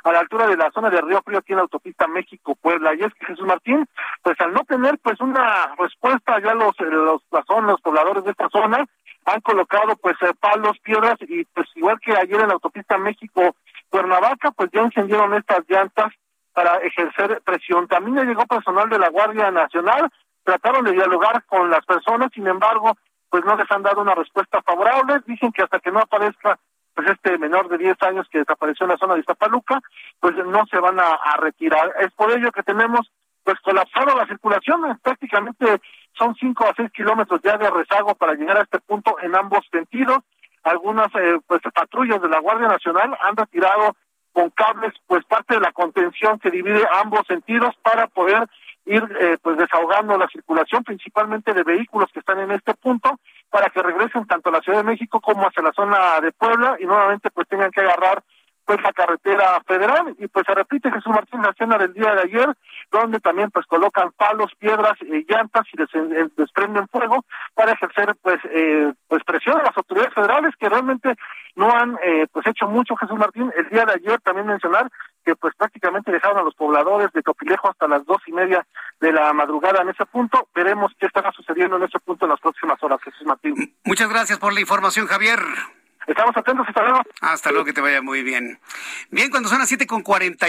[0.03, 2.95] a la altura de la zona de Río Frío, aquí en la autopista México-Puebla.
[2.95, 3.85] Y es que Jesús Martín,
[4.23, 8.31] pues al no tener pues una respuesta ya los, los, las zonas, los pobladores de
[8.31, 8.83] esta zona,
[9.25, 13.55] han colocado pues eh, palos, piedras, y pues igual que ayer en la autopista México
[13.91, 16.13] Cuernavaca, pues ya encendieron estas llantas
[16.53, 17.87] para ejercer presión.
[17.87, 20.09] También llegó personal de la Guardia Nacional,
[20.43, 22.97] trataron de dialogar con las personas, sin embargo,
[23.29, 25.21] pues no les han dado una respuesta favorable.
[25.27, 26.57] Dicen que hasta que no aparezca
[26.93, 29.79] pues este menor de 10 años que desapareció en la zona de Iztapaluca,
[30.19, 31.93] pues no se van a, retirar.
[31.99, 33.11] Es por ello que tenemos
[33.43, 35.81] pues colapsado la circulación, prácticamente
[36.13, 39.65] son 5 a 6 kilómetros ya de rezago para llegar a este punto en ambos
[39.71, 40.19] sentidos
[40.63, 43.95] algunas eh, pues patrullas de la Guardia Nacional han retirado
[44.33, 48.47] con cables pues parte de la contención que divide ambos sentidos para poder
[48.85, 53.19] ir eh, pues desahogando la circulación principalmente de vehículos que están en este punto
[53.49, 56.77] para que regresen tanto a la Ciudad de México como hacia la zona de Puebla
[56.79, 58.23] y nuevamente pues tengan que agarrar
[58.71, 62.21] pues la carretera federal y pues se repite Jesús Martín la cena del día de
[62.21, 62.47] ayer
[62.89, 68.37] donde también pues colocan palos, piedras, eh, llantas y eh, desprenden fuego para ejercer pues
[68.45, 71.15] eh, pues presión a las autoridades federales que realmente
[71.55, 71.97] no han
[72.31, 74.89] pues hecho mucho Jesús Martín el día de ayer también mencionar
[75.25, 78.65] que pues prácticamente dejaron a los pobladores de Topilejo hasta las dos y media
[79.01, 80.47] de la madrugada en ese punto.
[80.55, 83.75] Veremos qué estará sucediendo en ese punto en las próximas horas, Jesús Martín.
[83.83, 85.39] Muchas gracias por la información, Javier.
[86.07, 87.01] Estamos atentos, hasta luego.
[87.21, 88.59] Hasta luego, que te vaya muy bien.
[89.11, 90.03] Bien, cuando son las siete con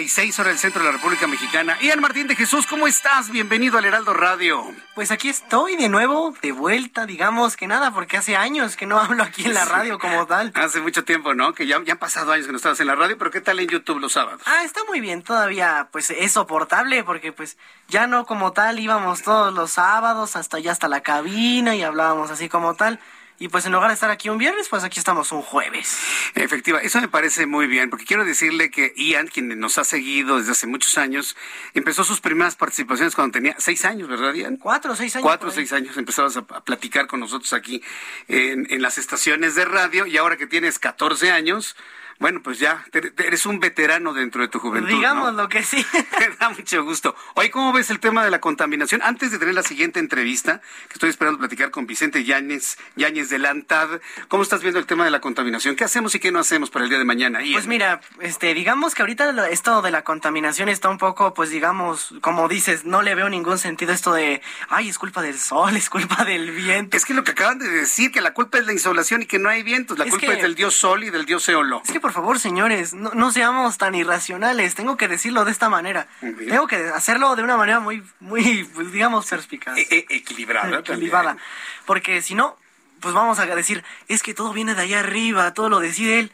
[0.08, 1.78] seis hora del centro de la República Mexicana.
[1.80, 3.30] Ian Martín de Jesús, ¿cómo estás?
[3.30, 4.64] Bienvenido al Heraldo Radio.
[4.94, 8.98] Pues aquí estoy de nuevo, de vuelta, digamos que nada, porque hace años que no
[8.98, 10.52] hablo aquí en la radio como tal.
[10.54, 11.52] Hace mucho tiempo, ¿no?
[11.52, 13.60] Que ya, ya han pasado años que no estabas en la radio, pero ¿qué tal
[13.60, 14.42] en YouTube los sábados?
[14.46, 17.58] Ah, está muy bien, todavía pues es soportable, porque pues
[17.88, 22.30] ya no como tal íbamos todos los sábados hasta allá hasta la cabina y hablábamos
[22.30, 22.98] así como tal.
[23.43, 25.98] Y pues en lugar de estar aquí un viernes, pues aquí estamos un jueves.
[26.36, 30.39] Efectiva, eso me parece muy bien, porque quiero decirle que Ian, quien nos ha seguido
[30.39, 31.36] desde hace muchos años,
[31.74, 34.59] empezó sus primeras participaciones cuando tenía seis años, ¿verdad, Ian?
[34.59, 35.24] Cuatro o seis años.
[35.24, 37.82] Cuatro o seis años empezabas a, platicar con nosotros aquí
[38.28, 41.74] en, en las estaciones de radio y ahora que tienes 14 años,
[42.18, 44.89] bueno, pues ya, eres un veterano dentro de tu juventud.
[44.89, 45.84] Digamos lo que sí.
[46.18, 47.14] Me da mucho gusto.
[47.34, 49.02] Hoy, ¿cómo ves el tema de la contaminación?
[49.02, 53.39] Antes de tener la siguiente entrevista, que estoy esperando platicar con Vicente Yáñez, Yáñez de
[53.39, 55.76] Lantad, ¿cómo estás viendo el tema de la contaminación?
[55.76, 57.40] ¿Qué hacemos y qué no hacemos para el día de mañana?
[57.52, 62.14] Pues mira, este, digamos que ahorita esto de la contaminación está un poco, pues digamos,
[62.20, 65.89] como dices, no le veo ningún sentido esto de, ay, es culpa del sol, es
[65.90, 66.97] culpa del viento.
[66.97, 69.39] Es que lo que acaban de decir, que la culpa es la insolación y que
[69.39, 71.82] no hay vientos, la culpa es del dios sol y del dios eolo.
[71.84, 74.74] Es que por favor, señores, no, seamos tan irracionales.
[74.74, 76.08] Tengo que decirlo de esta manera.
[76.20, 79.78] Tengo que hacerlo de una manera muy, muy, pues, digamos, perspicaz.
[79.78, 80.80] E, e, equilibrada.
[80.80, 81.38] Equilibrada.
[81.86, 82.58] Porque si no,
[83.00, 86.32] pues vamos a decir, es que todo viene de allá arriba, todo lo decide él.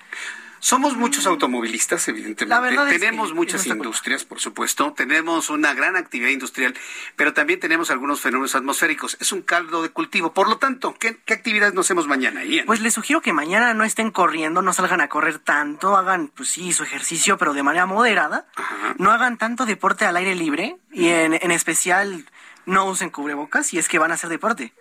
[0.60, 2.98] Somos muchos automovilistas, evidentemente.
[2.98, 4.92] tenemos muchas industrias, por supuesto.
[4.92, 6.74] Tenemos una gran actividad industrial,
[7.16, 9.16] pero también tenemos algunos fenómenos atmosféricos.
[9.20, 10.32] Es un caldo de cultivo.
[10.32, 12.66] Por lo tanto, ¿qué, actividades no hacemos mañana, Ian?
[12.66, 16.48] Pues les sugiero que mañana no estén corriendo, no salgan a correr tanto, hagan, pues
[16.48, 18.46] sí, su ejercicio, pero de manera moderada.
[18.98, 22.24] No hagan tanto deporte al aire libre y en, en especial
[22.68, 24.72] no usen cubrebocas si es que van a hacer deporte.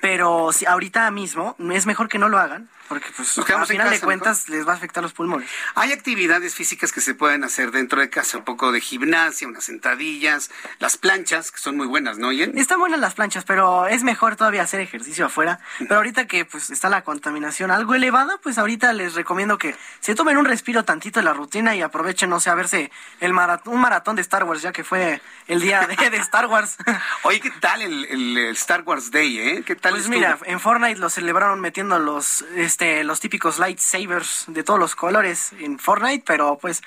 [0.00, 4.00] Pero si ahorita mismo es mejor que no lo hagan porque pues al final de
[4.00, 5.48] cuentas les va a afectar los pulmones.
[5.76, 9.64] Hay actividades físicas que se pueden hacer dentro de casa, un poco de gimnasia, unas
[9.64, 12.52] sentadillas, las planchas, que son muy buenas, ¿no, Ian?
[12.58, 15.58] Están buenas las planchas, pero es mejor todavía hacer ejercicio afuera.
[15.78, 20.14] Pero ahorita que pues está la contaminación algo elevada, pues ahorita les recomiendo que se
[20.14, 23.72] tomen un respiro tantito de la rutina y aprovechen, no sé, a verse el maratón,
[23.72, 26.76] un maratón de Star Wars, ya que fue el día de, de Star Wars.
[27.22, 29.62] Oye, ¿qué tal el, Star Wars Day, eh?
[29.64, 32.42] ¿Qué tal Pues mira, en Fortnite lo celebraron metiendo los...
[32.54, 36.82] Este, este, los típicos lightsabers de todos los colores en Fortnite, pero pues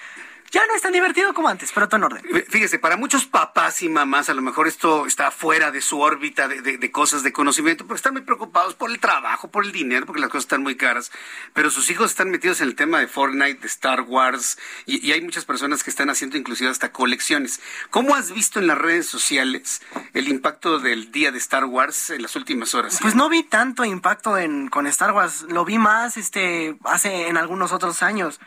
[0.55, 2.45] ya no es tan divertido como antes, pero todo en orden.
[2.47, 6.47] Fíjese, para muchos papás y mamás, a lo mejor esto está fuera de su órbita
[6.47, 10.21] de, cosas de conocimiento, porque están muy preocupados por el trabajo, por el dinero, porque
[10.21, 11.11] las cosas están muy caras.
[11.53, 15.19] Pero sus hijos están metidos en el tema de Fortnite, de Star Wars, y, hay
[15.19, 17.59] muchas personas que están haciendo inclusive hasta colecciones.
[17.89, 19.81] ¿Cómo has visto en las redes sociales
[20.13, 22.99] el impacto del día de Star Wars en las últimas horas?
[23.01, 27.35] Pues no vi tanto impacto en, con Star Wars, lo vi más este, hace en
[27.35, 28.39] algunos otros años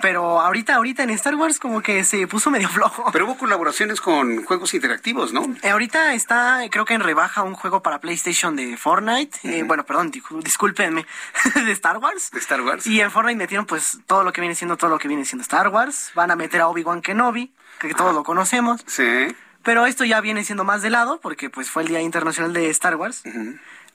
[0.00, 3.10] pero ahorita, ahorita en Star Wars como que se puso medio flojo.
[3.12, 5.44] Pero hubo colaboraciones con juegos interactivos, ¿no?
[5.62, 9.38] Eh, ahorita está, creo que en rebaja un juego para PlayStation de Fortnite.
[9.44, 10.10] Eh, bueno, perdón,
[10.42, 11.06] discúlpenme,
[11.54, 12.30] de Star Wars.
[12.30, 12.86] De Star Wars.
[12.86, 15.42] Y en Fortnite metieron pues todo lo que viene siendo todo lo que viene siendo
[15.42, 16.12] Star Wars.
[16.14, 18.82] Van a meter a Obi-Wan Kenobi, que todos lo conocemos.
[18.86, 19.34] Sí.
[19.62, 22.68] Pero esto ya viene siendo más de lado, porque pues fue el Día Internacional de
[22.68, 23.22] Star Wars.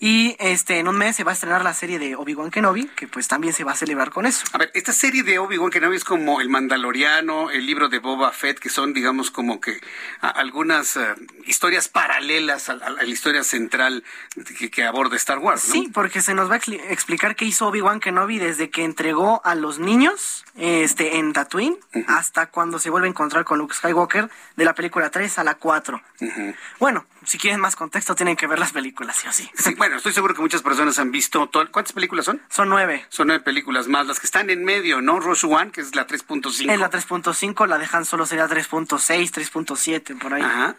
[0.01, 3.09] Y este en un mes se va a estrenar la serie de Obi-Wan Kenobi, que
[3.09, 4.45] pues también se va a celebrar con eso.
[4.53, 8.31] A ver, esta serie de Obi-Wan Kenobi es como El Mandaloriano, el libro de Boba
[8.31, 9.81] Fett, que son, digamos, como que
[10.21, 11.15] algunas eh,
[11.45, 14.05] historias paralelas a, la historia central
[14.71, 15.67] que, aborda Star Wars.
[15.67, 15.73] ¿no?
[15.73, 19.53] Sí, porque se nos va a explicar qué hizo Obi-Wan Kenobi desde que entregó a
[19.55, 21.77] los niños este, en Tatooine
[22.07, 25.55] hasta cuando se vuelve a encontrar con Luke Skywalker de la película 3 a la
[25.55, 26.01] 4.
[26.80, 29.49] Bueno, si quieren más contexto, tienen que ver las películas, sí o sí.
[29.53, 31.49] Sí, bueno, estoy seguro que muchas personas han visto.
[31.71, 32.41] ¿Cuántas películas son?
[32.49, 33.05] Son nueve.
[33.09, 34.07] Son nueve películas más.
[34.07, 35.19] Las que están en medio, ¿no?
[35.19, 36.71] Rush One, que es la 3.5.
[36.71, 40.41] Es la 3.5, la dejan solo sería 3.6, 3.7, por ahí.
[40.41, 40.75] Ajá.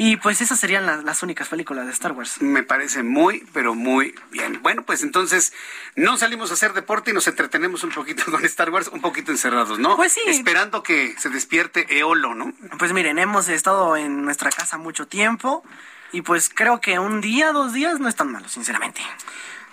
[0.00, 2.40] Y pues esas serían las, las únicas películas de Star Wars.
[2.40, 4.60] Me parece muy, pero muy bien.
[4.62, 5.52] Bueno, pues entonces
[5.96, 9.32] no salimos a hacer deporte y nos entretenemos un poquito con Star Wars, un poquito
[9.32, 9.96] encerrados, ¿no?
[9.96, 10.20] Pues sí.
[10.28, 12.54] Esperando que se despierte Eolo, ¿no?
[12.78, 15.64] Pues miren, hemos estado en nuestra casa mucho tiempo
[16.12, 19.00] y pues creo que un día, dos días no es tan malo, sinceramente.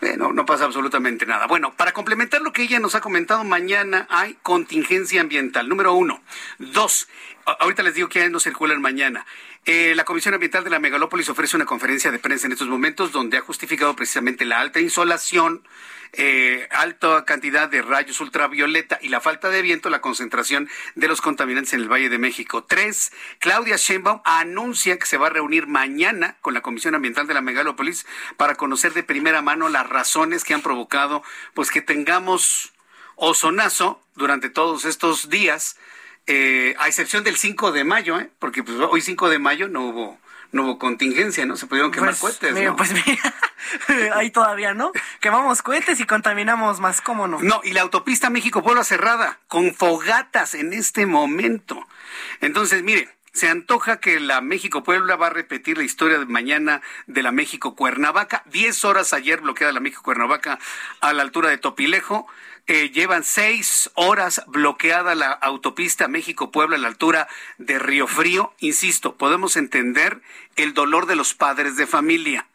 [0.01, 1.45] Eh, no, no pasa absolutamente nada.
[1.45, 5.69] Bueno, para complementar lo que ella nos ha comentado, mañana hay contingencia ambiental.
[5.69, 6.21] Número uno.
[6.57, 7.07] Dos,
[7.45, 9.25] ahorita les digo que no circulan mañana.
[9.67, 13.11] Eh, la Comisión Ambiental de la Megalópolis ofrece una conferencia de prensa en estos momentos
[13.11, 15.67] donde ha justificado precisamente la alta insolación,
[16.13, 21.19] eh, alta cantidad de rayos ultravioleta y la falta de viento, la concentración de los
[21.19, 22.63] contaminantes en el Valle de México.
[22.63, 27.33] Tres, Claudia Sheinbaum anuncia que se va a reunir mañana con la Comisión Ambiental de
[27.33, 28.05] la Megalópolis
[28.37, 31.23] para conocer de primera mano las razones que han provocado
[31.55, 32.71] pues que tengamos
[33.15, 35.75] ozonazo durante todos estos días
[36.27, 38.29] eh, a excepción del 5 de mayo, ¿eh?
[38.39, 40.19] porque pues, hoy 5 de mayo no hubo
[40.51, 41.57] no hubo contingencia, ¿no?
[41.57, 42.75] Se pudieron quemar Pues, cohetes, mira, ¿no?
[42.77, 43.33] Pues mira,
[44.15, 44.91] ahí todavía, ¿no?
[45.19, 47.39] Quemamos cohetes y contaminamos más, ¿cómo no?
[47.41, 51.85] No, y la autopista México-Puebla cerrada, con fogatas en este momento.
[52.39, 57.21] Entonces, mire, se antoja que la México-Puebla va a repetir la historia de mañana de
[57.21, 58.43] la México-Cuernavaca.
[58.45, 60.57] Diez horas ayer bloqueada la México-Cuernavaca
[61.01, 62.27] a la altura de Topilejo.
[62.67, 67.27] Eh, llevan seis horas bloqueada la autopista México-Puebla a la altura
[67.59, 68.53] de Río Frío.
[68.59, 70.21] Insisto, podemos entender
[70.55, 72.47] el dolor de los padres de familia.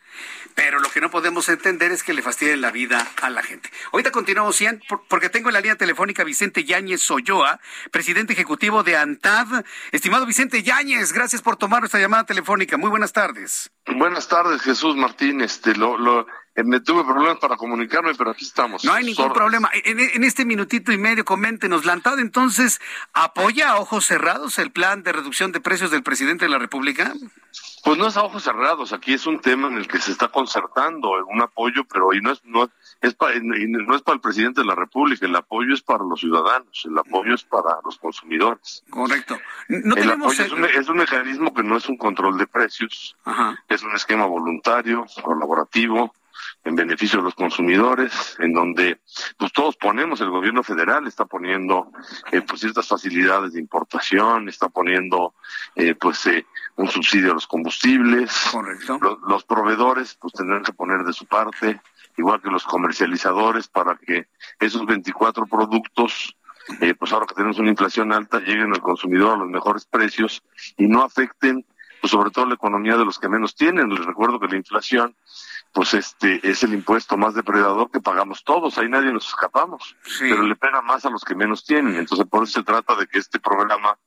[0.55, 3.71] Pero lo que no podemos entender es que le fastidien la vida a la gente.
[3.93, 7.61] Ahorita continuamos, Ian, porque tengo en la línea telefónica a Vicente Yáñez Oyoa,
[7.91, 9.65] presidente ejecutivo de ANTAD.
[9.93, 12.77] Estimado Vicente Yáñez, gracias por tomar nuestra llamada telefónica.
[12.77, 13.71] Muy buenas tardes.
[13.87, 15.41] Buenas tardes, Jesús Martín.
[15.41, 18.85] Este, lo, lo, eh, me tuve problemas para comunicarme, pero aquí estamos.
[18.85, 19.71] No hay ningún problema.
[19.85, 22.81] En, en este minutito y medio, coméntenos, ¿la ANTAD entonces
[23.13, 27.15] apoya a ojos cerrados el plan de reducción de precios del presidente de la República?
[27.85, 28.93] Pues no es a ojos cerrados.
[28.93, 32.33] Aquí es un tema en el que se está concertando un apoyo, pero y no
[32.33, 32.71] es no
[33.01, 35.27] es para no es para el presidente de la República.
[35.27, 36.83] El apoyo es para los ciudadanos.
[36.85, 38.85] El apoyo es para los consumidores.
[38.91, 39.39] Correcto.
[39.69, 42.47] No el tenemos apoyo es un, es un mecanismo que no es un control de
[42.47, 43.17] precios.
[43.69, 46.15] Es un esquema voluntario, colaborativo,
[46.65, 49.01] en beneficio de los consumidores, en donde
[49.39, 51.91] pues todos ponemos, el gobierno federal está poniendo
[52.33, 55.35] eh, pues ciertas facilidades de importación, está poniendo
[55.75, 56.47] eh, pues eh,
[56.77, 58.31] un subsidio a los combustibles.
[58.53, 58.99] Correcto.
[59.01, 61.81] Los, los proveedores pues tendrán que poner de su parte,
[62.17, 66.37] igual que los comercializadores, para que esos 24 productos
[66.81, 70.43] eh, pues ahora que tenemos una inflación alta, lleguen al consumidor a los mejores precios
[70.77, 71.65] y no afecten,
[72.01, 73.89] pues sobre todo la economía de los que menos tienen.
[73.89, 75.15] Les recuerdo que la inflación,
[75.73, 80.43] pues este es el impuesto más depredador que pagamos todos, ahí nadie nos escapamos, pero
[80.43, 81.97] le pega más a los que menos tienen.
[81.97, 83.99] Entonces por eso se trata de que este programa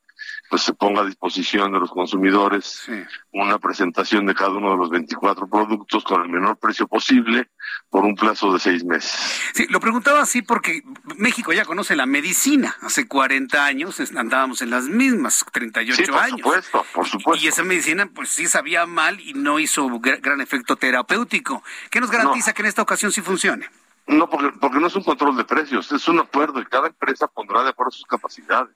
[0.49, 2.85] pues se ponga a disposición de los consumidores
[3.31, 7.49] una presentación de cada uno de los 24 productos con el menor precio posible
[7.89, 9.41] por un plazo de seis meses.
[9.53, 10.83] Sí, lo preguntaba así porque
[11.17, 12.75] México ya conoce la medicina.
[12.81, 16.37] Hace 40 años andábamos en las mismas, 38 Sí, por años.
[16.41, 17.43] supuesto, por supuesto.
[17.43, 21.63] Y esa medicina, pues sí sabía mal y no hizo gr- gran efecto terapéutico.
[21.89, 23.67] ¿Qué nos garantiza que en esta ocasión sí funcione?
[24.05, 27.27] No, porque, porque no es un control de precios, es un acuerdo y cada empresa
[27.27, 28.75] pondrá de acuerdo a sus capacidades.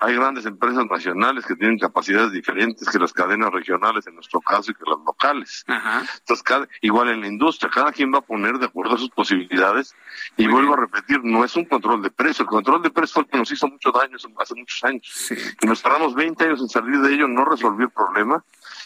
[0.00, 4.70] Hay grandes empresas nacionales que tienen capacidades diferentes que las cadenas regionales, en nuestro caso,
[4.70, 5.64] y que las locales.
[5.66, 9.10] Entonces, cada, igual en la industria, cada quien va a poner de acuerdo a sus
[9.10, 9.94] posibilidades.
[10.36, 12.42] Y vuelvo a repetir, no es un control de precio.
[12.42, 15.32] El control de precio fue el que nos hizo mucho daño hace muchos años.
[15.60, 18.44] Y nos tardamos 20 años en salir de ello, no resolvió el problema.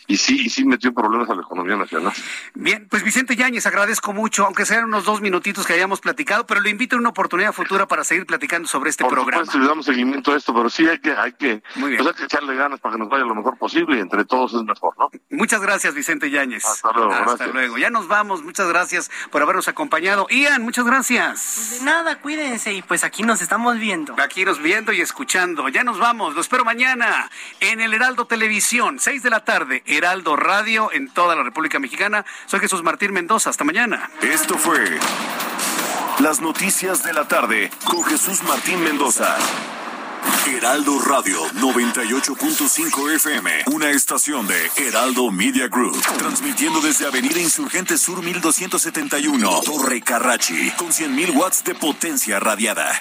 [0.08, 2.12] Y sí, y sí metió problemas a la economía nacional.
[2.54, 6.60] Bien, pues Vicente Yáñez, agradezco mucho, aunque sean unos dos minutitos que hayamos platicado, pero
[6.60, 9.44] lo invito a una oportunidad futura para seguir platicando sobre este Por programa.
[9.44, 12.02] supuesto, le damos seguimiento a esto, pero sí hay que, hay que, Muy bien.
[12.02, 14.54] pues hay que echarle ganas para que nos vaya lo mejor posible y entre todos
[14.54, 15.10] es mejor, ¿no?
[15.30, 16.64] Muchas gracias, Vicente Yáñez.
[16.64, 17.52] Hasta luego, Hasta gracias.
[17.52, 17.76] luego.
[17.78, 18.42] Ya nos vamos.
[18.42, 20.26] Muchas gracias por habernos acompañado.
[20.30, 21.76] Ian, muchas gracias.
[21.80, 24.14] De nada, cuídense y pues aquí nos estamos viendo.
[24.22, 25.68] Aquí nos viendo y escuchando.
[25.68, 26.34] Ya nos vamos.
[26.34, 27.30] Lo espero mañana
[27.60, 32.24] en el Heraldo Televisión, 6 de la tarde, Heraldo Radio en toda la República Mexicana.
[32.46, 33.50] Soy Jesús Martín Mendoza.
[33.50, 34.08] Hasta mañana.
[34.22, 34.78] Esto fue
[36.20, 39.36] Las Noticias de la Tarde con Jesús Martín Mendoza.
[40.46, 48.22] Heraldo Radio 98.5 FM, una estación de Heraldo Media Group, transmitiendo desde Avenida Insurgente Sur
[48.22, 53.00] 1271, Torre Carrachi, con 100.000 watts de potencia radiada.